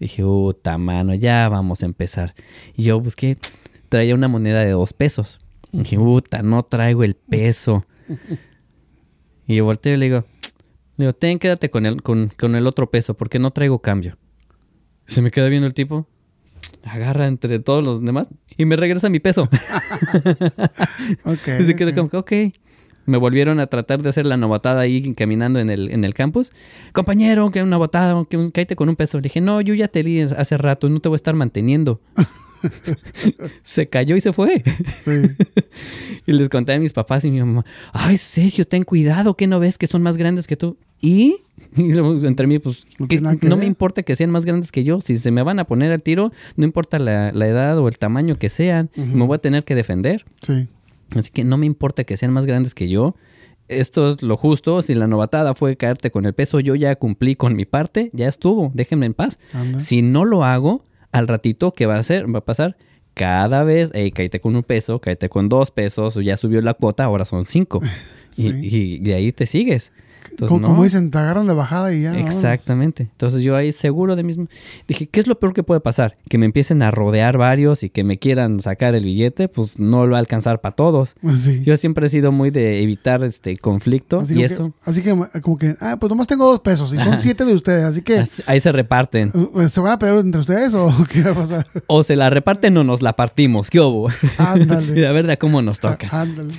Dije, 0.00 0.22
puta 0.22 0.78
mano, 0.78 1.14
ya 1.14 1.46
vamos 1.50 1.82
a 1.82 1.86
empezar. 1.86 2.34
Y 2.74 2.84
yo 2.84 2.98
busqué, 2.98 3.36
traía 3.90 4.14
una 4.14 4.28
moneda 4.28 4.60
de 4.60 4.70
dos 4.70 4.94
pesos. 4.94 5.38
Dije, 5.70 5.98
puta, 5.98 6.40
no 6.40 6.62
traigo 6.62 7.04
el 7.04 7.16
peso. 7.16 7.84
Y 9.46 9.56
yo 9.56 9.66
volteo 9.66 9.92
y 9.92 9.96
le 9.98 10.06
digo, 10.06 10.24
le 10.96 11.04
digo, 11.04 11.12
ten, 11.12 11.38
quédate 11.38 11.68
con 11.68 11.84
el, 11.84 12.02
con, 12.02 12.32
con 12.38 12.56
el 12.56 12.66
otro 12.66 12.90
peso 12.90 13.12
porque 13.12 13.38
no 13.38 13.50
traigo 13.50 13.82
cambio. 13.82 14.16
Se 15.06 15.20
me 15.20 15.30
queda 15.30 15.50
viendo 15.50 15.66
el 15.66 15.74
tipo, 15.74 16.08
agarra 16.82 17.26
entre 17.26 17.58
todos 17.58 17.84
los 17.84 18.02
demás 18.02 18.30
y 18.56 18.64
me 18.64 18.76
regresa 18.76 19.10
mi 19.10 19.20
peso. 19.20 19.50
Ok. 21.24 21.48
y 21.60 21.64
se 21.64 21.76
queda 21.76 21.90
ok. 21.90 21.96
como 21.96 22.20
ok. 22.20 22.32
Me 23.08 23.16
volvieron 23.16 23.58
a 23.58 23.66
tratar 23.66 24.02
de 24.02 24.10
hacer 24.10 24.26
la 24.26 24.36
novatada 24.36 24.82
ahí 24.82 25.14
caminando 25.14 25.58
en 25.60 25.70
el, 25.70 25.90
en 25.90 26.04
el 26.04 26.12
campus. 26.12 26.52
Compañero, 26.92 27.50
que 27.50 27.62
una 27.62 27.70
novatada, 27.70 28.24
que 28.28 28.36
un, 28.36 28.50
cállate 28.50 28.76
con 28.76 28.88
un 28.90 28.96
peso. 28.96 29.16
Le 29.18 29.22
dije, 29.22 29.40
no, 29.40 29.60
yo 29.62 29.72
ya 29.74 29.88
te 29.88 30.02
di 30.02 30.20
hace 30.20 30.56
rato, 30.58 30.88
no 30.90 31.00
te 31.00 31.08
voy 31.08 31.14
a 31.14 31.16
estar 31.16 31.34
manteniendo. 31.34 32.00
se 33.62 33.88
cayó 33.88 34.16
y 34.16 34.20
se 34.20 34.32
fue. 34.32 34.62
Sí. 35.02 35.10
Y 36.26 36.32
les 36.34 36.50
conté 36.50 36.74
a 36.74 36.78
mis 36.78 36.92
papás 36.92 37.24
y 37.24 37.30
mi 37.30 37.38
mamá, 37.40 37.64
ay, 37.94 38.18
Sergio, 38.18 38.66
ten 38.66 38.84
cuidado, 38.84 39.34
que 39.34 39.46
no 39.46 39.58
ves 39.60 39.78
que 39.78 39.86
son 39.86 40.02
más 40.02 40.18
grandes 40.18 40.46
que 40.46 40.56
tú? 40.56 40.76
¿Y? 41.00 41.36
Entre 41.76 42.46
mí, 42.46 42.58
pues, 42.58 42.84
No 42.98 43.08
que- 43.08 43.20
me 43.56 43.64
importa 43.64 44.02
que 44.02 44.14
sean 44.14 44.28
más 44.30 44.44
grandes 44.44 44.70
que 44.70 44.84
yo. 44.84 45.00
Si 45.00 45.16
se 45.16 45.30
me 45.30 45.42
van 45.42 45.58
a 45.58 45.64
poner 45.64 45.90
al 45.90 46.02
tiro, 46.02 46.30
no 46.56 46.66
importa 46.66 46.98
la, 46.98 47.32
la 47.32 47.46
edad 47.48 47.78
o 47.78 47.88
el 47.88 47.96
tamaño 47.96 48.36
que 48.38 48.50
sean, 48.50 48.90
me 48.94 49.24
voy 49.24 49.36
a 49.36 49.38
tener 49.38 49.64
que 49.64 49.74
defender. 49.74 50.26
Sí. 50.42 50.68
Así 51.14 51.30
que 51.30 51.44
no 51.44 51.56
me 51.56 51.66
importa 51.66 52.04
que 52.04 52.16
sean 52.16 52.32
más 52.32 52.46
grandes 52.46 52.74
que 52.74 52.88
yo. 52.88 53.16
Esto 53.68 54.08
es 54.08 54.22
lo 54.22 54.36
justo. 54.36 54.80
Si 54.82 54.94
la 54.94 55.06
novatada 55.06 55.54
fue 55.54 55.76
caerte 55.76 56.10
con 56.10 56.26
el 56.26 56.34
peso, 56.34 56.60
yo 56.60 56.74
ya 56.74 56.96
cumplí 56.96 57.34
con 57.34 57.54
mi 57.54 57.64
parte, 57.64 58.10
ya 58.12 58.28
estuvo, 58.28 58.70
déjenme 58.74 59.06
en 59.06 59.14
paz. 59.14 59.38
Anda. 59.52 59.80
Si 59.80 60.02
no 60.02 60.24
lo 60.24 60.44
hago, 60.44 60.84
al 61.12 61.28
ratito, 61.28 61.72
¿qué 61.72 61.86
va 61.86 61.96
a 61.96 61.98
hacer? 61.98 62.32
Va 62.32 62.40
a 62.40 62.44
pasar 62.44 62.76
cada 63.14 63.64
vez, 63.64 63.90
hey, 63.94 64.12
cállate 64.12 64.40
con 64.40 64.54
un 64.54 64.62
peso, 64.62 65.00
cállate 65.00 65.28
con 65.28 65.48
dos 65.48 65.70
pesos, 65.70 66.16
o 66.16 66.20
ya 66.20 66.36
subió 66.36 66.62
la 66.62 66.74
cuota, 66.74 67.04
ahora 67.04 67.24
son 67.24 67.44
cinco. 67.44 67.80
Y, 68.36 68.50
y 68.76 68.98
de 69.00 69.14
ahí 69.14 69.32
te 69.32 69.46
sigues. 69.46 69.90
Entonces, 70.24 70.48
como, 70.48 70.60
no. 70.60 70.68
como 70.68 70.84
dicen, 70.84 71.10
te 71.10 71.18
agarran 71.18 71.46
de 71.46 71.54
bajada 71.54 71.92
y 71.92 72.02
ya. 72.02 72.18
Exactamente. 72.18 73.04
Entonces 73.04 73.42
yo 73.42 73.56
ahí 73.56 73.72
seguro 73.72 74.16
de 74.16 74.22
mismo. 74.22 74.46
Dije, 74.86 75.08
¿qué 75.08 75.20
es 75.20 75.26
lo 75.26 75.38
peor 75.38 75.54
que 75.54 75.62
puede 75.62 75.80
pasar? 75.80 76.16
Que 76.28 76.38
me 76.38 76.46
empiecen 76.46 76.82
a 76.82 76.90
rodear 76.90 77.38
varios 77.38 77.82
y 77.82 77.90
que 77.90 78.04
me 78.04 78.18
quieran 78.18 78.60
sacar 78.60 78.94
el 78.94 79.04
billete, 79.04 79.48
pues 79.48 79.78
no 79.78 80.06
lo 80.06 80.12
va 80.12 80.18
a 80.18 80.20
alcanzar 80.20 80.60
para 80.60 80.74
todos. 80.74 81.16
Sí. 81.36 81.62
Yo 81.64 81.76
siempre 81.76 82.06
he 82.06 82.08
sido 82.08 82.32
muy 82.32 82.50
de 82.50 82.82
evitar 82.82 83.22
este 83.24 83.56
conflicto 83.56 84.20
Así 84.20 84.34
y 84.34 84.44
eso. 84.44 84.72
Que, 84.84 84.90
así 84.90 85.02
que, 85.02 85.16
como 85.42 85.58
que, 85.58 85.76
ah, 85.80 85.96
pues 85.98 86.10
nomás 86.10 86.26
tengo 86.26 86.44
dos 86.46 86.60
pesos 86.60 86.92
y 86.92 86.98
son 86.98 87.14
Ajá. 87.14 87.18
siete 87.18 87.44
de 87.44 87.54
ustedes, 87.54 87.84
así 87.84 88.02
que, 88.02 88.24
Ahí 88.46 88.60
se 88.60 88.72
reparten. 88.72 89.32
¿se 89.68 89.80
van 89.80 89.92
a 89.92 89.98
pelear 89.98 90.18
entre 90.18 90.40
ustedes 90.40 90.74
o 90.74 90.92
qué 91.12 91.22
va 91.22 91.30
a 91.30 91.34
pasar? 91.34 91.66
O 91.86 92.02
se 92.02 92.16
la 92.16 92.30
reparten 92.30 92.76
o 92.76 92.84
nos 92.84 93.02
la 93.02 93.14
partimos. 93.14 93.70
¿Qué 93.70 93.80
hubo? 93.80 94.10
Ándale. 94.38 94.92
y 95.00 95.04
a 95.04 95.12
ver 95.12 95.26
de 95.26 95.38
cómo 95.38 95.62
nos 95.62 95.80
toca. 95.80 96.08
Ándale. 96.10 96.54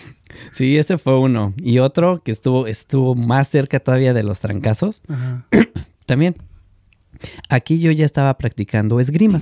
Sí, 0.52 0.78
ese 0.78 0.98
fue 0.98 1.18
uno. 1.20 1.54
Y 1.58 1.80
otro 1.80 2.20
que 2.24 2.32
estuvo, 2.32 2.68
estuvo 2.68 3.16
más 3.16 3.48
cerca 3.50 3.80
todavía 3.80 4.14
de 4.14 4.24
los 4.24 4.40
trancazos. 4.40 5.02
Ajá. 5.08 5.48
También. 6.06 6.36
Aquí 7.50 7.80
yo 7.80 7.92
ya 7.92 8.06
estaba 8.06 8.38
practicando 8.38 9.00
esgrima. 9.00 9.42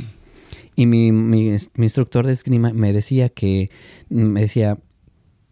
Y 0.76 0.86
mi, 0.86 1.12
mi- 1.12 1.50
mi 1.76 1.86
instructor 1.86 2.26
de 2.26 2.32
esgrima 2.34 2.72
me 2.74 2.94
decía 2.94 3.30
que, 3.30 3.70
me 4.10 4.42
decía, 4.42 4.78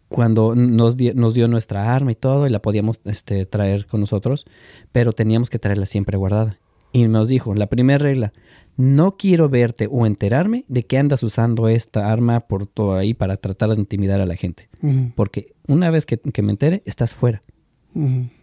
cuando 0.08 0.54
nos, 0.54 0.96
di- 0.96 1.12
nos 1.14 1.34
dio 1.34 1.48
nuestra 1.48 1.94
arma 1.94 2.12
y 2.12 2.14
todo, 2.14 2.46
y 2.46 2.50
la 2.50 2.62
podíamos 2.62 3.00
este, 3.04 3.44
traer 3.46 3.86
con 3.86 4.00
nosotros, 4.00 4.46
pero 4.92 5.12
teníamos 5.12 5.50
que 5.50 5.58
traerla 5.58 5.86
siempre 5.86 6.16
guardada. 6.16 6.58
Y 6.92 7.08
nos 7.08 7.28
dijo, 7.28 7.54
la 7.54 7.66
primera 7.66 7.98
regla, 7.98 8.32
no 8.76 9.16
quiero 9.16 9.48
verte 9.48 9.88
o 9.90 10.06
enterarme 10.06 10.64
de 10.68 10.84
que 10.84 10.98
andas 10.98 11.22
usando 11.22 11.68
esta 11.68 12.10
arma 12.10 12.40
por 12.40 12.66
todo 12.66 12.96
ahí 12.96 13.14
para 13.14 13.36
tratar 13.36 13.70
de 13.70 13.76
intimidar 13.76 14.20
a 14.20 14.26
la 14.26 14.36
gente. 14.36 14.68
Porque 15.14 15.54
una 15.66 15.90
vez 15.90 16.06
que, 16.06 16.18
que 16.18 16.42
me 16.42 16.52
entere, 16.52 16.82
estás 16.84 17.14
fuera. 17.14 17.42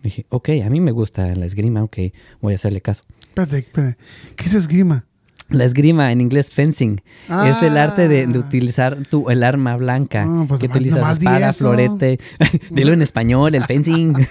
Dije, 0.02 0.26
ok, 0.30 0.50
a 0.66 0.70
mí 0.70 0.82
me 0.82 0.92
gusta 0.92 1.36
la 1.36 1.46
esgrima, 1.46 1.84
ok, 1.84 1.98
voy 2.42 2.54
a 2.54 2.56
hacerle 2.56 2.82
caso. 2.82 3.04
Espérate, 3.22 3.60
espérate. 3.60 3.98
¿Qué 4.36 4.46
es 4.46 4.54
esgrima? 4.56 5.06
La 5.54 5.66
esgrima, 5.66 6.12
en 6.12 6.20
inglés 6.20 6.49
fencing, 6.51 7.01
es 7.47 7.62
el 7.62 7.78
arte 7.78 8.08
de, 8.08 8.28
de 8.28 8.38
Ah. 8.38 8.41
utilizar 8.41 8.97
tu, 9.10 9.30
el 9.30 9.43
arma 9.43 9.78
blanca. 9.78 10.26
Ah, 10.28 10.45
pues 10.47 10.60
que 10.60 10.68
nomás- 10.68 10.76
utilizas 10.76 10.99
nomás 10.99 11.18
espada, 11.20 11.54
florete. 11.54 12.20
Dilo 12.72 12.91
en 12.93 13.01
español, 13.01 13.56
el 13.56 13.64
fencing. 13.66 14.14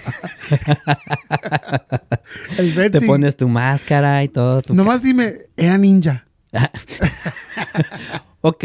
El 2.57 2.73
Te 2.73 2.89
fencing. 2.91 3.07
pones 3.07 3.35
tu 3.37 3.47
máscara 3.47 4.23
y 4.23 4.27
todo. 4.29 4.61
tu- 4.61 4.73
Nomás 4.73 5.01
dime, 5.01 5.33
era 5.57 5.77
ninja. 5.77 6.25
ok, 8.41 8.63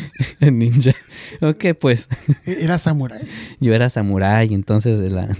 ninja. 0.40 0.92
Ok, 1.40 1.64
pues 1.80 2.08
Era 2.46 2.78
samurái. 2.78 3.20
yo 3.60 3.74
era 3.74 3.88
samurái, 3.90 4.54
entonces 4.54 4.98
de 4.98 5.10
la... 5.10 5.28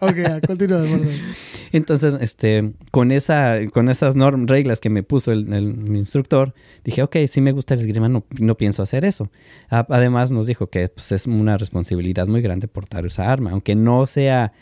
Ok, 0.00 0.46
continúa. 0.46 0.82
Entonces, 1.72 2.16
este, 2.20 2.72
con 2.90 3.10
esa, 3.12 3.56
con 3.72 3.88
esas 3.88 4.16
norm, 4.16 4.46
reglas 4.46 4.80
que 4.80 4.90
me 4.90 5.02
puso 5.02 5.32
el, 5.32 5.52
el- 5.52 5.74
mi 5.76 5.98
instructor, 5.98 6.54
dije, 6.84 7.02
ok, 7.02 7.16
sí 7.28 7.40
me 7.40 7.52
gusta 7.52 7.74
el 7.74 7.80
esgrima, 7.80 8.08
no, 8.08 8.24
no 8.38 8.56
pienso 8.56 8.82
hacer 8.82 9.04
eso. 9.04 9.30
A- 9.68 9.86
además 9.90 10.32
nos 10.32 10.46
dijo 10.46 10.68
que 10.68 10.88
pues, 10.88 11.12
es 11.12 11.26
una 11.26 11.58
responsabilidad 11.58 12.26
muy 12.26 12.40
grande 12.40 12.68
portar 12.68 13.04
esa 13.06 13.30
arma, 13.30 13.50
aunque 13.50 13.74
no 13.74 14.06
sea, 14.06 14.52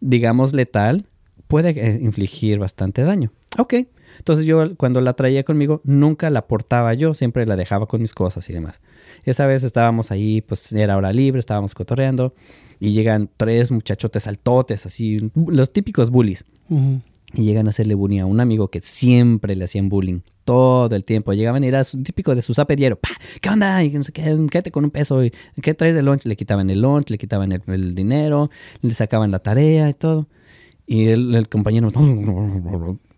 digamos, 0.00 0.52
letal, 0.52 1.06
puede 1.48 1.70
eh, 1.70 1.98
infligir 2.00 2.58
bastante 2.58 3.02
daño. 3.02 3.32
Ok, 3.58 3.74
entonces 4.18 4.44
yo 4.44 4.76
cuando 4.76 5.00
la 5.00 5.12
traía 5.12 5.44
conmigo 5.44 5.80
nunca 5.84 6.30
la 6.30 6.46
portaba 6.46 6.94
yo, 6.94 7.14
siempre 7.14 7.46
la 7.46 7.56
dejaba 7.56 7.86
con 7.86 8.00
mis 8.00 8.14
cosas 8.14 8.48
y 8.50 8.52
demás. 8.52 8.80
Esa 9.24 9.46
vez 9.46 9.62
estábamos 9.62 10.10
ahí, 10.10 10.40
pues 10.40 10.72
era 10.72 10.96
hora 10.96 11.12
libre, 11.12 11.38
estábamos 11.38 11.74
cotorreando 11.74 12.34
y 12.80 12.92
llegan 12.92 13.30
tres 13.36 13.70
muchachotes 13.70 14.26
altotes, 14.26 14.86
así, 14.86 15.30
los 15.34 15.72
típicos 15.72 16.10
bullies. 16.10 16.44
Y 17.34 17.44
llegan 17.44 17.66
a 17.66 17.70
hacerle 17.70 17.94
bullying 17.94 18.20
a 18.20 18.26
un 18.26 18.40
amigo 18.40 18.68
que 18.68 18.80
siempre 18.82 19.56
le 19.56 19.64
hacían 19.64 19.88
bullying. 19.88 20.20
Todo 20.44 20.94
el 20.96 21.04
tiempo. 21.04 21.32
Llegaban 21.32 21.62
y 21.62 21.68
era 21.68 21.82
típico 21.84 22.34
de 22.34 22.42
su 22.42 22.52
zape 22.52 22.74
diario. 22.76 22.98
¡Pah! 22.98 23.16
¿Qué 23.40 23.48
onda? 23.48 23.82
Y 23.84 23.90
no 23.90 24.02
sé 24.02 24.12
qué, 24.12 24.36
quédate 24.50 24.70
con 24.72 24.84
un 24.84 24.90
peso. 24.90 25.24
¿Y 25.24 25.32
¿Qué 25.62 25.72
traes 25.72 25.94
de 25.94 26.02
lunch? 26.02 26.24
Le 26.24 26.36
quitaban 26.36 26.68
el 26.68 26.82
lunch, 26.82 27.08
le 27.08 27.18
quitaban 27.18 27.52
el, 27.52 27.62
el 27.68 27.94
dinero, 27.94 28.50
le 28.80 28.92
sacaban 28.92 29.30
la 29.30 29.38
tarea 29.38 29.88
y 29.88 29.94
todo. 29.94 30.26
Y 30.86 31.06
el, 31.06 31.34
el 31.34 31.48
compañero 31.48 31.88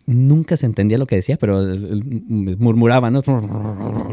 nunca 0.07 0.57
se 0.57 0.67
entendía 0.67 0.99
lo 0.99 1.07
que 1.07 1.17
decía, 1.17 1.37
pero 1.37 1.61
murmuraba, 2.59 3.11
¿no? 3.11 3.23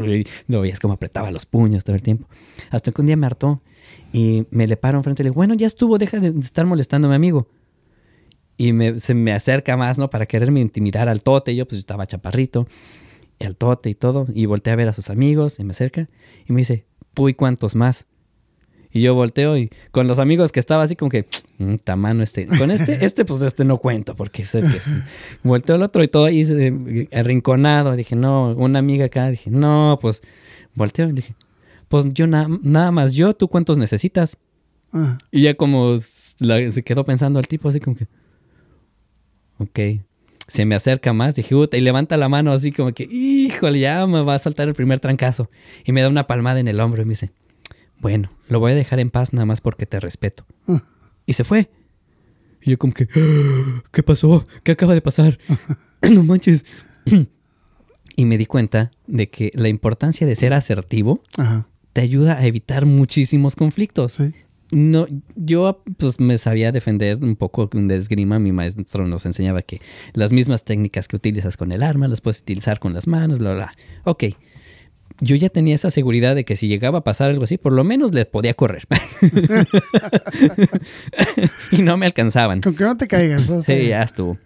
Y 0.04 0.26
lo 0.48 0.60
veías 0.60 0.80
como 0.80 0.94
apretaba 0.94 1.30
los 1.30 1.46
puños 1.46 1.84
todo 1.84 1.96
el 1.96 2.02
tiempo. 2.02 2.26
Hasta 2.70 2.92
que 2.92 3.00
un 3.00 3.06
día 3.06 3.16
me 3.16 3.26
hartó 3.26 3.60
y 4.12 4.46
me 4.50 4.66
le 4.66 4.76
paro 4.76 4.98
enfrente 4.98 5.22
y 5.22 5.24
le 5.24 5.30
digo, 5.30 5.36
bueno, 5.36 5.54
ya 5.54 5.66
estuvo, 5.66 5.98
deja 5.98 6.18
de 6.18 6.38
estar 6.38 6.66
mi 6.66 7.14
amigo. 7.14 7.48
Y 8.56 8.72
me, 8.72 9.00
se 9.00 9.14
me 9.14 9.32
acerca 9.32 9.76
más, 9.76 9.98
¿no? 9.98 10.10
Para 10.10 10.26
quererme 10.26 10.60
intimidar 10.60 11.08
al 11.08 11.22
tote. 11.22 11.56
Yo 11.56 11.66
pues 11.66 11.78
estaba 11.78 12.06
chaparrito, 12.06 12.68
al 13.40 13.56
tote 13.56 13.90
y 13.90 13.94
todo. 13.94 14.26
Y 14.32 14.46
volteé 14.46 14.72
a 14.72 14.76
ver 14.76 14.88
a 14.88 14.92
sus 14.92 15.10
amigos 15.10 15.58
y 15.58 15.64
me 15.64 15.72
acerca 15.72 16.08
y 16.46 16.52
me 16.52 16.60
dice, 16.60 16.84
¿tú 17.14 17.28
y 17.28 17.34
cuántos 17.34 17.74
más? 17.74 18.06
Y 18.92 19.00
yo 19.00 19.14
volteo 19.14 19.56
y 19.56 19.70
con 19.90 20.06
los 20.06 20.18
amigos 20.18 20.52
que 20.52 20.60
estaba 20.60 20.82
así 20.82 20.96
como 20.96 21.10
que, 21.10 21.26
"Mm, 21.58 21.76
tamano 21.76 22.22
este. 22.22 22.46
Con 22.46 22.70
este, 22.70 22.98
este 23.06 23.24
pues 23.24 23.40
este 23.40 23.64
no 23.64 23.78
cuento 23.78 24.14
porque 24.14 24.44
sé 24.44 24.60
que 24.60 24.76
es. 24.76 24.84
Volteo 25.42 25.76
al 25.76 25.82
otro 25.82 26.02
y 26.04 26.08
todo 26.08 26.26
ahí 26.26 26.42
eh, 26.42 27.08
arrinconado. 27.12 27.96
Dije, 27.96 28.14
no, 28.16 28.50
una 28.52 28.78
amiga 28.80 29.06
acá. 29.06 29.30
Dije, 29.30 29.50
no, 29.50 29.98
pues 30.00 30.20
volteo 30.74 31.08
y 31.08 31.12
dije, 31.12 31.34
pues 31.88 32.06
yo 32.12 32.26
na- 32.26 32.48
nada 32.62 32.90
más 32.90 33.14
yo, 33.14 33.32
¿tú 33.34 33.48
cuántos 33.48 33.78
necesitas? 33.78 34.36
Ah, 34.92 35.16
Y 35.30 35.42
ya 35.42 35.54
como 35.54 35.96
la- 36.40 36.70
se 36.70 36.82
quedó 36.82 37.04
pensando 37.04 37.38
el 37.40 37.48
tipo 37.48 37.68
así 37.70 37.80
como 37.80 37.96
que... 37.96 38.06
Ok. 39.58 40.00
Se 40.48 40.66
me 40.66 40.74
acerca 40.74 41.12
más, 41.14 41.34
dije, 41.34 41.54
puta, 41.54 41.76
y 41.78 41.80
levanta 41.80 42.16
la 42.18 42.28
mano 42.28 42.52
así 42.52 42.72
como 42.72 42.92
que, 42.92 43.04
híjole, 43.10 43.80
ya 43.80 44.06
me 44.06 44.22
va 44.22 44.34
a 44.34 44.38
saltar 44.38 44.68
el 44.68 44.74
primer 44.74 45.00
trancazo. 45.00 45.48
Y 45.84 45.92
me 45.92 46.02
da 46.02 46.08
una 46.08 46.26
palmada 46.26 46.60
en 46.60 46.68
el 46.68 46.78
hombro 46.80 47.00
y 47.00 47.04
me 47.06 47.10
dice, 47.10 47.30
bueno, 48.02 48.30
lo 48.48 48.60
voy 48.60 48.72
a 48.72 48.74
dejar 48.74 49.00
en 49.00 49.10
paz 49.10 49.32
nada 49.32 49.46
más 49.46 49.60
porque 49.62 49.86
te 49.86 49.98
respeto. 50.00 50.44
Ah. 50.68 50.82
Y 51.24 51.32
se 51.32 51.44
fue. 51.44 51.70
Y 52.60 52.72
yo 52.72 52.78
como 52.78 52.92
que, 52.92 53.08
"Ah, 53.16 53.82
¿qué 53.92 54.02
pasó? 54.02 54.46
¿Qué 54.64 54.72
acaba 54.72 54.92
de 54.92 55.00
pasar? 55.00 55.38
no 56.12 56.22
manches. 56.24 56.64
y 58.16 58.24
me 58.24 58.36
di 58.38 58.46
cuenta 58.46 58.90
de 59.06 59.30
que 59.30 59.50
la 59.54 59.68
importancia 59.68 60.26
de 60.26 60.36
ser 60.36 60.52
asertivo 60.52 61.22
Ajá. 61.38 61.66
te 61.92 62.00
ayuda 62.02 62.36
a 62.38 62.44
evitar 62.44 62.84
muchísimos 62.86 63.56
conflictos. 63.56 64.14
Sí. 64.14 64.32
No, 64.72 65.06
yo 65.36 65.82
pues 65.98 66.18
me 66.18 66.38
sabía 66.38 66.72
defender 66.72 67.18
un 67.22 67.36
poco 67.36 67.68
de 67.72 67.96
esgrima. 67.96 68.38
Mi 68.38 68.52
maestro 68.52 69.06
nos 69.06 69.26
enseñaba 69.26 69.62
que 69.62 69.80
las 70.14 70.32
mismas 70.32 70.64
técnicas 70.64 71.08
que 71.08 71.16
utilizas 71.16 71.56
con 71.56 71.72
el 71.72 71.82
arma 71.82 72.08
las 72.08 72.20
puedes 72.20 72.40
utilizar 72.40 72.80
con 72.80 72.94
las 72.94 73.06
manos, 73.06 73.38
bla, 73.38 73.54
bla. 73.54 73.72
Ok. 74.04 74.24
Yo 75.22 75.36
ya 75.36 75.48
tenía 75.48 75.76
esa 75.76 75.90
seguridad 75.92 76.34
de 76.34 76.44
que 76.44 76.56
si 76.56 76.66
llegaba 76.66 76.98
a 76.98 77.04
pasar 77.04 77.30
algo 77.30 77.44
así, 77.44 77.56
por 77.56 77.72
lo 77.72 77.84
menos 77.84 78.12
le 78.12 78.26
podía 78.26 78.54
correr. 78.54 78.82
y 81.70 81.82
no 81.82 81.96
me 81.96 82.06
alcanzaban. 82.06 82.60
Con 82.60 82.74
que 82.74 82.82
no 82.82 82.96
te 82.96 83.06
caigas. 83.06 83.48
¿no? 83.48 83.60
Está 83.60 83.72
Sí, 83.72 83.86
ya 83.86 84.02
estuvo. 84.02 84.36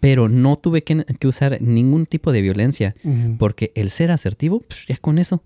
Pero 0.00 0.28
no 0.28 0.56
tuve 0.56 0.82
que, 0.82 1.04
que 1.04 1.28
usar 1.28 1.62
ningún 1.62 2.06
tipo 2.06 2.32
de 2.32 2.42
violencia, 2.42 2.96
porque 3.38 3.70
el 3.76 3.90
ser 3.90 4.10
asertivo, 4.10 4.60
pues, 4.60 4.86
ya 4.88 4.96
con 4.96 5.18
eso. 5.18 5.40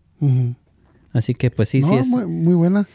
Así 1.13 1.35
que 1.35 1.51
pues 1.51 1.69
sí, 1.69 1.81
no, 1.81 1.89
sí 1.89 1.95
es. 1.97 2.09
muy, 2.09 2.25
muy 2.25 2.55
buena. 2.55 2.89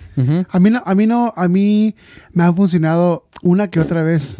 A 0.49 0.59
mí 0.59 0.71
no, 0.71 0.81
a 0.83 0.95
mí 0.95 1.05
no, 1.05 1.31
a 1.35 1.47
mí 1.47 1.93
me 2.31 2.43
ha 2.43 2.53
funcionado 2.53 3.27
una 3.43 3.69
que 3.69 3.79
otra 3.79 4.01
vez 4.01 4.35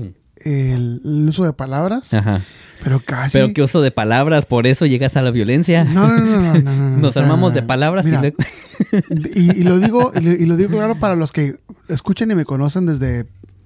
el, 0.46 1.02
el 1.04 1.30
uso 1.30 1.44
de 1.44 1.54
palabras, 1.54 2.14
Ajá. 2.14 2.42
pero 2.84 3.00
casi. 3.00 3.38
Pero 3.38 3.54
qué 3.54 3.62
uso 3.62 3.82
de 3.82 3.92
palabras, 3.92 4.46
por 4.46 4.68
eso 4.68 4.86
llegas 4.86 5.16
a 5.18 5.22
la 5.22 5.32
violencia. 5.32 5.84
No, 5.84 6.08
no, 6.08 6.20
no, 6.20 6.26
no, 6.26 6.54
no, 6.54 6.62
no, 6.62 6.90
no, 6.90 6.98
Nos 7.02 7.16
no, 7.16 7.22
armamos 7.22 7.54
de 7.54 7.64
palabras 7.64 8.06
Mira, 8.06 8.20
y 8.20 8.22
luego... 8.22 8.38
y, 9.36 9.60
y 9.60 9.64
lo 9.64 9.80
digo, 9.80 10.12
y 10.16 10.22
lo, 10.22 10.32
y 10.32 10.46
lo 10.46 10.58
digo 10.58 10.72
claro 10.72 10.96
para 10.96 11.16
los 11.16 11.32
que 11.32 11.58
escuchen 11.88 12.32
y 12.32 12.36
me 12.36 12.46
conocen 12.46 12.86
desde, 12.86 13.26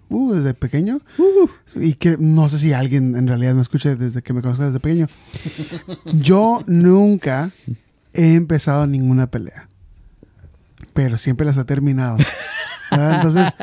uh, 0.10 0.34
desde 0.34 0.54
pequeño. 0.54 1.02
Y 1.76 1.94
que 1.94 2.18
no 2.20 2.50
sé 2.50 2.60
si 2.60 2.74
alguien 2.74 3.16
en 3.16 3.28
realidad 3.28 3.54
me 3.54 3.62
escuche 3.62 3.96
desde 3.96 4.22
que 4.22 4.34
me 4.34 4.42
conoce 4.42 4.64
desde 4.64 4.80
pequeño. 4.80 5.08
Yo 6.14 6.64
nunca 6.68 7.52
he 8.14 8.36
empezado 8.36 8.88
ninguna 8.88 9.28
pelea. 9.28 9.68
Pero 10.94 11.18
siempre 11.18 11.46
las 11.46 11.58
he 11.58 11.64
terminado. 11.64 12.18
¿verdad? 12.92 13.16
Entonces, 13.16 13.54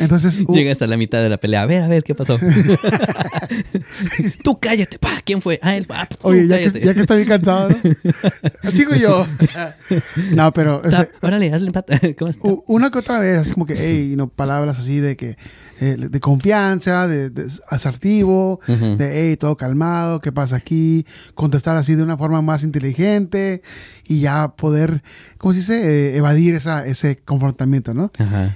entonces 0.00 0.40
uh, 0.46 0.54
Llegas 0.54 0.80
a 0.82 0.86
la 0.86 0.96
mitad 0.96 1.20
de 1.22 1.28
la 1.28 1.38
pelea. 1.38 1.62
A 1.62 1.66
ver, 1.66 1.82
a 1.82 1.88
ver, 1.88 2.04
¿qué 2.04 2.14
pasó? 2.14 2.38
tú 4.42 4.58
cállate, 4.58 4.98
pa. 4.98 5.20
¿Quién 5.24 5.42
fue? 5.42 5.58
Ah, 5.62 5.76
él. 5.76 5.86
Ah, 5.90 6.06
tú 6.06 6.16
Oye, 6.22 6.46
ya 6.46 6.58
que, 6.58 6.80
ya 6.80 6.94
que 6.94 7.00
estoy 7.00 7.24
cansado, 7.24 7.68
¿no? 8.62 8.70
Sigo 8.70 8.94
yo. 8.94 9.26
No, 10.32 10.52
pero 10.52 10.80
Ta- 10.82 11.08
Órale, 11.22 11.52
hazle 11.52 11.68
empate. 11.68 12.14
¿Cómo 12.16 12.30
está? 12.30 12.48
una 12.66 12.90
que 12.90 12.98
otra 12.98 13.20
vez, 13.20 13.38
así 13.38 13.52
como 13.52 13.66
que, 13.66 13.74
hey, 13.76 14.14
no, 14.16 14.28
palabras 14.28 14.78
así 14.78 15.00
de 15.00 15.16
que, 15.16 15.36
eh, 15.80 15.96
de 15.98 16.20
confianza, 16.20 17.06
de, 17.06 17.30
de 17.30 17.50
asertivo, 17.68 18.60
de, 18.66 19.28
hey, 19.30 19.36
todo 19.36 19.56
calmado, 19.56 20.20
¿qué 20.20 20.32
pasa 20.32 20.56
aquí? 20.56 21.06
Contestar 21.34 21.76
así 21.76 21.94
de 21.94 22.02
una 22.02 22.16
forma 22.16 22.42
más 22.42 22.62
inteligente 22.64 23.62
y 24.06 24.20
ya 24.20 24.48
poder, 24.56 25.02
¿cómo 25.38 25.52
se 25.54 25.60
dice? 25.60 25.74
Eh, 26.12 26.16
evadir 26.16 26.54
esa, 26.54 26.86
ese 26.86 27.16
confrontamiento, 27.16 27.94
¿no? 27.94 28.10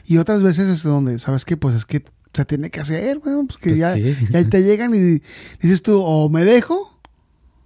Y 0.06 0.18
otras 0.18 0.42
veces 0.42 0.68
es 0.68 0.82
donde, 0.82 1.18
¿sabes 1.18 1.44
qué? 1.44 1.56
Pues 1.56 1.74
es 1.76 1.84
que 1.86 2.04
se 2.32 2.44
tiene 2.44 2.70
que 2.70 2.80
hacer, 2.80 3.18
bueno, 3.18 3.44
pues 3.46 3.58
que 3.58 3.70
Pues 3.70 3.80
ya, 3.80 3.94
sí. 3.94 4.16
ya 4.30 4.48
te 4.48 4.62
llegan 4.62 4.94
y 4.94 5.20
dices 5.60 5.82
tú, 5.82 6.00
o 6.00 6.28
me 6.28 6.44
dejo 6.44 6.86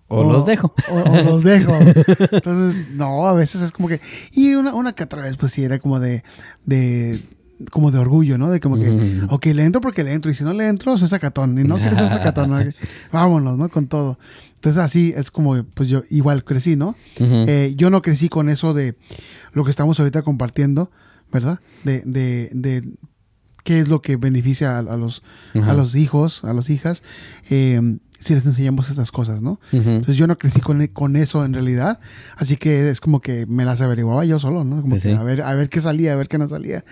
O 0.09 0.23
los 0.33 0.47
dejo. 0.47 0.73
O, 0.91 0.95
o 1.01 1.23
los 1.25 1.43
dejo. 1.45 1.75
Entonces, 2.31 2.91
no, 2.93 3.27
a 3.27 3.33
veces 3.33 3.63
es 3.63 3.73
como 3.73 3.89
que. 3.89 4.01
Y 4.33 4.55
una, 4.55 4.75
una 4.75 4.93
que 4.93 5.03
otra 5.05 5.23
vez, 5.23 5.37
pues 5.37 5.53
sí, 5.53 5.65
era 5.65 5.79
como 5.79 5.99
de. 5.99 6.23
de 6.67 7.25
como 7.71 7.91
de 7.91 7.99
orgullo, 7.99 8.39
¿no? 8.39 8.51
De 8.51 8.61
como 8.61 8.77
que, 8.77 8.91
Ujú. 8.91 9.35
ok, 9.35 9.47
le 9.47 9.65
entro 9.65 9.81
porque 9.81 10.05
le 10.05 10.13
entro, 10.13 10.31
y 10.31 10.35
si 10.35 10.45
no 10.45 10.53
le 10.53 10.67
entro, 10.69 10.97
soy 10.99 11.09
sacatón, 11.09 11.59
y 11.59 11.65
no 11.65 11.77
quieres 11.77 11.99
ser 11.99 12.09
sacatón, 12.09 12.51
¿no? 12.51 12.59
vámonos, 13.13 13.57
¿no? 13.59 13.69
Con 13.69 13.87
todo. 13.87 14.19
Entonces, 14.57 14.81
así 14.83 15.13
es 15.17 15.31
como, 15.31 15.63
pues 15.75 15.89
yo 15.89 16.05
igual 16.11 16.45
crecí, 16.45 16.75
¿no? 16.77 16.97
Eh, 17.19 17.75
yo 17.77 17.91
no 17.91 18.03
crecí 18.03 18.29
con 18.29 18.49
eso 18.49 18.73
de 18.75 18.97
lo 19.53 19.65
que 19.65 19.71
estamos 19.71 20.01
ahorita 20.01 20.23
compartiendo, 20.23 20.91
¿verdad? 21.33 21.61
De, 21.85 22.01
de, 22.07 22.51
de 22.53 22.83
qué 23.63 23.81
es 23.81 23.89
lo 23.89 24.01
que 24.03 24.17
beneficia 24.17 24.77
a, 24.77 24.79
a 24.79 24.97
los, 24.97 25.23
a 25.55 25.73
los 25.75 25.95
hijos, 25.95 26.45
a 26.45 26.53
las 26.53 26.71
hijas, 26.71 27.03
eh, 27.51 27.99
si 28.19 28.35
les 28.35 28.47
enseñamos 28.47 28.89
estas 28.89 29.11
cosas, 29.13 29.43
¿no? 29.43 29.61
Entonces 29.73 30.17
yo 30.17 30.27
no 30.27 30.39
crecí 30.39 30.61
con, 30.61 30.87
con 30.89 31.17
eso 31.17 31.45
en 31.45 31.53
realidad, 31.53 32.01
así 32.37 32.57
que 32.57 32.89
es 32.89 33.01
como 33.01 33.21
que 33.21 33.45
me 33.47 33.65
las 33.65 33.81
averiguaba 33.83 34.25
yo 34.25 34.39
solo, 34.39 34.65
¿no? 34.65 34.77
Como 34.77 34.91
Pues 34.91 35.03
que 35.03 35.11
sí. 35.11 35.15
a 35.15 35.23
ver, 35.23 35.43
a 35.43 35.55
ver 35.55 35.69
qué 35.69 35.81
salía, 35.81 36.13
a 36.13 36.17
ver 36.17 36.29
qué 36.29 36.39
no 36.39 36.49
salía. 36.49 36.85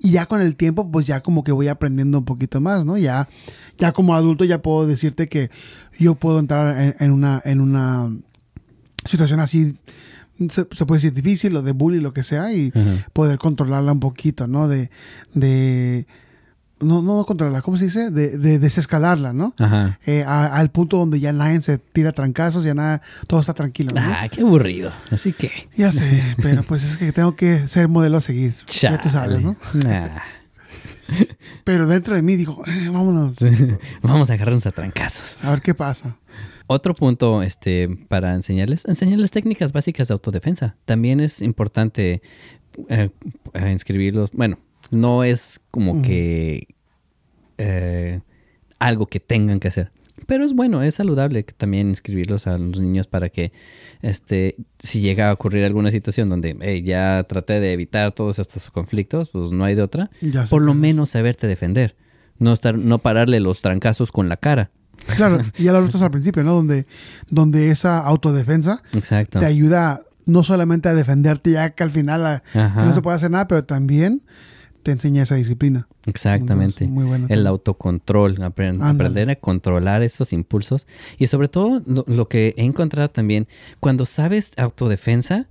Y 0.00 0.10
ya 0.10 0.26
con 0.26 0.40
el 0.42 0.56
tiempo, 0.56 0.90
pues 0.90 1.06
ya 1.06 1.22
como 1.22 1.42
que 1.44 1.52
voy 1.52 1.68
aprendiendo 1.68 2.18
un 2.18 2.24
poquito 2.26 2.60
más, 2.60 2.84
¿no? 2.84 2.98
Ya, 2.98 3.28
ya 3.78 3.92
como 3.92 4.14
adulto 4.14 4.44
ya 4.44 4.60
puedo 4.60 4.86
decirte 4.86 5.28
que 5.28 5.50
yo 5.98 6.16
puedo 6.16 6.38
entrar 6.38 6.78
en, 6.78 6.94
en 6.98 7.12
una, 7.12 7.40
en 7.44 7.60
una 7.60 8.10
situación 9.06 9.40
así, 9.40 9.76
se, 10.50 10.66
se 10.70 10.86
puede 10.86 10.96
decir 10.98 11.14
difícil 11.14 11.56
o 11.56 11.62
de 11.62 11.72
bullying, 11.72 12.02
lo 12.02 12.12
que 12.12 12.22
sea, 12.24 12.52
y 12.52 12.72
poder 13.12 13.38
controlarla 13.38 13.92
un 13.92 14.00
poquito, 14.00 14.46
¿no? 14.46 14.68
De, 14.68 14.90
de, 15.32 16.06
no, 16.84 17.02
no 17.02 17.24
controlarla, 17.26 17.62
¿cómo 17.62 17.76
se 17.78 17.86
dice? 17.86 18.10
De, 18.10 18.36
de 18.38 18.58
desescalarla, 18.58 19.32
¿no? 19.32 19.54
Ajá. 19.58 19.98
eh, 20.06 20.22
a- 20.26 20.56
al 20.56 20.70
punto 20.70 20.98
donde 20.98 21.18
ya 21.20 21.32
nadie 21.32 21.60
se 21.62 21.78
tira 21.78 22.12
trancazos, 22.12 22.64
ya 22.64 22.74
nada, 22.74 23.02
todo 23.26 23.40
está 23.40 23.54
tranquilo. 23.54 23.90
¿no? 23.94 24.00
Ah, 24.02 24.26
qué 24.30 24.42
aburrido. 24.42 24.92
Así 25.10 25.32
que. 25.32 25.50
Ya 25.76 25.90
sé, 25.92 26.22
pero 26.42 26.62
pues 26.62 26.84
es 26.84 26.96
que 26.96 27.12
tengo 27.12 27.34
que 27.36 27.66
ser 27.68 27.88
modelo 27.88 28.18
a 28.18 28.20
seguir. 28.20 28.54
Ya 28.80 29.00
tú 29.00 29.08
sabes, 29.08 29.40
¿no? 29.42 29.56
Nah. 29.84 30.08
Pero 31.64 31.86
dentro 31.86 32.14
de 32.14 32.22
mí 32.22 32.36
digo, 32.36 32.62
"Eh, 32.66 32.88
vámonos, 32.90 33.36
Vamos 34.02 34.30
a 34.30 34.34
agarrarnos 34.34 34.66
a 34.66 34.72
trancazos. 34.72 35.44
a 35.44 35.50
ver 35.50 35.60
qué 35.60 35.74
pasa. 35.74 36.16
Otro 36.66 36.94
punto 36.94 37.42
este, 37.42 37.88
para 38.08 38.34
enseñarles, 38.34 38.84
enseñarles 38.86 39.30
técnicas 39.30 39.72
básicas 39.72 40.08
de 40.08 40.14
autodefensa. 40.14 40.76
También 40.86 41.20
es 41.20 41.42
importante 41.42 42.22
eh, 42.88 43.10
inscribirlos. 43.70 44.30
Bueno, 44.32 44.58
no 44.90 45.24
es 45.24 45.60
como 45.70 46.00
que 46.00 46.73
eh, 47.58 48.20
algo 48.78 49.06
que 49.06 49.20
tengan 49.20 49.60
que 49.60 49.68
hacer. 49.68 49.90
Pero 50.26 50.44
es 50.44 50.52
bueno, 50.54 50.82
es 50.82 50.94
saludable 50.94 51.42
también 51.42 51.88
inscribirlos 51.88 52.46
a 52.46 52.56
los 52.56 52.78
niños 52.80 53.06
para 53.08 53.28
que, 53.30 53.52
este, 54.00 54.56
si 54.78 55.00
llega 55.00 55.28
a 55.28 55.32
ocurrir 55.32 55.64
alguna 55.64 55.90
situación 55.90 56.30
donde 56.30 56.56
"Hey, 56.60 56.82
ya 56.82 57.24
traté 57.28 57.60
de 57.60 57.72
evitar 57.72 58.12
todos 58.12 58.38
estos 58.38 58.70
conflictos, 58.70 59.28
pues 59.30 59.50
no 59.50 59.64
hay 59.64 59.74
de 59.74 59.82
otra. 59.82 60.08
Ya 60.20 60.44
Por 60.44 60.62
lo 60.62 60.72
menos 60.74 61.10
saberte 61.10 61.46
defender. 61.46 61.96
No 62.38 62.52
estar, 62.52 62.78
no 62.78 62.98
pararle 63.00 63.40
los 63.40 63.60
trancazos 63.60 64.12
con 64.12 64.28
la 64.28 64.36
cara. 64.36 64.70
Claro, 65.16 65.40
y 65.58 65.64
ya 65.64 65.72
lo 65.72 65.78
hablaste 65.78 66.02
al 66.02 66.10
principio, 66.10 66.42
¿no? 66.44 66.54
Donde, 66.54 66.86
donde 67.28 67.70
esa 67.70 67.98
autodefensa 67.98 68.82
Exacto. 68.92 69.40
te 69.40 69.46
ayuda 69.46 70.02
no 70.26 70.42
solamente 70.42 70.88
a 70.88 70.94
defenderte 70.94 71.50
ya 71.50 71.70
que 71.70 71.82
al 71.82 71.90
final 71.90 72.24
a- 72.24 72.42
que 72.52 72.58
Ajá. 72.58 72.84
no 72.84 72.92
se 72.94 73.02
puede 73.02 73.16
hacer 73.16 73.30
nada, 73.30 73.46
pero 73.48 73.64
también 73.64 74.22
te 74.84 74.92
enseña 74.92 75.24
esa 75.24 75.34
disciplina. 75.34 75.88
Exactamente. 76.06 76.84
Entonces, 76.84 76.88
muy 76.90 77.04
bueno 77.04 77.26
El 77.28 77.44
autocontrol, 77.48 78.40
Ándale. 78.40 78.86
aprender 78.86 79.30
a 79.30 79.34
controlar 79.36 80.02
esos 80.04 80.32
impulsos. 80.32 80.86
Y 81.18 81.26
sobre 81.26 81.48
todo, 81.48 81.82
lo, 81.86 82.04
lo 82.06 82.28
que 82.28 82.54
he 82.56 82.62
encontrado 82.62 83.10
también, 83.10 83.48
cuando 83.80 84.06
sabes 84.06 84.52
autodefensa, 84.56 85.48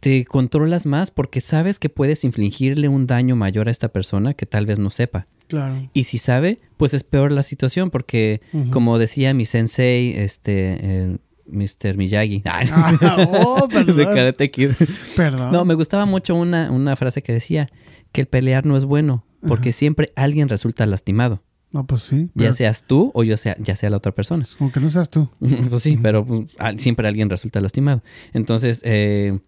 te 0.00 0.24
controlas 0.26 0.84
más 0.84 1.10
porque 1.10 1.40
sabes 1.40 1.78
que 1.78 1.88
puedes 1.88 2.22
infligirle 2.24 2.88
un 2.88 3.06
daño 3.06 3.34
mayor 3.36 3.68
a 3.68 3.70
esta 3.70 3.88
persona 3.88 4.34
que 4.34 4.44
tal 4.44 4.66
vez 4.66 4.78
no 4.78 4.90
sepa. 4.90 5.26
Claro. 5.48 5.88
Y 5.94 6.04
si 6.04 6.18
sabe, 6.18 6.58
pues 6.76 6.92
es 6.92 7.04
peor 7.04 7.32
la 7.32 7.42
situación 7.44 7.90
porque, 7.90 8.40
como 8.72 8.98
decía 8.98 9.32
mi 9.32 9.44
sensei, 9.44 10.12
este, 10.16 10.78
eh, 10.80 11.16
Mr. 11.48 11.96
Miyagi, 11.96 12.42
Ay, 12.44 12.68
Ah, 12.72 13.16
oh, 13.30 13.68
perdón. 13.68 13.96
de 13.96 14.04
Karate 14.04 14.50
Kid. 14.50 14.70
Perdón. 15.16 15.52
No, 15.52 15.64
me 15.64 15.74
gustaba 15.74 16.04
mucho 16.04 16.34
una, 16.34 16.70
una 16.72 16.96
frase 16.96 17.22
que 17.22 17.32
decía 17.32 17.70
que 18.12 18.22
el 18.22 18.26
pelear 18.26 18.66
no 18.66 18.76
es 18.76 18.84
bueno 18.84 19.24
porque 19.46 19.72
siempre 19.72 20.12
alguien 20.16 20.48
resulta 20.48 20.86
lastimado. 20.86 21.42
No, 21.72 21.86
pues 21.86 22.02
sí. 22.02 22.30
Ya 22.34 22.52
seas 22.52 22.84
tú 22.84 23.10
o 23.14 23.22
yo 23.22 23.36
sea, 23.36 23.56
ya 23.58 23.76
sea 23.76 23.90
la 23.90 23.98
otra 23.98 24.12
persona. 24.12 24.46
Como 24.58 24.72
que 24.72 24.80
no 24.80 24.90
seas 24.90 25.10
tú. 25.10 25.28
pues 25.70 25.82
sí, 25.82 25.98
pero 26.00 26.24
pues, 26.24 26.46
siempre 26.78 27.08
alguien 27.08 27.28
resulta 27.28 27.60
lastimado. 27.60 28.02
Entonces, 28.32 28.80
eh, 28.84 29.38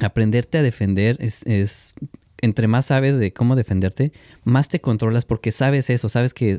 aprenderte 0.00 0.58
a 0.58 0.62
defender 0.62 1.16
es, 1.20 1.44
es 1.46 1.94
entre 2.42 2.66
más 2.66 2.86
sabes 2.86 3.18
de 3.18 3.32
cómo 3.32 3.54
defenderte, 3.54 4.12
más 4.44 4.68
te 4.68 4.80
controlas 4.80 5.24
porque 5.24 5.52
sabes 5.52 5.90
eso, 5.90 6.08
sabes 6.08 6.34
que 6.34 6.58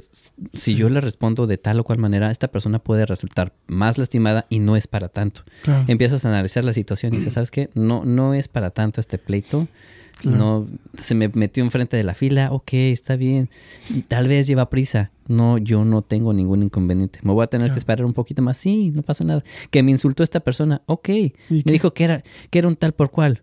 si 0.53 0.75
yo 0.75 0.89
le 0.89 1.01
respondo 1.01 1.45
de 1.45 1.57
tal 1.57 1.79
o 1.79 1.83
cual 1.83 1.99
manera, 1.99 2.31
esta 2.31 2.47
persona 2.49 2.79
puede 2.79 3.05
resultar 3.05 3.53
más 3.67 3.97
lastimada 3.97 4.45
y 4.49 4.59
no 4.59 4.77
es 4.77 4.87
para 4.87 5.09
tanto. 5.09 5.41
Claro. 5.63 5.83
Empiezas 5.87 6.23
a 6.23 6.29
analizar 6.29 6.63
la 6.63 6.71
situación 6.71 7.13
y 7.13 7.17
dices, 7.17 7.33
¿sabes 7.33 7.51
qué? 7.51 7.69
No, 7.73 8.05
no 8.05 8.33
es 8.33 8.47
para 8.47 8.71
tanto 8.71 9.01
este 9.01 9.17
pleito. 9.17 9.67
No, 10.23 10.67
se 11.01 11.15
me 11.15 11.27
metió 11.29 11.63
enfrente 11.63 11.95
de 11.97 12.03
la 12.03 12.13
fila, 12.13 12.51
ok, 12.51 12.73
está 12.73 13.15
bien. 13.15 13.49
Y 13.89 14.01
tal 14.03 14.27
vez 14.27 14.47
lleva 14.47 14.69
prisa. 14.69 15.11
No, 15.27 15.57
yo 15.57 15.85
no 15.85 16.01
tengo 16.01 16.33
ningún 16.33 16.63
inconveniente. 16.63 17.19
Me 17.23 17.31
voy 17.31 17.43
a 17.43 17.47
tener 17.47 17.65
Claro. 17.67 17.75
que 17.75 17.79
esperar 17.79 18.05
un 18.05 18.13
poquito 18.13 18.41
más. 18.41 18.57
Sí, 18.57 18.91
no 18.91 19.03
pasa 19.03 19.23
nada. 19.23 19.43
Que 19.69 19.83
me 19.83 19.91
insultó 19.91 20.23
esta 20.23 20.39
persona, 20.39 20.81
ok. 20.87 21.07
Me 21.49 21.63
qué? 21.63 21.71
dijo 21.71 21.93
que 21.93 22.03
era, 22.05 22.23
que 22.49 22.59
era 22.59 22.67
un 22.67 22.75
tal 22.75 22.93
por 22.93 23.11
cual. 23.11 23.42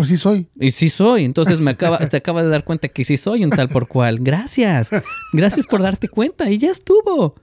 Pues 0.00 0.08
sí 0.08 0.16
soy. 0.16 0.46
Y 0.58 0.70
sí 0.70 0.88
soy, 0.88 1.24
entonces 1.26 1.60
me 1.60 1.72
acaba, 1.72 1.98
se 2.06 2.16
acaba 2.16 2.42
de 2.42 2.48
dar 2.48 2.64
cuenta 2.64 2.88
que 2.88 3.04
sí 3.04 3.18
soy 3.18 3.44
un 3.44 3.50
tal 3.50 3.68
por 3.68 3.86
cual. 3.86 4.18
Gracias. 4.20 4.88
Gracias 5.34 5.66
por 5.66 5.82
darte 5.82 6.08
cuenta 6.08 6.48
y 6.48 6.56
ya 6.56 6.70
estuvo. 6.70 7.34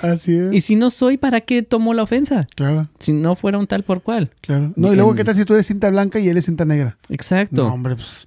Así 0.00 0.34
es. 0.34 0.54
Y 0.54 0.60
si 0.62 0.76
no 0.76 0.88
soy, 0.88 1.18
¿para 1.18 1.42
qué 1.42 1.62
tomó 1.62 1.92
la 1.92 2.02
ofensa? 2.04 2.46
Claro, 2.56 2.88
Si 2.98 3.12
no 3.12 3.36
fuera 3.36 3.58
un 3.58 3.66
tal 3.66 3.82
por 3.82 4.00
cual. 4.00 4.30
claro. 4.40 4.72
No, 4.76 4.94
y 4.94 4.96
luego, 4.96 5.14
¿qué 5.14 5.24
tal 5.24 5.36
si 5.36 5.44
tú 5.44 5.52
eres 5.52 5.66
cinta 5.66 5.90
blanca 5.90 6.18
y 6.18 6.26
él 6.30 6.38
es 6.38 6.46
cinta 6.46 6.64
negra? 6.64 6.96
Exacto. 7.10 7.64
No, 7.68 7.74
hombre, 7.74 7.94
pues. 7.96 8.26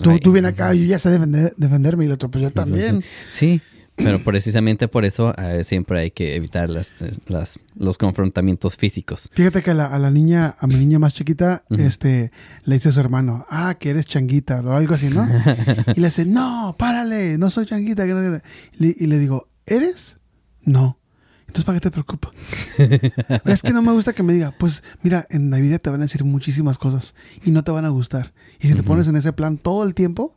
Tú, 0.00 0.16
tú 0.20 0.30
vienes 0.30 0.52
acá, 0.52 0.72
yo 0.72 0.84
ya 0.84 1.00
sé 1.00 1.10
defender- 1.10 1.54
defenderme 1.56 2.04
y 2.04 2.06
el 2.06 2.12
otro, 2.12 2.30
pues 2.30 2.42
yo 2.42 2.50
también. 2.52 3.02
Sí, 3.30 3.60
pero 3.96 4.22
precisamente 4.24 4.88
por 4.88 5.04
eso 5.04 5.32
eh, 5.38 5.62
siempre 5.64 6.00
hay 6.00 6.10
que 6.10 6.34
evitar 6.36 6.68
las, 6.70 6.92
las- 7.28 7.58
los 7.76 7.96
confrontamientos 7.98 8.76
físicos. 8.76 9.30
Fíjate 9.32 9.62
que 9.62 9.70
a 9.70 9.74
la, 9.74 9.86
a 9.86 9.98
la 9.98 10.10
niña, 10.10 10.56
a 10.58 10.66
mi 10.66 10.74
niña 10.76 10.98
más 10.98 11.14
chiquita, 11.14 11.64
este, 11.70 12.32
le 12.64 12.74
dice 12.76 12.88
a 12.88 12.92
su 12.92 13.00
hermano, 13.00 13.46
ah, 13.50 13.76
que 13.78 13.90
eres 13.90 14.06
changuita 14.06 14.60
o 14.62 14.72
algo 14.72 14.94
así, 14.94 15.08
¿no? 15.08 15.26
y 15.96 16.00
le 16.00 16.08
dice, 16.08 16.24
no, 16.26 16.74
párale, 16.78 17.38
no 17.38 17.50
soy 17.50 17.66
changuita. 17.66 18.04
que 18.06 18.12
no- 18.14 18.20
que 18.20 18.42
no". 18.78 18.86
Y 19.00 19.06
le- 19.06 19.18
digo, 19.18 19.48
¿eres? 19.66 20.16
No. 20.62 20.98
Entonces, 21.46 21.64
¿para 21.66 21.76
qué 21.78 21.82
te 21.82 21.90
preocupa? 21.92 22.30
es 23.44 23.62
que 23.62 23.72
no 23.72 23.82
me 23.82 23.92
gusta 23.92 24.12
que 24.12 24.22
me 24.24 24.32
diga, 24.32 24.52
pues 24.58 24.82
mira, 25.02 25.26
en 25.30 25.50
Navidad 25.50 25.80
te 25.80 25.90
van 25.90 26.00
a 26.00 26.04
decir 26.04 26.24
muchísimas 26.24 26.78
cosas 26.78 27.14
y 27.44 27.50
no 27.52 27.62
te 27.62 27.70
van 27.70 27.84
a 27.84 27.90
gustar. 27.90 28.32
Y 28.60 28.68
si 28.68 28.74
te 28.74 28.82
pones 28.82 29.06
en 29.08 29.16
ese 29.16 29.32
plan 29.32 29.58
todo 29.58 29.84
el 29.84 29.94
tiempo, 29.94 30.36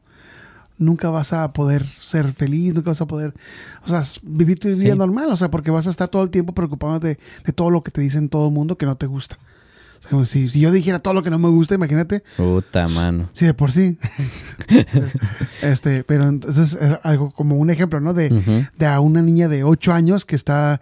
nunca 0.78 1.10
vas 1.10 1.34
a 1.34 1.52
poder 1.54 1.86
ser 1.86 2.34
feliz, 2.34 2.74
nunca 2.74 2.92
vas 2.92 3.02
a 3.02 3.08
poder, 3.08 3.34
o 3.84 3.88
sea, 3.90 4.02
vivir 4.24 4.60
tu 4.60 4.68
vida 4.68 4.78
Sí. 4.78 4.90
normal, 4.98 5.30
o 5.32 5.38
sea, 5.38 5.50
porque 5.52 5.72
vas 5.72 5.88
a 5.88 5.90
estar 5.90 6.08
todo 6.10 6.24
el 6.24 6.30
tiempo 6.30 6.54
preocupándote 6.54 7.08
de, 7.08 7.20
de 7.46 7.54
todo 7.54 7.70
lo 7.72 7.84
que 7.84 7.92
te 7.92 8.02
dicen 8.02 8.30
todo 8.30 8.48
el 8.48 8.54
mundo 8.54 8.78
que 8.78 8.86
no 8.86 8.96
te 8.98 9.06
gusta. 9.08 9.38
O 9.98 10.02
sea, 10.02 10.12
como 10.12 10.26
si, 10.26 10.48
si 10.50 10.60
yo 10.60 10.72
dijera 10.72 11.00
todo 11.00 11.16
lo 11.16 11.24
que 11.24 11.32
no 11.32 11.40
me 11.40 11.50
gusta, 11.50 11.74
imagínate, 11.74 12.24
Puta 12.38 12.88
mano. 12.88 13.30
sí, 13.34 13.46
de 13.46 13.54
por 13.56 13.72
sí. 13.72 13.98
este, 15.62 16.04
pero 16.04 16.28
entonces 16.28 16.74
es 16.80 17.00
algo 17.04 17.32
como 17.32 17.56
un 17.56 17.70
ejemplo, 17.70 18.00
¿no? 18.00 18.14
De, 18.14 18.30
de 18.78 18.86
a 18.86 19.00
una 19.00 19.22
niña 19.22 19.48
de 19.48 19.64
8 19.64 19.94
años 19.94 20.26
que 20.26 20.36
está, 20.36 20.82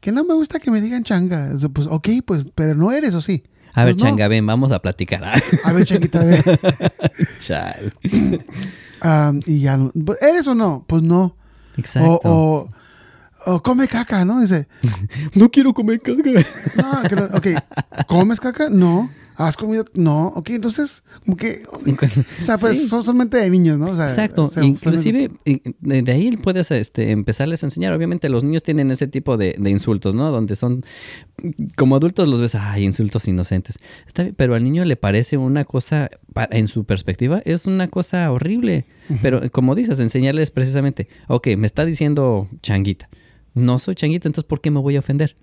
que 0.00 0.12
no 0.12 0.24
me 0.24 0.34
gusta 0.34 0.60
que 0.60 0.70
me 0.70 0.80
digan 0.80 1.02
changa. 1.02 1.50
Pues, 1.72 1.86
ok, 1.88 2.08
pues, 2.24 2.46
pero 2.54 2.74
no 2.74 2.92
eres, 2.92 3.14
¿o 3.14 3.20
sí? 3.20 3.42
A 3.74 3.84
ver, 3.84 3.94
Pues 3.94 4.04
no. 4.04 4.10
changa, 4.10 4.28
ven, 4.28 4.46
vamos 4.46 4.70
a 4.70 4.80
platicar. 4.80 5.24
A 5.64 5.72
ver, 5.72 5.84
changuita, 5.86 6.20
a 6.20 6.24
ver. 6.24 6.44
Chal. 7.40 7.92
Ah, 9.02 9.32
y 9.46 9.60
ya, 9.60 9.76
no- 9.76 9.90
¿eres 10.20 10.46
o 10.46 10.54
no? 10.54 10.84
Pues 10.86 11.02
no. 11.02 11.34
Exacto. 11.76 12.20
O, 12.24 12.68
o, 13.46 13.52
o 13.54 13.62
come 13.62 13.88
caca, 13.88 14.24
¿no? 14.24 14.40
Dice, 14.40 14.68
no 15.34 15.50
quiero 15.50 15.74
comer 15.74 16.00
caca. 16.00 16.20
no, 16.22 17.02
que 17.08 17.14
ok, 17.54 18.06
¿comes 18.06 18.38
caca? 18.40 18.68
No. 18.70 19.10
¿Has 19.36 19.56
comido? 19.56 19.84
No. 19.94 20.28
Ok, 20.28 20.50
entonces, 20.50 21.02
como 21.24 21.36
que, 21.36 21.62
o 22.40 22.42
sea, 22.42 22.58
pues 22.58 22.80
Sí. 22.80 22.88
son, 22.88 23.02
son 23.02 23.16
mente 23.16 23.38
de 23.38 23.48
niños, 23.50 23.78
¿no? 23.78 23.86
O 23.90 23.96
sea, 23.96 24.06
Exacto, 24.06 24.50
inclusive 24.60 25.30
de 25.44 26.02
de 26.02 26.12
ahí 26.12 26.36
puedes 26.36 26.70
este, 26.70 27.10
empezarles 27.10 27.62
a 27.62 27.66
enseñar. 27.66 27.92
Obviamente 27.92 28.28
los 28.28 28.44
niños 28.44 28.62
tienen 28.62 28.90
ese 28.90 29.06
tipo 29.08 29.36
de, 29.36 29.56
de 29.58 29.70
insultos, 29.70 30.14
¿no? 30.14 30.30
Donde 30.30 30.54
son, 30.56 30.84
como 31.76 31.96
adultos 31.96 32.28
los 32.28 32.40
ves, 32.40 32.54
ay, 32.54 32.84
insultos 32.84 33.26
inocentes. 33.28 33.78
Está 34.06 34.22
bien, 34.24 34.34
pero 34.36 34.54
al 34.54 34.64
niño 34.64 34.84
le 34.84 34.96
parece 34.96 35.36
una 35.36 35.64
cosa, 35.64 36.10
en 36.50 36.68
su 36.68 36.84
perspectiva, 36.84 37.40
es 37.44 37.66
una 37.66 37.88
cosa 37.88 38.30
horrible. 38.30 38.84
Pero 39.20 39.40
como 39.50 39.74
dices, 39.74 39.98
enseñarles 39.98 40.50
precisamente, 40.50 41.08
ok, 41.28 41.48
me 41.56 41.66
está 41.66 41.84
diciendo 41.84 42.48
changuita. 42.62 43.08
No 43.54 43.78
soy 43.78 43.94
changuita, 43.94 44.28
entonces 44.28 44.48
¿por 44.48 44.60
qué 44.60 44.70
me 44.70 44.80
voy 44.80 44.96
a 44.96 45.00
ofender? 45.00 45.36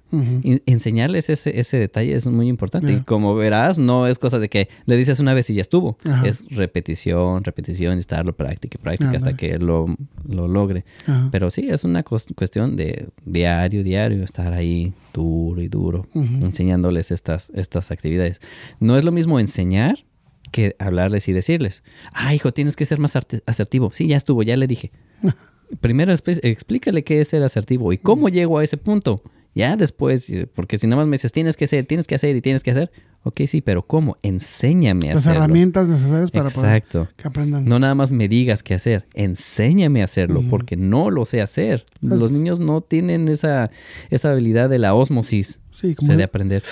Enseñarles 0.66 1.30
ese, 1.30 1.60
ese 1.60 1.78
detalle 1.78 2.16
es 2.16 2.26
muy 2.28 2.48
importante. 2.48 2.92
Y 2.92 3.02
como 3.02 3.36
verás, 3.36 3.78
no 3.78 4.08
es 4.08 4.18
cosa 4.18 4.40
de 4.40 4.50
que 4.50 4.68
le 4.86 4.98
dices 4.98 5.20
una 5.20 5.34
vez 5.34 5.50
y 5.50 5.56
ya 5.56 5.62
estuvo. 5.62 5.98
Ajá. 6.06 6.28
Es 6.28 6.48
repetición, 6.50 7.44
repetición 7.44 7.98
estarlo 7.98 8.34
práctica 8.34 8.80
práctica 8.82 9.12
hasta 9.12 9.36
que 9.36 9.60
lo, 9.60 9.96
lo 10.28 10.48
logre. 10.48 10.86
Ajá. 11.06 11.30
Pero 11.32 11.52
sí, 11.52 11.68
es 11.70 11.84
una 11.84 12.04
cuestión 12.04 12.76
de 12.76 13.10
diario, 13.26 13.84
diario, 13.84 14.24
estar 14.24 14.54
ahí 14.54 14.94
duro 15.14 15.62
y 15.62 15.68
duro, 15.68 16.08
enseñándoles 16.14 17.12
estas, 17.12 17.52
estas 17.54 17.92
actividades. 17.92 18.42
No 18.80 18.98
es 18.98 19.04
lo 19.04 19.12
mismo 19.12 19.40
enseñar 19.40 20.06
que 20.52 20.76
hablarles 20.80 21.28
y 21.28 21.34
decirles, 21.34 21.84
ah, 22.14 22.34
hijo, 22.34 22.52
tienes 22.52 22.76
que 22.76 22.86
ser 22.86 23.00
más 23.00 23.14
asertivo. 23.46 23.92
Sí, 23.94 24.08
ya 24.08 24.18
estuvo, 24.18 24.44
ya 24.44 24.58
le 24.58 24.68
dije. 24.68 24.92
Primero 25.82 26.14
explícale 26.14 27.04
qué 27.04 27.22
es 27.22 27.28
ser 27.30 27.44
asertivo 27.44 27.94
y 27.94 27.98
cómo 27.98 28.30
llego 28.30 28.58
a 28.60 28.64
ese 28.64 28.78
punto. 28.78 29.22
Ya 29.56 29.76
después, 29.76 30.30
eh, 30.30 30.48
porque 30.54 30.78
si 30.78 30.86
nada 30.86 31.02
más 31.02 31.08
me 31.08 31.16
dices, 31.16 31.32
tienes 31.32 31.58
que 31.58 31.66
hacer, 31.66 31.84
tienes 31.86 32.06
que 32.06 32.14
hacer 32.16 32.36
y 32.36 32.42
tienes 32.42 32.62
que 32.64 32.70
hacer. 32.72 32.92
Ok, 33.24 33.42
sí, 33.48 33.62
pero 33.62 33.82
¿cómo? 33.82 34.16
Enséñame 34.22 35.10
a 35.10 35.16
Las 35.16 35.26
hacerlo. 35.26 35.44
herramientas 35.44 35.88
necesarias 35.88 36.30
para 36.32 36.50
poder 36.52 36.76
Exacto. 36.78 37.08
que 37.18 37.28
aprendan. 37.28 37.66
No 37.66 37.80
nada 37.80 37.96
más 37.96 38.12
me 38.12 38.28
digas 38.28 38.62
qué 38.62 38.76
hacer, 38.76 39.08
enséñame 39.16 40.02
a 40.02 40.04
hacerlo, 40.06 40.44
porque 40.50 40.76
no 40.78 41.10
lo 41.10 41.26
sé 41.26 41.42
hacer. 41.42 41.86
Los 42.00 42.32
niños 42.32 42.60
no 42.60 42.82
tienen 42.82 43.28
esa, 43.28 43.72
esa 44.12 44.32
habilidad 44.32 44.70
de 44.70 44.78
la 44.78 44.94
osmosis, 44.94 45.60
Sí, 45.72 45.92
o 45.92 45.96
como, 45.96 46.08
sea, 46.08 46.16
de 46.18 46.24
aprender. 46.24 46.64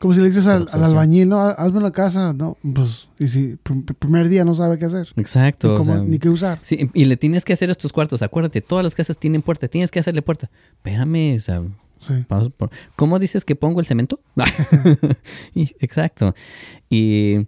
Como 0.00 0.14
si 0.14 0.20
le 0.20 0.28
dices 0.28 0.46
al, 0.48 0.66
al 0.72 0.82
albañil, 0.82 1.28
¿no? 1.28 1.38
Hazme 1.40 1.78
una 1.78 1.92
casa, 1.92 2.32
¿no? 2.32 2.56
Pues, 2.74 3.08
y 3.20 3.28
si 3.28 3.56
pr- 3.62 3.94
primer 3.96 4.28
día 4.28 4.44
no 4.44 4.54
sabe 4.56 4.78
qué 4.78 4.86
hacer, 4.86 5.08
Exacto. 5.16 5.68
ni, 5.68 5.74
o 5.74 5.76
cómo- 5.78 5.92
sea, 5.94 6.02
ni 6.02 6.18
qué 6.18 6.28
usar. 6.28 6.58
sí, 6.62 6.90
y 6.94 7.04
le 7.04 7.16
tienes 7.16 7.44
que 7.44 7.52
hacer 7.52 7.70
estos 7.70 7.92
cuartos. 7.92 8.22
Acuérdate, 8.22 8.60
todas 8.62 8.82
las 8.82 8.94
casas 8.96 9.18
tienen 9.18 9.42
puerta, 9.42 9.68
tienes 9.68 9.90
que 9.92 10.00
hacerle 10.00 10.22
puerta. 10.22 10.50
Espérame, 10.72 11.36
o 11.36 11.40
sea, 11.40 11.62
Sí. 11.98 12.14
¿Cómo 12.96 13.18
dices 13.18 13.44
que 13.44 13.54
pongo 13.54 13.78
el 13.78 13.84
cemento? 13.86 14.20
Exacto. 15.54 16.34
Y 16.88 17.46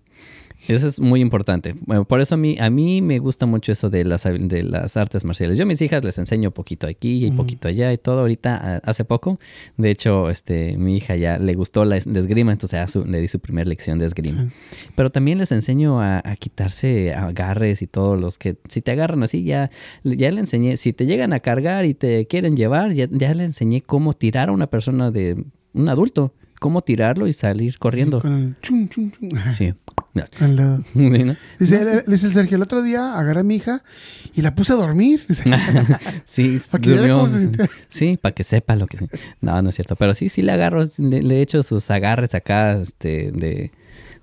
eso 0.68 0.86
es 0.88 1.00
muy 1.00 1.20
importante. 1.20 1.74
Bueno, 1.86 2.04
por 2.04 2.20
eso 2.20 2.34
a 2.34 2.38
mí, 2.38 2.56
a 2.60 2.70
mí 2.70 3.02
me 3.02 3.18
gusta 3.18 3.46
mucho 3.46 3.72
eso 3.72 3.90
de 3.90 4.04
las, 4.04 4.24
de 4.24 4.62
las 4.62 4.96
artes 4.96 5.24
marciales. 5.24 5.58
Yo 5.58 5.64
a 5.64 5.66
mis 5.66 5.80
hijas 5.82 6.04
les 6.04 6.18
enseño 6.18 6.50
poquito 6.50 6.86
aquí 6.86 7.26
y 7.26 7.30
poquito 7.30 7.68
allá 7.68 7.92
y 7.92 7.98
todo. 7.98 8.20
Ahorita, 8.20 8.76
hace 8.84 9.04
poco, 9.04 9.38
de 9.76 9.90
hecho, 9.90 10.30
este, 10.30 10.76
mi 10.76 10.96
hija 10.96 11.16
ya 11.16 11.38
le 11.38 11.54
gustó 11.54 11.84
la 11.84 11.96
esgrima, 11.96 12.52
entonces 12.52 12.78
a 12.80 12.88
su- 12.88 13.04
le 13.04 13.20
di 13.20 13.28
su 13.28 13.40
primera 13.40 13.68
lección 13.68 13.98
de 13.98 14.06
esgrima. 14.06 14.42
Sí. 14.44 14.48
Pero 14.94 15.10
también 15.10 15.38
les 15.38 15.52
enseño 15.52 16.00
a, 16.00 16.18
a 16.24 16.36
quitarse 16.36 17.14
agarres 17.14 17.82
y 17.82 17.86
todos 17.86 18.20
los 18.20 18.38
que, 18.38 18.56
si 18.68 18.82
te 18.82 18.90
agarran 18.92 19.22
así, 19.24 19.44
ya, 19.44 19.70
ya 20.04 20.30
le 20.30 20.40
enseñé, 20.40 20.76
si 20.76 20.92
te 20.92 21.06
llegan 21.06 21.32
a 21.32 21.40
cargar 21.40 21.84
y 21.84 21.94
te 21.94 22.26
quieren 22.26 22.56
llevar, 22.56 22.92
ya, 22.92 23.08
ya 23.10 23.34
le 23.34 23.44
enseñé 23.44 23.80
cómo 23.82 24.12
tirar 24.12 24.48
a 24.48 24.52
una 24.52 24.66
persona 24.68 25.10
de 25.10 25.44
un 25.74 25.88
adulto, 25.88 26.34
cómo 26.60 26.82
tirarlo 26.82 27.26
y 27.26 27.32
salir 27.32 27.78
corriendo. 27.78 28.20
Con 28.20 28.32
el 28.38 28.56
chum, 28.60 28.88
chum, 28.88 29.10
chum. 29.10 29.30
Sí. 29.56 29.72
Sí, 30.94 31.24
¿no? 31.24 31.36
Dice, 31.58 32.02
No, 32.06 32.12
el- 32.12 32.18
Sergio, 32.18 32.56
el 32.56 32.62
otro 32.62 32.82
día 32.82 33.18
agarré 33.18 33.40
a 33.40 33.44
mi 33.44 33.56
hija 33.56 33.82
y 34.34 34.42
la 34.42 34.54
puse 34.54 34.72
a 34.72 34.76
dormir. 34.76 35.20
Sí, 36.24 36.56
Para 36.70 36.82
que 36.82 36.90
durmió- 36.90 37.16
cómo 37.16 37.28
se 37.28 37.40
sintió. 37.40 37.66
Sí, 37.88 38.18
para 38.20 38.34
que 38.34 38.44
sepa 38.44 38.76
lo 38.76 38.86
que... 38.86 38.98
No, 39.40 39.60
no 39.62 39.70
es 39.70 39.74
cierto. 39.74 39.96
Pero 39.96 40.14
sí, 40.14 40.28
sí 40.28 40.42
le 40.42 40.52
agarro, 40.52 40.82
le, 40.98 41.22
le 41.22 41.40
echo 41.42 41.62
sus 41.62 41.90
agarres 41.90 42.34
acá 42.34 42.80
este, 42.80 43.32
de, 43.32 43.72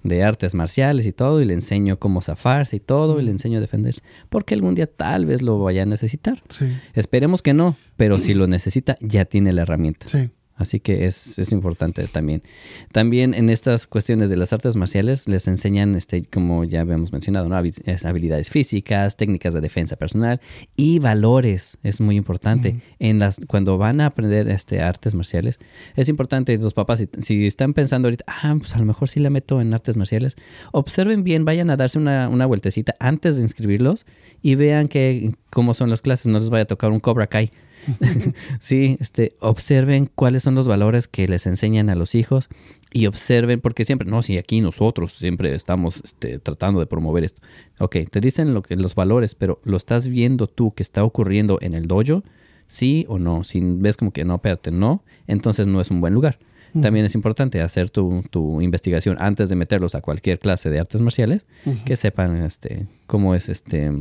de 0.03 0.23
artes 0.23 0.53
marciales 0.55 1.05
y 1.07 1.11
todo, 1.11 1.41
y 1.41 1.45
le 1.45 1.53
enseño 1.55 1.97
cómo 1.99 2.21
zafarse 2.21 2.75
y 2.77 2.79
todo, 2.79 3.19
y 3.19 3.23
le 3.23 3.31
enseño 3.31 3.57
a 3.57 3.61
defenderse. 3.61 4.01
Porque 4.29 4.53
algún 4.53 4.75
día 4.75 4.87
tal 4.87 5.25
vez 5.25 5.41
lo 5.41 5.59
vaya 5.59 5.83
a 5.83 5.85
necesitar. 5.85 6.41
sí, 6.49 6.65
Esperemos 6.93 7.41
que 7.41 7.53
no, 7.53 7.77
pero 7.97 8.19
si 8.19 8.33
lo 8.33 8.47
necesita, 8.47 8.97
ya 9.01 9.25
tiene 9.25 9.53
la 9.53 9.63
herramienta. 9.63 10.07
sí. 10.07 10.29
Así 10.59 10.79
que 10.79 11.07
es, 11.07 11.39
es 11.39 11.51
importante 11.51 12.05
también. 12.07 12.43
También 12.91 13.33
en 13.33 13.49
estas 13.49 13.87
cuestiones 13.87 14.29
de 14.29 14.35
las 14.37 14.53
artes 14.53 14.75
marciales 14.75 15.27
les 15.27 15.47
enseñan, 15.47 15.95
este, 15.95 16.25
como 16.25 16.65
ya 16.65 16.81
habíamos 16.81 17.11
mencionado, 17.13 17.47
¿no? 17.47 17.55
Habi- 17.55 17.81
es 17.85 18.03
habilidades 18.05 18.49
físicas, 18.49 19.15
técnicas 19.15 19.53
de 19.53 19.61
defensa 19.61 19.95
personal 19.95 20.41
y 20.75 20.99
valores. 20.99 21.77
Es 21.81 22.01
muy 22.01 22.17
importante. 22.17 22.81
En 22.99 23.19
las, 23.19 23.39
cuando 23.47 23.77
van 23.77 24.01
a 24.01 24.07
aprender 24.07 24.49
este, 24.49 24.81
artes 24.81 25.15
marciales, 25.15 25.59
es 25.95 26.09
importante 26.09 26.57
los 26.57 26.73
papás, 26.73 26.99
si, 26.99 27.07
si 27.21 27.47
están 27.47 27.73
pensando 27.73 28.07
ahorita, 28.07 28.25
ah, 28.27 28.55
pues 28.59 28.75
a 28.75 28.79
lo 28.79 28.85
mejor 28.85 29.07
sí 29.07 29.21
la 29.21 29.29
meto 29.29 29.61
en 29.61 29.73
artes 29.73 29.95
marciales, 29.95 30.35
observen 30.73 31.23
bien, 31.23 31.45
vayan 31.45 31.69
a 31.69 31.77
darse 31.77 31.97
una, 31.97 32.27
una 32.27 32.45
vueltecita 32.45 32.95
antes 32.99 33.37
de 33.37 33.43
inscribirlos 33.43 34.05
y 34.41 34.55
vean 34.55 34.89
que, 34.89 35.35
cómo 35.49 35.73
son 35.73 35.89
las 35.89 36.01
clases. 36.01 36.27
No 36.27 36.37
les 36.37 36.49
vaya 36.49 36.63
a 36.63 36.67
tocar 36.67 36.91
un 36.91 36.99
Cobra 36.99 37.27
Kai 37.27 37.51
sí, 38.59 38.97
este, 38.99 39.33
observen 39.39 40.09
cuáles 40.13 40.43
son 40.43 40.55
los 40.55 40.67
valores 40.67 41.07
que 41.07 41.27
les 41.27 41.45
enseñan 41.47 41.89
a 41.89 41.95
los 41.95 42.15
hijos 42.15 42.49
y 42.91 43.05
observen, 43.05 43.61
porque 43.61 43.85
siempre, 43.85 44.09
no, 44.09 44.21
si 44.21 44.37
aquí 44.37 44.61
nosotros 44.61 45.13
siempre 45.13 45.53
estamos 45.53 46.01
este, 46.03 46.39
tratando 46.39 46.79
de 46.79 46.87
promover 46.87 47.23
esto. 47.23 47.41
Ok, 47.79 47.97
te 48.09 48.19
dicen 48.19 48.53
lo 48.53 48.61
que, 48.61 48.75
los 48.75 48.95
valores, 48.95 49.35
pero 49.35 49.59
¿lo 49.63 49.77
estás 49.77 50.07
viendo 50.07 50.47
tú 50.47 50.71
que 50.73 50.83
está 50.83 51.03
ocurriendo 51.03 51.59
en 51.61 51.73
el 51.73 51.87
dojo? 51.87 52.23
¿Sí 52.67 53.05
o 53.07 53.17
no? 53.17 53.43
Si 53.43 53.59
ves 53.61 53.97
como 53.97 54.11
que 54.11 54.25
no, 54.25 54.35
espérate, 54.35 54.71
no, 54.71 55.03
entonces 55.27 55.67
no 55.67 55.81
es 55.81 55.91
un 55.91 56.01
buen 56.01 56.13
lugar. 56.13 56.39
También 56.81 57.03
es 57.03 57.15
importante 57.15 57.61
hacer 57.61 57.89
tu, 57.89 58.23
tu, 58.29 58.61
investigación 58.61 59.17
antes 59.19 59.49
de 59.49 59.55
meterlos 59.55 59.95
a 59.95 60.01
cualquier 60.01 60.37
clase 60.37 60.69
de 60.69 60.79
artes 60.79 61.01
marciales, 61.01 61.47
que 61.83 61.95
sepan 61.95 62.37
este, 62.43 62.85
cómo 63.07 63.33
es 63.33 63.49
este 63.49 63.91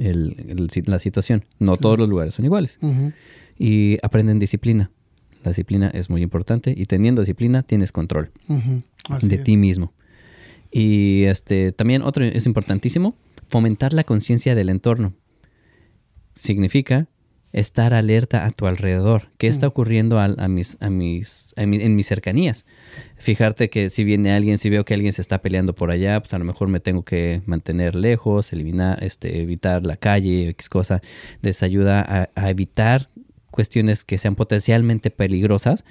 el, 0.00 0.68
la 0.86 0.98
situación. 0.98 1.44
No 1.58 1.76
todos 1.76 1.98
los 1.98 2.08
lugares 2.08 2.34
son 2.34 2.44
iguales. 2.44 2.78
Y 3.58 3.98
aprenden 4.02 4.38
disciplina. 4.38 4.90
La 5.44 5.50
disciplina 5.50 5.88
es 5.88 6.10
muy 6.10 6.22
importante 6.22 6.74
y 6.76 6.86
teniendo 6.86 7.22
disciplina 7.22 7.62
tienes 7.62 7.92
control 7.92 8.30
de 9.22 9.38
ti 9.38 9.56
mismo. 9.56 9.92
Y 10.70 11.24
este 11.24 11.72
también 11.72 12.02
otro 12.02 12.24
es 12.24 12.46
importantísimo, 12.46 13.16
fomentar 13.48 13.92
la 13.92 14.04
conciencia 14.04 14.54
del 14.54 14.68
entorno. 14.68 15.14
Significa 16.34 17.08
estar 17.58 17.92
alerta 17.92 18.46
a 18.46 18.50
tu 18.50 18.66
alrededor. 18.66 19.30
¿Qué 19.36 19.48
está 19.48 19.66
ocurriendo 19.66 20.20
a, 20.20 20.28
mis, 20.48 20.76
a 20.80 20.90
mis, 20.90 21.54
en 21.56 21.96
mis 21.96 22.06
cercanías? 22.06 22.66
Fijarte 23.16 23.68
que 23.68 23.88
si 23.88 24.04
viene 24.04 24.32
alguien, 24.32 24.58
si 24.58 24.70
veo 24.70 24.84
que 24.84 24.94
alguien 24.94 25.12
se 25.12 25.22
está 25.22 25.42
peleando 25.42 25.74
por 25.74 25.90
allá, 25.90 26.20
pues 26.20 26.32
a 26.34 26.38
lo 26.38 26.44
mejor 26.44 26.68
me 26.68 26.80
tengo 26.80 27.04
que 27.04 27.42
mantener 27.46 27.94
lejos, 27.94 28.52
eliminar, 28.52 29.02
este, 29.02 29.42
evitar 29.42 29.84
la 29.84 29.96
calle, 29.96 30.48
X 30.50 30.68
cosa. 30.68 31.02
Les 31.42 31.62
ayuda 31.62 32.30
a, 32.34 32.48
evitar 32.48 33.10
cuestiones 33.50 34.04
que 34.04 34.18
sean 34.18 34.36
potencialmente 34.36 35.10
peligrosas 35.10 35.84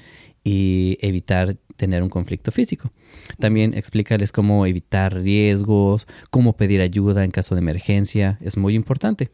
y 0.43 0.97
evitar 1.01 1.57
tener 1.75 2.01
un 2.01 2.09
conflicto 2.09 2.51
físico. 2.51 2.93
También 3.39 3.73
explícales 3.73 4.31
cómo 4.31 4.65
evitar 4.65 5.13
riesgos, 5.13 6.07
cómo 6.29 6.55
pedir 6.55 6.79
ayuda 6.79 7.25
en 7.25 7.31
caso 7.31 7.55
de 7.55 7.59
emergencia. 7.59 8.39
Es 8.41 8.55
muy 8.55 8.73
importante. 8.73 9.31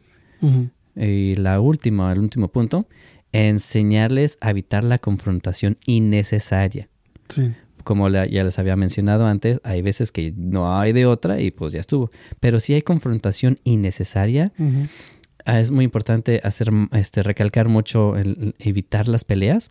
Y 0.96 1.34
la 1.34 1.60
última, 1.60 2.12
el 2.12 2.18
último 2.18 2.48
punto, 2.48 2.86
enseñarles 3.32 4.38
a 4.40 4.50
evitar 4.50 4.84
la 4.84 4.98
confrontación 4.98 5.76
innecesaria. 5.86 6.88
Sí. 7.28 7.52
Como 7.82 8.08
ya 8.08 8.44
les 8.44 8.58
había 8.58 8.76
mencionado 8.76 9.26
antes, 9.26 9.60
hay 9.62 9.82
veces 9.82 10.10
que 10.10 10.32
no 10.36 10.78
hay 10.78 10.92
de 10.92 11.04
otra 11.04 11.40
y 11.40 11.50
pues 11.50 11.72
ya 11.72 11.80
estuvo. 11.80 12.10
Pero 12.40 12.58
si 12.60 12.72
hay 12.72 12.82
confrontación 12.82 13.58
innecesaria, 13.64 14.52
ah, 15.44 15.60
es 15.60 15.70
muy 15.70 15.84
importante 15.84 16.40
hacer, 16.44 16.70
este, 16.92 17.22
recalcar 17.22 17.68
mucho 17.68 18.16
el, 18.16 18.54
evitar 18.58 19.06
las 19.06 19.24
peleas 19.24 19.70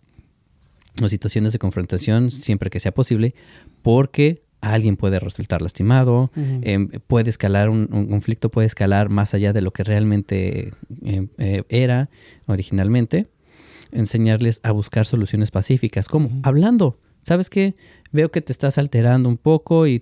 o 1.02 1.08
situaciones 1.08 1.52
de 1.52 1.58
confrontación 1.58 2.30
siempre 2.30 2.70
que 2.70 2.78
sea 2.78 2.92
posible, 2.92 3.34
porque 3.82 4.43
alguien 4.72 4.96
puede 4.96 5.18
resultar 5.18 5.60
lastimado, 5.62 6.30
em, 6.34 6.88
puede 7.06 7.30
escalar 7.30 7.68
un, 7.68 7.86
conflicto, 8.08 8.50
puede 8.50 8.66
escalar 8.66 9.08
más 9.08 9.34
allá 9.34 9.52
de 9.52 9.60
lo 9.60 9.72
que 9.72 9.84
realmente 9.84 10.72
em, 11.02 11.28
eh, 11.38 11.64
era 11.68 12.08
originalmente. 12.46 13.28
Enseñarles 13.92 14.60
a 14.64 14.72
buscar 14.72 15.06
soluciones 15.06 15.50
pacíficas, 15.50 16.08
como 16.08 16.30
hablando. 16.42 16.98
¿Sabes 17.24 17.48
qué? 17.48 17.74
Veo 18.12 18.30
que 18.30 18.40
te 18.40 18.52
estás 18.52 18.78
alterando 18.78 19.28
un 19.28 19.38
poco 19.38 19.86
y, 19.86 20.00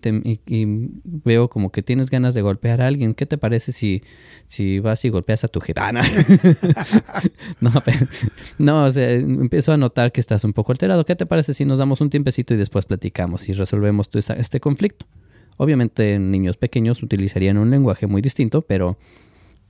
veo 1.05 1.49
como 1.49 1.71
que 1.71 1.83
tienes 1.83 2.11
ganas 2.11 2.35
de 2.35 2.43
golpear 2.43 2.83
a 2.83 2.89
alguien. 2.89 3.15
¿Qué 3.15 3.25
te 3.27 3.39
parece 3.39 3.73
si, 3.73 4.03
vas 4.81 5.05
y 5.05 5.09
golpeas 5.09 5.45
a 5.45 5.49
tu 5.49 5.61
gitana? 5.61 6.03
no, 7.61 7.73
no, 8.59 8.85
o 8.85 8.91
sea, 8.91 9.11
empiezo 9.13 9.73
a 9.73 9.77
notar 9.77 10.13
que 10.13 10.21
estás 10.21 10.45
un 10.45 10.53
poco 10.53 10.73
alterado. 10.73 11.07
¿Qué 11.07 11.17
te 11.17 11.25
parece 11.25 11.55
si 11.55 11.65
nos 11.65 11.79
damos 11.79 12.01
un 12.01 12.11
tiempecito 12.11 12.53
y 12.55 12.59
después 12.59 12.85
platicamos 12.85 13.49
y 13.49 13.55
resolvemos 13.55 14.11
este 14.37 14.61
conflicto? 14.61 15.07
Obviamente 15.57 16.19
niños 16.19 16.57
pequeños 16.57 17.03
utilizarían 17.03 17.57
un 17.57 17.71
lenguaje 17.71 18.07
muy 18.07 18.21
distinto, 18.21 18.63
pero 18.63 18.99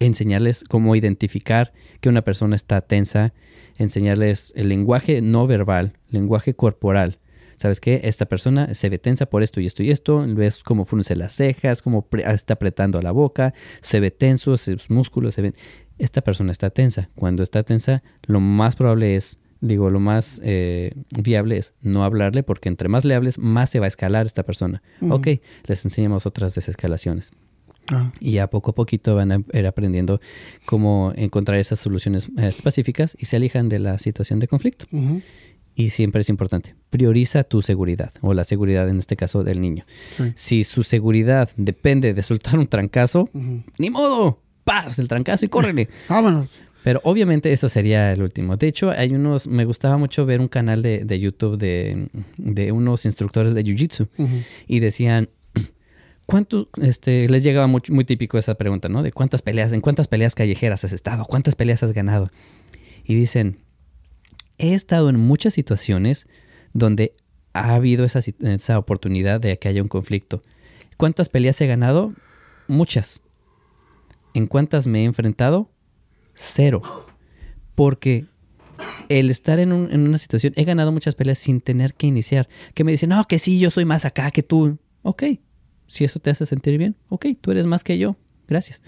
enseñarles 0.00 0.64
cómo 0.64 0.96
identificar 0.96 1.72
que 2.00 2.08
una 2.08 2.22
persona 2.22 2.56
está 2.56 2.80
tensa, 2.80 3.34
enseñarles 3.78 4.52
el 4.56 4.68
lenguaje 4.68 5.20
no 5.22 5.46
verbal, 5.46 5.92
lenguaje 6.10 6.54
corporal, 6.54 7.18
¿sabes 7.62 7.78
qué? 7.78 8.00
Esta 8.02 8.26
persona 8.26 8.74
se 8.74 8.88
ve 8.88 8.98
tensa 8.98 9.26
por 9.26 9.44
esto 9.44 9.60
y 9.60 9.66
esto 9.66 9.84
y 9.84 9.90
esto, 9.90 10.24
ves 10.26 10.64
cómo 10.64 10.84
frunce 10.84 11.14
las 11.14 11.32
cejas, 11.32 11.80
cómo 11.80 12.08
está 12.26 12.54
apretando 12.54 13.00
la 13.00 13.12
boca, 13.12 13.54
se 13.80 14.00
ve 14.00 14.10
tenso, 14.10 14.56
sus 14.56 14.90
músculos 14.90 15.34
se 15.34 15.42
ven... 15.42 15.54
Esta 15.98 16.22
persona 16.22 16.50
está 16.50 16.70
tensa. 16.70 17.08
Cuando 17.14 17.44
está 17.44 17.62
tensa, 17.62 18.02
lo 18.22 18.40
más 18.40 18.74
probable 18.74 19.14
es, 19.14 19.38
digo, 19.60 19.90
lo 19.90 20.00
más 20.00 20.40
eh, 20.42 20.92
viable 21.16 21.58
es 21.58 21.74
no 21.82 22.02
hablarle 22.02 22.42
porque 22.42 22.68
entre 22.68 22.88
más 22.88 23.04
le 23.04 23.14
hables, 23.14 23.38
más 23.38 23.70
se 23.70 23.78
va 23.78 23.84
a 23.84 23.88
escalar 23.88 24.26
esta 24.26 24.42
persona. 24.42 24.82
Ok, 25.08 25.28
les 25.66 25.84
enseñamos 25.84 26.26
otras 26.26 26.56
desescalaciones. 26.56 27.30
Ah. 27.92 28.12
Y 28.18 28.38
a 28.38 28.48
poco 28.48 28.72
a 28.72 28.74
poquito 28.74 29.14
van 29.14 29.30
a 29.30 29.42
ir 29.52 29.66
aprendiendo 29.66 30.20
cómo 30.66 31.12
encontrar 31.14 31.58
esas 31.58 31.78
soluciones 31.78 32.28
eh, 32.38 32.52
pacíficas 32.62 33.16
y 33.20 33.26
se 33.26 33.36
alejan 33.36 33.68
de 33.68 33.78
la 33.78 33.98
situación 33.98 34.40
de 34.40 34.48
conflicto 34.48 34.86
y 35.74 35.90
siempre 35.90 36.20
es 36.20 36.28
importante, 36.28 36.74
prioriza 36.90 37.44
tu 37.44 37.62
seguridad 37.62 38.12
o 38.20 38.34
la 38.34 38.44
seguridad 38.44 38.88
en 38.88 38.98
este 38.98 39.16
caso 39.16 39.42
del 39.42 39.60
niño. 39.60 39.84
Si 40.34 40.64
su 40.64 40.82
seguridad 40.82 41.50
depende 41.56 42.14
de 42.14 42.22
soltar 42.22 42.58
un 42.58 42.66
trancazo, 42.66 43.28
ni 43.78 43.90
modo, 43.90 44.40
paz, 44.64 44.98
el 44.98 45.08
trancazo 45.08 45.44
y 45.44 45.48
córrele. 45.48 45.88
Vámonos. 46.08 46.62
Pero 46.82 47.00
obviamente 47.04 47.52
eso 47.52 47.68
sería 47.68 48.12
el 48.12 48.22
último. 48.22 48.56
De 48.56 48.66
hecho, 48.66 48.90
hay 48.90 49.14
unos, 49.14 49.46
me 49.46 49.64
gustaba 49.64 49.96
mucho 49.98 50.26
ver 50.26 50.40
un 50.40 50.48
canal 50.48 50.82
de, 50.82 51.04
de 51.04 51.20
YouTube 51.20 51.56
de, 51.56 52.08
de, 52.36 52.72
unos 52.72 53.06
instructores 53.06 53.54
de 53.54 53.62
Jiu-Jitsu 53.62 54.08
y 54.66 54.80
decían, 54.80 55.28
¿cuánto, 56.26 56.68
este, 56.80 57.28
les 57.28 57.44
llegaba 57.44 57.68
muy, 57.68 57.82
muy 57.88 58.04
típico 58.04 58.36
esa 58.36 58.56
pregunta, 58.56 58.88
¿no? 58.88 59.04
De 59.04 59.12
cuántas 59.12 59.42
peleas, 59.42 59.72
en 59.72 59.80
cuántas 59.80 60.08
peleas 60.08 60.34
callejeras 60.34 60.84
has 60.84 60.92
estado, 60.92 61.24
cuántas 61.24 61.54
peleas 61.54 61.84
has 61.84 61.92
ganado. 61.92 62.30
Y 63.04 63.14
dicen, 63.14 63.58
he 64.62 64.74
estado 64.74 65.10
en 65.10 65.18
muchas 65.18 65.54
situaciones 65.54 66.28
donde 66.72 67.14
ha 67.52 67.74
habido 67.74 68.04
esa, 68.04 68.20
esa, 68.20 68.78
oportunidad 68.78 69.40
de 69.40 69.58
que 69.58 69.68
haya 69.68 69.82
un 69.82 69.88
conflicto. 69.88 70.42
¿Cuántas 70.96 71.28
peleas 71.28 71.60
he 71.60 71.66
ganado? 71.66 72.14
Muchas. 72.68 73.22
¿En 74.34 74.46
cuántas 74.46 74.86
me 74.86 75.02
he 75.02 75.04
enfrentado? 75.04 75.68
Cero. 76.32 76.80
Porque 77.74 78.26
el 79.08 79.30
estar 79.30 79.58
en, 79.58 79.72
en, 79.72 80.06
una 80.06 80.18
situación, 80.18 80.52
he 80.56 80.64
ganado 80.64 80.92
muchas 80.92 81.16
peleas 81.16 81.38
sin 81.38 81.60
tener 81.60 81.92
que 81.94 82.06
iniciar. 82.06 82.48
Que 82.72 82.84
me 82.84 82.92
dicen, 82.92 83.10
no, 83.10 83.24
que 83.26 83.40
sí, 83.40 83.58
yo 83.58 83.68
soy 83.70 83.84
más 83.84 84.04
acá 84.04 84.30
que 84.30 84.44
tú. 84.44 84.78
Ok, 85.02 85.24
si 85.88 86.04
eso 86.04 86.20
te 86.20 86.30
hace 86.30 86.46
sentir 86.46 86.78
bien, 86.78 86.94
ok, 87.08 87.26
tú 87.40 87.50
eres 87.50 87.66
más 87.66 87.82
que 87.82 87.98
yo. 87.98 88.16
Gracias 88.46 88.80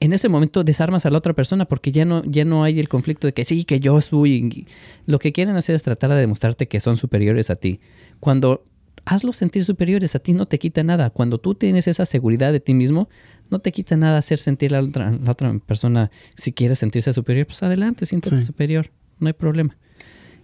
en 0.00 0.12
ese 0.12 0.28
momento 0.28 0.64
desarmas 0.64 1.06
a 1.06 1.10
la 1.10 1.18
otra 1.18 1.32
persona 1.32 1.64
porque 1.64 1.92
ya 1.92 2.04
no, 2.04 2.22
ya 2.24 2.44
no 2.44 2.64
hay 2.64 2.78
el 2.78 2.88
conflicto 2.88 3.26
de 3.26 3.34
que 3.34 3.44
sí, 3.44 3.64
que 3.64 3.80
yo 3.80 4.00
soy. 4.00 4.66
Lo 5.06 5.18
que 5.18 5.32
quieren 5.32 5.56
hacer 5.56 5.74
es 5.74 5.82
tratar 5.82 6.10
de 6.10 6.16
demostrarte 6.16 6.68
que 6.68 6.80
son 6.80 6.96
superiores 6.96 7.50
a 7.50 7.56
ti. 7.56 7.80
Cuando 8.20 8.64
hazlos 9.04 9.36
sentir 9.36 9.64
superiores 9.64 10.14
a 10.14 10.18
ti 10.18 10.32
no 10.32 10.46
te 10.46 10.58
quita 10.58 10.84
nada. 10.84 11.10
Cuando 11.10 11.38
tú 11.38 11.54
tienes 11.54 11.88
esa 11.88 12.06
seguridad 12.06 12.52
de 12.52 12.60
ti 12.60 12.74
mismo, 12.74 13.08
no 13.50 13.58
te 13.58 13.72
quita 13.72 13.96
nada 13.96 14.18
hacer 14.18 14.38
sentir 14.38 14.74
a 14.74 14.82
la 14.82 14.88
otra, 14.88 15.10
la 15.10 15.30
otra 15.30 15.58
persona. 15.60 16.10
Si 16.36 16.52
quieres 16.52 16.78
sentirse 16.78 17.12
superior, 17.12 17.46
pues 17.46 17.62
adelante, 17.62 18.06
siéntate 18.06 18.42
superior. 18.42 18.90
No 19.18 19.26
hay 19.26 19.32
problema 19.32 19.76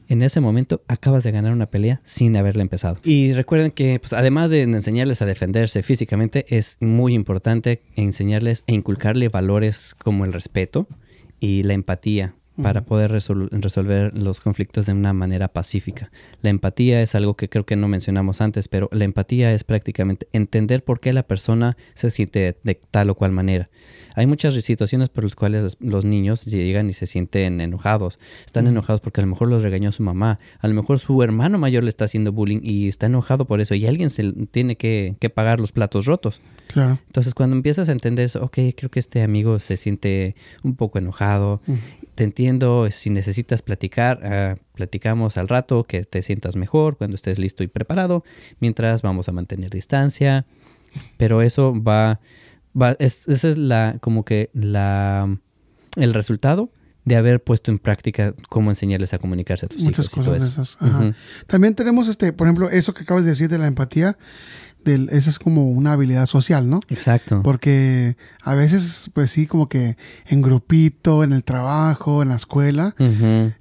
en 0.08 0.22
ese 0.22 0.40
momento 0.40 0.82
acabas 0.88 1.24
de 1.24 1.30
ganar 1.30 1.52
una 1.52 1.66
pelea 1.66 2.00
sin 2.02 2.36
haberla 2.36 2.62
empezado. 2.62 2.98
Y 3.04 3.32
recuerden 3.32 3.70
que 3.70 3.98
pues, 4.00 4.12
además 4.12 4.50
de 4.50 4.62
enseñarles 4.62 5.22
a 5.22 5.26
defenderse 5.26 5.82
físicamente, 5.82 6.44
es 6.48 6.76
muy 6.80 7.14
importante 7.14 7.82
enseñarles 7.96 8.64
e 8.66 8.74
inculcarle 8.74 9.28
valores 9.28 9.94
como 9.94 10.24
el 10.24 10.32
respeto 10.32 10.86
y 11.40 11.62
la 11.62 11.74
empatía 11.74 12.34
para 12.62 12.84
poder 12.84 13.10
resolver 13.10 14.16
los 14.16 14.40
conflictos 14.40 14.86
de 14.86 14.92
una 14.92 15.12
manera 15.12 15.48
pacífica. 15.48 16.10
La 16.40 16.50
empatía 16.50 17.02
es 17.02 17.14
algo 17.14 17.34
que 17.34 17.48
creo 17.48 17.66
que 17.66 17.76
no 17.76 17.88
mencionamos 17.88 18.40
antes, 18.40 18.68
pero 18.68 18.88
la 18.92 19.04
empatía 19.04 19.52
es 19.52 19.64
prácticamente 19.64 20.28
entender 20.32 20.84
por 20.84 21.00
qué 21.00 21.12
la 21.12 21.24
persona 21.24 21.76
se 21.94 22.10
siente 22.10 22.56
de 22.62 22.80
tal 22.90 23.10
o 23.10 23.14
cual 23.16 23.32
manera. 23.32 23.70
Hay 24.14 24.26
muchas 24.26 24.54
situaciones 24.54 25.08
por 25.08 25.24
las 25.24 25.34
cuales 25.34 25.76
los 25.80 26.04
niños 26.04 26.44
llegan 26.44 26.88
y 26.88 26.92
se 26.92 27.06
sienten 27.06 27.60
enojados. 27.60 28.20
Están 28.46 28.68
enojados 28.68 29.00
porque 29.00 29.20
a 29.20 29.24
lo 29.24 29.30
mejor 29.30 29.48
los 29.48 29.62
regañó 29.62 29.90
su 29.90 30.04
mamá, 30.04 30.38
a 30.60 30.68
lo 30.68 30.74
mejor 30.74 31.00
su 31.00 31.20
hermano 31.22 31.58
mayor 31.58 31.82
le 31.82 31.88
está 31.88 32.04
haciendo 32.04 32.30
bullying 32.30 32.60
y 32.62 32.86
está 32.86 33.06
enojado 33.06 33.46
por 33.46 33.60
eso 33.60 33.74
y 33.74 33.86
alguien 33.86 34.10
se 34.10 34.32
tiene 34.52 34.76
que, 34.76 35.16
pagar 35.34 35.58
los 35.58 35.72
platos 35.72 36.06
rotos. 36.06 36.40
Claro. 36.68 36.98
Entonces 37.06 37.34
cuando 37.34 37.56
empiezas 37.56 37.88
a 37.88 37.92
entender 37.92 38.26
eso, 38.26 38.44
ok, 38.44 38.58
creo 38.76 38.90
que 38.90 39.00
este 39.00 39.22
amigo 39.22 39.58
se 39.58 39.76
siente 39.76 40.36
un 40.62 40.76
poco 40.76 40.98
enojado, 40.98 41.60
te 42.14 42.22
si 42.90 43.10
necesitas 43.10 43.62
platicar, 43.62 44.20
ah, 44.24 44.56
platicamos 44.74 45.36
al 45.36 45.48
rato, 45.48 45.84
que 45.84 46.04
te 46.04 46.22
sientas 46.22 46.56
mejor 46.56 46.96
cuando 46.96 47.14
estés 47.16 47.38
listo 47.38 47.62
y 47.62 47.68
preparado, 47.68 48.24
mientras 48.60 49.02
vamos 49.02 49.28
a 49.28 49.32
mantener 49.32 49.70
distancia, 49.70 50.46
pero 51.16 51.42
eso 51.42 51.74
va 51.82 52.20
esa 52.98 53.48
es 53.48 53.56
la, 53.56 53.98
como 54.00 54.24
que 54.24 54.50
la, 54.52 55.38
el 55.96 56.14
resultado 56.14 56.70
de 57.04 57.16
haber 57.16 57.42
puesto 57.42 57.70
en 57.70 57.78
práctica 57.78 58.34
cómo 58.48 58.70
enseñarles 58.70 59.12
a 59.12 59.18
comunicarse 59.18 59.66
a 59.66 59.68
tus 59.68 59.82
Muchas 59.82 60.06
hijos. 60.06 60.06
y 60.06 60.14
todo 60.16 60.24
cosas 60.24 60.42
de 60.42 60.48
esas. 60.48 60.78
Ajá. 60.80 61.12
También 61.46 61.74
tenemos, 61.74 62.08
este, 62.08 62.32
por 62.32 62.46
ejemplo, 62.46 62.70
eso 62.70 62.94
que 62.94 63.02
acabas 63.02 63.24
de 63.24 63.30
decir 63.30 63.48
de 63.48 63.58
la 63.58 63.66
empatía, 63.66 64.16
del, 64.84 65.08
esa 65.10 65.30
es 65.30 65.38
como 65.38 65.70
una 65.70 65.92
habilidad 65.92 66.26
social, 66.26 66.68
¿no? 66.68 66.80
Exacto. 66.88 67.40
Porque 67.42 68.16
a 68.42 68.54
veces, 68.54 69.10
pues 69.14 69.30
sí, 69.30 69.46
como 69.46 69.68
que 69.68 69.96
en 70.26 70.42
grupito, 70.42 71.24
en 71.24 71.32
el 71.32 71.42
trabajo, 71.42 72.22
en 72.22 72.28
la 72.28 72.34
escuela, 72.36 72.94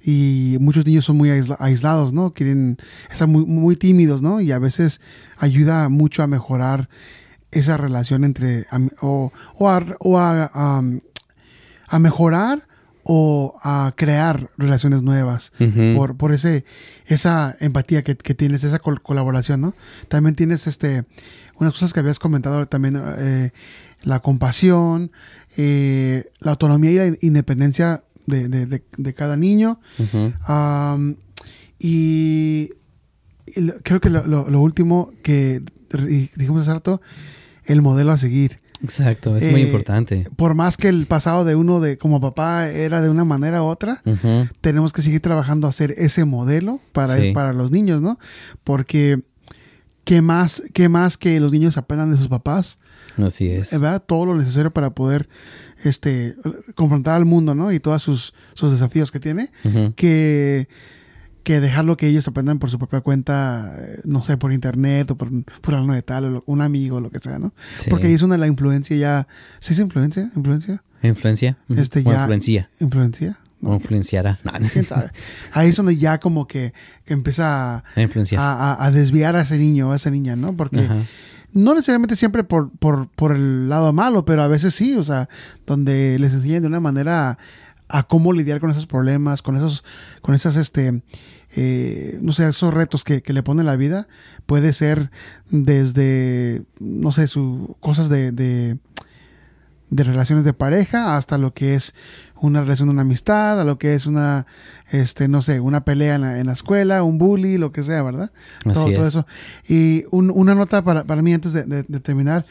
y 0.04 0.56
muchos 0.60 0.84
niños 0.86 1.04
son 1.06 1.16
muy 1.16 1.30
aisla- 1.30 1.56
aislados, 1.58 2.12
¿no? 2.12 2.32
Quieren 2.34 2.76
estar 3.10 3.26
muy, 3.26 3.44
muy 3.46 3.76
tímidos, 3.76 4.22
¿no? 4.22 4.40
Y 4.40 4.52
a 4.52 4.58
veces 4.58 5.00
ayuda 5.38 5.88
mucho 5.88 6.22
a 6.22 6.26
mejorar 6.26 6.88
esa 7.50 7.76
relación 7.76 8.24
entre, 8.24 8.66
o, 9.00 9.32
o 9.56 9.68
a, 9.68 9.84
o 10.00 10.18
a 10.18 11.98
mejorar 11.98 12.66
o 13.04 13.54
a 13.62 13.92
crear 13.96 14.50
relaciones 14.56 15.02
nuevas 15.02 15.52
por, 15.96 16.16
por 16.16 16.32
ese, 16.32 16.64
esa 17.06 17.54
empatía 17.60 18.02
que, 18.02 18.16
que 18.16 18.34
tienes, 18.34 18.64
esa 18.64 18.78
col- 18.78 19.02
colaboración, 19.02 19.60
¿no? 19.60 19.74
También 20.08 20.34
tienes 20.34 20.66
este, 20.66 21.04
unas 21.60 21.74
cosas 21.74 21.92
que 21.92 22.00
habías 22.00 22.18
comentado 22.18 22.66
también, 22.66 23.00
eh, 23.18 23.52
la 24.02 24.20
compasión, 24.20 25.12
eh, 25.56 26.30
la 26.40 26.52
autonomía 26.52 26.90
y 26.90 26.96
la 27.10 27.16
independencia 27.20 28.04
de, 28.26 28.48
de- 28.48 28.66
de- 28.66 28.84
de 28.96 29.14
cada 29.14 29.36
niño. 29.36 29.80
Y, 31.78 32.70
creo 33.82 34.00
que 34.00 34.10
lo, 34.10 34.26
lo- 34.26 34.48
lo 34.48 34.60
último 34.60 35.12
que 35.22 35.62
dijimos 36.36 36.62
hace 36.62 36.72
rato, 36.72 37.02
el 37.66 37.82
modelo 37.82 38.12
a 38.12 38.18
seguir. 38.18 38.60
Exacto, 38.84 39.34
es 39.36 39.50
muy 39.50 39.62
Eh, 39.62 39.64
importante. 39.66 40.28
Por 40.36 40.54
más 40.54 40.76
que 40.76 40.88
el 40.88 41.06
pasado 41.06 41.44
de 41.44 41.56
uno 41.56 41.80
de 41.80 41.96
como 41.98 42.20
papá 42.20 42.68
era 42.68 43.00
de 43.00 43.08
una 43.08 43.24
manera 43.24 43.62
u 43.62 43.66
otra, 43.66 44.02
tenemos 44.60 44.92
que 44.92 45.00
seguir 45.02 45.20
trabajando 45.20 45.66
a 45.66 45.70
hacer 45.70 45.94
ese 45.96 46.24
modelo 46.26 46.80
para, 46.92 47.16
Sí. 47.16 47.32
para 47.32 47.52
los 47.54 47.70
niños, 47.70 48.02
¿no? 48.02 48.18
Porque 48.62 49.22
¿qué 50.04 50.20
más, 50.20 50.62
qué 50.74 50.88
más 50.90 51.16
que 51.16 51.40
los 51.40 51.50
niños 51.50 51.78
aprendan 51.78 52.10
de 52.12 52.18
sus 52.18 52.28
papás? 52.28 52.78
Así 53.16 53.48
es. 53.48 53.70
¿verdad? 53.72 54.02
Todo 54.06 54.26
lo 54.26 54.36
necesario 54.36 54.70
para 54.72 54.90
poder 54.90 55.28
este, 55.82 56.34
confrontar 56.74 57.16
al 57.16 57.24
mundo, 57.24 57.54
¿no? 57.54 57.72
Y 57.72 57.80
todos 57.80 58.02
sus, 58.02 58.34
sus 58.54 58.70
desafíos 58.72 59.10
que 59.10 59.20
tiene, 59.20 59.50
que, 59.96 60.68
que 61.44 61.60
dejarlo 61.60 61.96
que 61.96 62.08
ellos 62.08 62.26
aprendan 62.26 62.58
por 62.58 62.70
su 62.70 62.78
propia 62.78 63.00
cuenta, 63.02 63.74
eh, 63.78 64.00
no 64.04 64.22
sé, 64.22 64.36
por 64.36 64.52
internet 64.52 65.10
o 65.12 65.16
por 65.16 65.30
fulano 65.62 65.92
de 65.92 66.02
tal, 66.02 66.24
o 66.24 66.30
lo- 66.30 66.44
un 66.46 66.60
amigo 66.62 66.96
o 66.96 67.00
lo 67.00 67.10
que 67.10 67.20
sea, 67.20 67.38
¿no? 67.38 67.54
Sí. 67.76 67.90
Porque 67.90 68.08
ahí 68.08 68.14
es 68.14 68.22
una 68.22 68.36
la 68.36 68.46
influencia 68.48 68.96
ya... 68.96 69.28
¿Sí 69.60 69.74
es 69.74 69.78
influencia? 69.78 70.30
¿Influencia? 70.34 70.82
¿Influencia? 71.02 71.56
Este, 71.68 72.00
O 72.00 72.02
ya- 72.10 72.20
influencia. 72.20 72.68
¿Influencia? 72.80 73.38
O 73.62 73.74
influenciará. 73.74 74.36
No, 74.44 74.52
no. 74.58 75.02
Ahí 75.52 75.68
es 75.70 75.76
donde 75.76 75.96
ya 75.96 76.18
como 76.18 76.46
que, 76.46 76.72
que 77.04 77.12
empieza 77.14 77.76
a, 77.76 78.72
a- 78.72 78.84
a 78.86 78.90
desviar 78.90 79.36
a 79.36 79.42
ese 79.42 79.56
niño, 79.58 79.92
a 79.92 79.96
esa 79.96 80.10
niña, 80.10 80.36
¿no? 80.36 80.54
Porque 80.56 80.80
Ajá. 80.80 80.96
no 81.52 81.74
necesariamente 81.74 82.16
siempre 82.16 82.44
por, 82.44 82.70
por, 82.78 83.08
por 83.10 83.34
el 83.36 83.68
lado 83.68 83.92
malo, 83.92 84.24
pero 84.24 84.42
a 84.42 84.48
veces 84.48 84.74
sí, 84.74 84.94
o 84.96 85.04
sea, 85.04 85.28
donde 85.66 86.18
les 86.18 86.34
enseñan 86.34 86.62
de 86.62 86.68
una 86.68 86.80
manera 86.80 87.38
a 87.88 88.02
cómo 88.04 88.32
lidiar 88.32 88.60
con 88.60 88.70
esos 88.70 88.86
problemas, 88.86 89.42
con 89.42 89.56
esos, 89.56 89.84
con 90.22 90.34
esas, 90.34 90.56
este, 90.56 91.02
eh, 91.56 92.18
no 92.22 92.32
sé, 92.32 92.48
esos 92.48 92.72
retos 92.74 93.04
que, 93.04 93.22
que 93.22 93.32
le 93.32 93.42
pone 93.42 93.62
la 93.62 93.76
vida, 93.76 94.08
puede 94.46 94.72
ser 94.72 95.10
desde, 95.50 96.62
no 96.80 97.12
sé, 97.12 97.26
su, 97.28 97.76
cosas 97.80 98.08
de, 98.08 98.32
de, 98.32 98.78
de 99.90 100.04
relaciones 100.04 100.44
de 100.44 100.52
pareja 100.52 101.16
hasta 101.16 101.38
lo 101.38 101.52
que 101.54 101.74
es 101.74 101.94
una 102.40 102.60
relación 102.62 102.88
de 102.88 102.92
una 102.94 103.02
amistad, 103.02 103.60
a 103.60 103.64
lo 103.64 103.78
que 103.78 103.94
es 103.94 104.06
una, 104.06 104.46
este, 104.90 105.28
no 105.28 105.40
sé, 105.42 105.60
una 105.60 105.84
pelea 105.84 106.16
en 106.16 106.20
la, 106.22 106.38
en 106.40 106.46
la 106.48 106.52
escuela, 106.54 107.02
un 107.02 107.18
bully, 107.18 107.58
lo 107.58 107.70
que 107.70 107.82
sea, 107.84 108.02
¿verdad? 108.02 108.32
Así 108.64 108.74
todo, 108.74 108.84
todo 108.92 109.02
es. 109.02 109.08
eso. 109.08 109.26
Y 109.68 110.04
un- 110.10 110.30
una 110.34 110.54
nota 110.54 110.82
para, 110.82 111.04
para 111.04 111.22
mí 111.22 111.32
antes 111.34 111.52
de, 111.52 111.62
de- 111.64 111.84
de 111.86 112.00
terminar. 112.00 112.44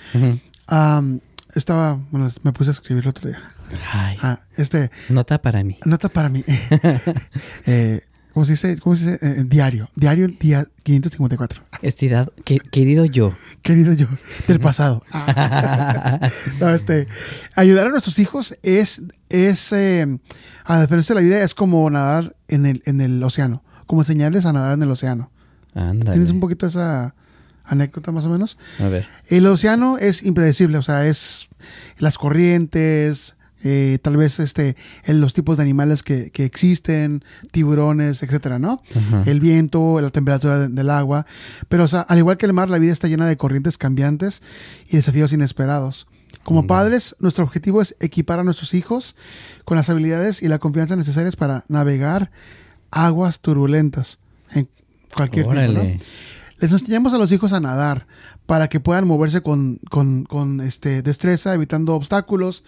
Estaba, 1.54 2.00
bueno, 2.12 2.30
me 2.42 2.52
puse 2.54 2.70
a 2.72 2.74
escribir 2.74 3.04
el 3.04 3.10
otro 3.10 3.30
día. 3.30 3.40
Ay, 3.92 4.18
Ah, 4.22 4.40
este, 4.58 4.92
nota 5.10 5.42
para 5.42 5.64
mí. 5.64 5.78
nota 5.86 6.10
para 6.10 6.30
mí. 6.30 6.44
eh, 7.66 8.02
¿Cómo 8.34 8.46
se 8.46 8.54
dice? 8.54 8.78
¿Cómo 8.80 8.96
se 8.96 9.12
dice? 9.12 9.20
Eh, 9.26 9.44
diario. 9.46 9.90
Diario 9.96 10.28
día 10.28 10.66
554. 10.84 11.62
Estidad, 11.84 12.32
que- 12.46 12.60
querido 12.60 13.06
yo. 13.06 13.36
Querido 13.62 13.94
yo, 13.94 14.08
del 14.48 14.60
pasado. 14.60 15.04
Ah. 15.14 16.32
No, 16.60 16.70
este, 16.74 17.08
ayudar 17.56 17.88
a 17.88 17.90
nuestros 17.92 18.18
hijos 18.20 18.58
es, 18.64 19.02
es 19.30 19.72
eh, 19.72 20.18
a 20.66 20.80
defenderse 20.80 21.14
de 21.14 21.20
la 21.22 21.26
vida 21.26 21.44
es 21.44 21.54
como 21.54 21.88
nadar 21.90 22.36
en 22.48 22.66
el, 22.66 22.82
en 22.86 23.02
el 23.02 23.22
océano. 23.24 23.64
Como 23.86 24.02
enseñarles 24.02 24.46
a 24.46 24.54
nadar 24.54 24.74
en 24.74 24.84
el 24.84 24.90
océano. 24.92 25.32
Ándale. 25.76 26.12
¿Tienes 26.14 26.32
un 26.32 26.40
poquito 26.40 26.66
esa 26.66 27.14
anécdota 27.66 28.12
más 28.12 28.26
o 28.26 28.30
menos? 28.30 28.58
A 28.80 28.88
ver. 28.88 29.08
El 29.28 29.46
océano 29.48 29.98
es 29.98 30.24
impredecible, 30.24 30.78
o 30.78 30.82
sea, 30.82 31.06
es 31.06 31.50
las 31.98 32.18
corrientes, 32.18 33.36
eh, 33.64 33.98
tal 34.02 34.18
vez 34.18 34.40
este, 34.40 34.76
el- 35.06 35.22
los 35.22 35.34
tipos 35.34 35.58
de 35.58 35.64
animales 35.64 36.04
que, 36.04 36.30
que 36.32 36.44
existen, 36.46 37.24
tiburones, 37.52 38.22
etcétera, 38.24 38.60
¿no? 38.60 38.82
Ajá. 38.96 39.24
El 39.26 39.40
viento, 39.40 40.00
la 40.02 40.10
temperatura 40.10 40.60
de- 40.60 40.68
del 40.68 40.90
agua. 40.90 41.26
Pero, 41.70 41.86
o 41.86 41.88
sea, 41.88 42.02
al 42.02 42.18
igual 42.18 42.38
que 42.38 42.46
el 42.46 42.54
mar, 42.54 42.70
la 42.70 42.78
vida 42.80 42.94
está 42.94 43.08
llena 43.08 43.26
de 43.28 43.38
corrientes 43.38 43.78
cambiantes 43.78 44.42
y 44.90 44.98
desafíos 44.98 45.32
inesperados. 45.34 46.08
Como 46.44 46.64
Mm. 46.64 46.68
padres, 46.68 47.16
nuestro 47.20 47.44
objetivo 47.46 47.82
es 47.82 47.96
equipar 48.02 48.40
a 48.40 48.44
nuestros 48.44 48.74
hijos 48.74 49.16
con 49.64 49.78
las 49.78 49.90
habilidades 49.90 50.42
y 50.42 50.48
la 50.50 50.60
confianza 50.60 50.96
necesarias 50.98 51.36
para 51.38 51.64
navegar 51.70 52.32
aguas 52.92 53.40
turbulentas 53.40 54.20
en 54.52 54.68
cualquier 55.16 55.46
tipo, 55.46 55.54
¿no? 55.56 55.62
Órale. 55.62 56.00
Les 56.60 56.72
enseñamos 56.72 57.14
a 57.14 57.18
los 57.18 57.32
hijos 57.32 57.54
a 57.54 57.60
nadar 57.60 58.08
para 58.46 58.68
que 58.70 58.80
puedan 58.80 59.08
moverse 59.08 59.42
con, 59.42 59.80
con, 59.90 60.24
con, 60.26 60.62
este, 60.62 61.02
destreza, 61.02 61.54
evitando 61.54 61.96
obstáculos. 61.96 62.64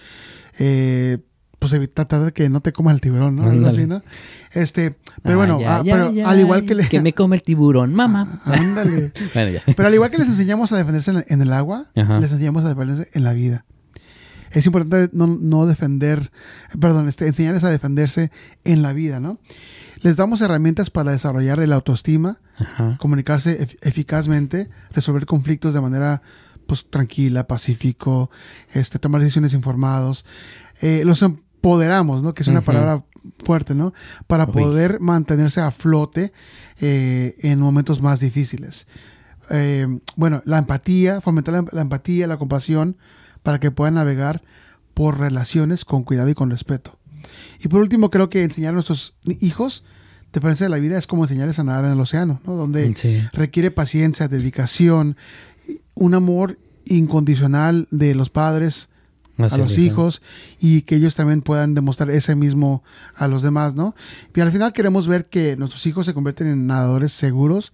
eh, 0.60 1.18
pues 1.58 1.72
evitar 1.74 2.06
tratar 2.06 2.26
de 2.26 2.34
que 2.34 2.50
no 2.50 2.62
te 2.62 2.74
coma 2.74 2.92
el 2.92 3.02
tiburón, 3.02 3.38
¿no? 3.38 3.44
Algo 3.44 3.56
Ándale. 3.56 3.78
así, 3.78 3.88
¿no? 3.88 4.04
Este, 4.52 4.98
pero 5.24 5.38
bueno, 5.38 5.60
ah, 5.66 5.82
pero 5.84 6.12
al 6.26 6.40
igual 6.40 6.66
que 6.66 6.76
le, 6.76 6.88
Que 6.88 7.02
me 7.02 7.14
come 7.14 7.38
el 7.38 7.44
tiburón, 7.44 7.94
mamá. 7.96 8.42
ándale. 8.46 9.12
bueno, 9.34 9.52
ya. 9.52 9.64
Pero 9.76 9.88
al 9.88 9.94
igual 9.94 10.12
que 10.12 10.18
les 10.18 10.28
enseñamos 10.28 10.72
a 10.74 10.78
defenderse 10.78 11.12
en, 11.12 11.26
en 11.28 11.42
el 11.42 11.54
agua, 11.54 11.88
Ajá. 11.96 12.20
les 12.20 12.32
enseñamos 12.32 12.66
a 12.66 12.70
defenderse 12.70 13.10
en 13.14 13.24
la 13.24 13.34
vida. 13.34 13.66
Es 14.52 14.66
importante 14.66 15.10
no, 15.14 15.28
no 15.28 15.66
defender, 15.66 16.30
perdón, 16.80 17.08
este, 17.10 17.26
enseñarles 17.26 17.64
a 17.64 17.70
defenderse 17.70 18.32
en 18.64 18.82
la 18.82 18.94
vida, 18.94 19.20
¿no? 19.20 19.40
Les 20.06 20.18
damos 20.18 20.40
herramientas 20.42 20.92
para 20.92 21.12
desarrollar 21.14 21.60
el 21.60 21.74
autoestima, 21.74 22.40
Ajá. 22.60 22.96
comunicarse 23.00 23.64
ef- 23.64 23.78
eficazmente, 23.82 24.70
resolver 24.92 25.26
conflictos 25.26 25.74
de 25.74 25.82
manera 25.82 26.22
pues 26.68 26.88
tranquila, 26.88 27.48
pacífico, 27.48 28.30
este, 28.72 29.00
tomar 29.00 29.22
decisiones 29.22 29.54
informados. 29.56 30.24
Eh, 30.80 31.02
los 31.06 31.24
empoderamos, 31.24 32.22
¿no? 32.22 32.36
Que 32.36 32.44
es 32.44 32.48
una 32.50 32.62
palabra 32.62 33.04
fuerte, 33.44 33.74
¿no? 33.74 33.94
Para 34.28 34.46
Uy. 34.46 34.52
poder 34.52 35.00
mantenerse 35.00 35.60
a 35.60 35.72
flote 35.72 36.32
eh, 36.80 37.36
en 37.40 37.60
momentos 37.60 38.00
más 38.00 38.20
difíciles. 38.20 38.86
Eh, 39.50 39.88
bueno, 40.16 40.44
la 40.46 40.60
empatía, 40.60 41.20
fomentar 41.20 41.56
la, 41.56 41.66
la 41.72 41.82
empatía, 41.82 42.28
la 42.28 42.38
compasión, 42.38 42.96
para 43.42 43.60
que 43.60 43.72
puedan 43.72 43.96
navegar 43.96 44.44
por 44.94 45.18
relaciones 45.18 45.84
con 45.84 46.04
cuidado 46.04 46.30
y 46.30 46.36
con 46.36 46.52
respeto. 46.52 47.00
Y 47.60 47.70
por 47.70 47.82
último, 47.82 48.12
creo 48.12 48.30
que 48.30 48.44
enseñar 48.44 48.70
a 48.70 48.74
nuestros 48.76 49.16
hijos 49.42 49.84
diferencia 50.40 50.66
de 50.66 50.70
la 50.70 50.78
vida 50.80 50.98
es 50.98 51.08
como 51.08 51.24
enseñarles 51.24 51.60
a 51.60 51.64
nadar 51.64 51.86
en 51.86 51.92
el 51.92 52.00
océano, 52.00 52.40
¿no? 52.46 52.54
Donde 52.56 52.94
Sí. 52.96 53.22
requiere 53.34 53.72
paciencia, 53.72 54.28
dedicación, 54.28 55.18
un 55.96 56.14
amor 56.14 56.58
incondicional 56.86 57.88
de 57.92 58.16
los 58.16 58.30
padres 58.30 58.90
a 59.38 59.58
los 59.58 59.78
hijos 59.78 60.22
y 60.62 60.84
que 60.84 60.96
ellos 60.96 61.16
también 61.16 61.42
puedan 61.42 61.74
demostrar 61.74 62.10
ese 62.10 62.36
mismo 62.36 62.84
a 63.16 63.28
los 63.28 63.42
demás, 63.44 63.76
¿no? 63.76 63.94
Y 64.34 64.40
al 64.40 64.50
final 64.52 64.72
queremos 64.72 65.08
ver 65.08 65.26
que 65.26 65.58
nuestros 65.58 65.86
hijos 65.88 66.06
se 66.06 66.14
convierten 66.14 66.48
en 66.48 66.68
nadadores 66.68 67.12
seguros 67.12 67.74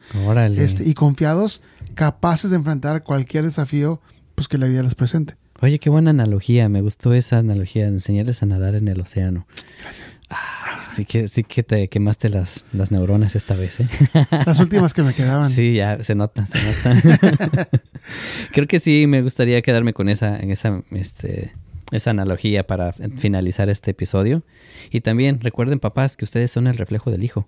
este, 0.58 0.90
y 0.90 0.94
confiados, 0.96 1.62
capaces 1.94 2.50
de 2.50 2.56
enfrentar 2.56 3.04
cualquier 3.04 3.46
desafío 3.46 4.02
pues, 4.34 4.48
que 4.48 4.58
la 4.58 4.66
vida 4.66 4.82
les 4.82 4.96
presente. 4.96 5.36
Oye, 5.62 5.78
qué 5.78 5.92
buena 5.92 6.10
analogía. 6.10 6.70
Me 6.70 6.82
gustó 6.82 7.14
esa 7.14 7.38
analogía 7.38 7.84
de 7.84 7.90
enseñarles 7.90 8.42
a 8.42 8.48
nadar 8.48 8.74
en 8.74 8.88
el 8.88 9.00
océano. 9.00 9.46
Gracias. 9.80 10.20
Ay, 10.30 10.80
sí 10.84 11.06
que, 11.06 11.28
sí 11.28 11.44
que 11.44 11.62
te 11.62 11.88
quemaste 11.88 12.30
las, 12.30 12.66
las 12.74 12.92
neuronas 12.92 13.36
esta 13.36 13.56
vez, 13.56 13.80
¿eh? 13.80 13.88
Las 14.46 14.60
últimas 14.60 14.94
que 14.96 15.04
me 15.04 15.14
quedaban. 15.14 15.52
Sí, 15.52 15.76
ya 15.76 16.02
se 16.02 16.16
nota, 16.16 16.48
se 16.48 16.58
nota. 16.64 17.70
Creo 18.52 18.68
que 18.68 18.80
sí 18.80 19.06
me 19.06 19.22
gustaría 19.22 19.62
quedarme 19.62 19.94
con 19.94 20.10
esa, 20.10 20.40
en 20.40 20.50
esa, 20.50 20.82
este, 20.92 21.54
esa 21.92 22.10
analogía 22.10 22.66
para 22.66 22.94
finalizar 23.18 23.70
este 23.70 23.92
episodio. 23.92 24.44
Y 24.90 25.02
también 25.02 25.42
recuerden, 25.42 25.80
papás, 25.80 26.18
que 26.18 26.26
ustedes 26.26 26.50
son 26.50 26.66
el 26.66 26.78
reflejo 26.78 27.12
del 27.12 27.24
hijo. 27.24 27.48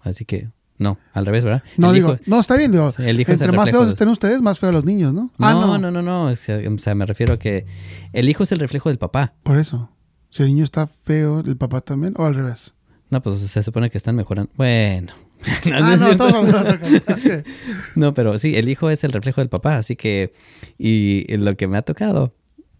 Así 0.00 0.24
que, 0.24 0.48
no, 0.78 0.98
al 1.12 1.26
revés, 1.26 1.44
¿verdad? 1.44 1.62
No, 1.76 1.92
digo, 1.92 2.16
no, 2.26 2.40
está 2.40 2.56
bien, 2.56 2.70
digo, 2.70 2.88
hijo 2.88 3.32
es 3.32 3.40
entre 3.40 3.52
más 3.52 3.70
feos 3.70 3.88
estén 3.88 4.08
ustedes, 4.08 4.42
más 4.42 4.58
feos 4.58 4.72
los 4.72 4.84
niños, 4.84 5.12
¿no? 5.12 5.30
no, 5.38 5.46
ah, 5.46 5.54
no, 5.54 5.78
no, 5.78 5.90
no, 5.90 6.02
no, 6.02 6.26
o 6.26 6.36
sea, 6.36 6.94
me 6.94 7.06
refiero 7.06 7.34
a 7.34 7.38
que 7.38 7.66
el 8.12 8.28
hijo 8.28 8.42
es 8.42 8.52
el 8.52 8.58
reflejo 8.58 8.88
del 8.88 8.98
papá. 8.98 9.34
Por 9.42 9.58
eso. 9.58 9.90
Si 10.30 10.42
el 10.42 10.48
niño 10.50 10.64
está 10.64 10.86
feo, 10.86 11.40
el 11.40 11.56
papá 11.56 11.80
también, 11.80 12.14
o 12.16 12.26
al 12.26 12.34
revés. 12.34 12.74
No, 13.10 13.22
pues 13.22 13.40
se 13.40 13.62
supone 13.62 13.88
que 13.88 13.96
están 13.96 14.16
mejorando. 14.16 14.50
Bueno. 14.56 15.12
no, 15.66 15.76
ah, 15.76 15.80
no, 15.80 15.96
cierto. 15.96 16.26
estamos 16.26 16.34
hablando 16.34 16.58
de 16.58 16.74
otra 16.74 16.80
cosa. 16.80 16.96
Ok. 17.12 17.46
No, 17.96 18.12
pero 18.12 18.38
sí, 18.38 18.56
el 18.56 18.68
hijo 18.68 18.90
es 18.90 19.04
el 19.04 19.12
reflejo 19.12 19.40
del 19.40 19.48
papá, 19.48 19.76
así 19.76 19.96
que, 19.96 20.34
y 20.76 21.36
lo 21.36 21.56
que 21.56 21.66
me 21.66 21.78
ha 21.78 21.82
tocado, 21.82 22.34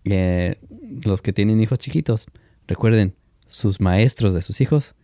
eh, 0.04 0.58
los 1.04 1.22
que 1.22 1.32
tienen 1.32 1.62
hijos 1.62 1.78
chiquitos, 1.78 2.26
recuerden, 2.66 3.14
sus 3.46 3.80
maestros 3.80 4.34
de 4.34 4.42
sus 4.42 4.60
hijos 4.60 4.94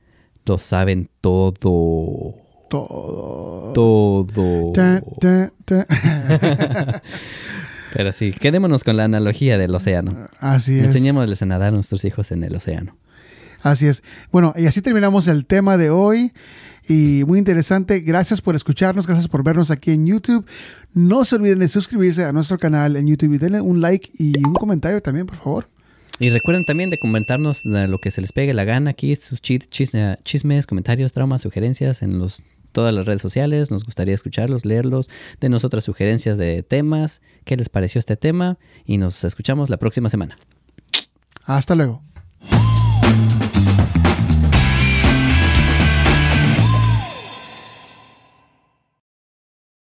lo 0.44 0.58
saben 0.58 1.08
todo, 1.20 2.34
Todo. 2.72 3.72
todo. 3.74 4.72
Ta, 4.72 5.02
ta, 5.20 5.52
ta. 5.64 7.02
Pero 7.94 8.12
sí, 8.12 8.32
quedémonos 8.32 8.84
con 8.84 8.96
la 8.96 9.04
analogía 9.04 9.58
del 9.58 9.74
océano. 9.74 10.28
Así 10.40 10.78
es. 10.78 10.84
Enseñémosles 10.86 11.42
a 11.42 11.46
nadar 11.46 11.68
a 11.68 11.70
nuestros 11.72 12.04
hijos 12.04 12.30
en 12.32 12.42
el 12.44 12.54
océano. 12.56 12.96
Así 13.62 13.86
es. 13.86 14.02
Bueno, 14.32 14.54
y 14.56 14.66
así 14.66 14.80
terminamos 14.80 15.28
el 15.28 15.44
tema 15.44 15.76
de 15.76 15.90
hoy. 15.90 16.32
Y 16.88 17.22
muy 17.26 17.38
interesante. 17.38 18.00
Gracias 18.00 18.40
por 18.40 18.56
escucharnos, 18.56 19.06
gracias 19.06 19.28
por 19.28 19.44
vernos 19.44 19.70
aquí 19.70 19.92
en 19.92 20.06
YouTube. 20.06 20.44
No 20.94 21.24
se 21.24 21.36
olviden 21.36 21.60
de 21.60 21.68
suscribirse 21.68 22.24
a 22.24 22.32
nuestro 22.32 22.58
canal 22.58 22.96
en 22.96 23.06
YouTube 23.06 23.34
y 23.34 23.38
denle 23.38 23.60
un 23.60 23.80
like 23.80 24.10
y 24.18 24.36
un 24.44 24.54
comentario 24.54 25.00
también, 25.00 25.26
por 25.26 25.36
favor. 25.36 25.68
Y 26.18 26.30
recuerden 26.30 26.64
también 26.64 26.90
de 26.90 26.98
comentarnos 26.98 27.64
lo 27.64 27.98
que 28.00 28.10
se 28.10 28.20
les 28.20 28.32
pegue 28.32 28.52
la 28.54 28.64
gana 28.64 28.90
aquí, 28.90 29.14
sus 29.16 29.40
chi- 29.40 29.58
chis- 29.58 30.18
chismes, 30.24 30.66
comentarios, 30.66 31.12
traumas, 31.12 31.42
sugerencias 31.42 32.02
en 32.02 32.18
los, 32.18 32.42
todas 32.72 32.92
las 32.92 33.06
redes 33.06 33.22
sociales. 33.22 33.70
Nos 33.70 33.84
gustaría 33.84 34.14
escucharlos, 34.14 34.64
leerlos, 34.64 35.08
denos 35.40 35.64
otras 35.64 35.84
sugerencias 35.84 36.38
de 36.38 36.62
temas, 36.62 37.22
qué 37.44 37.56
les 37.56 37.68
pareció 37.68 37.98
este 37.98 38.16
tema 38.16 38.58
y 38.84 38.98
nos 38.98 39.24
escuchamos 39.24 39.70
la 39.70 39.76
próxima 39.76 40.08
semana. 40.08 40.36
Hasta 41.44 41.74
luego. 41.74 42.02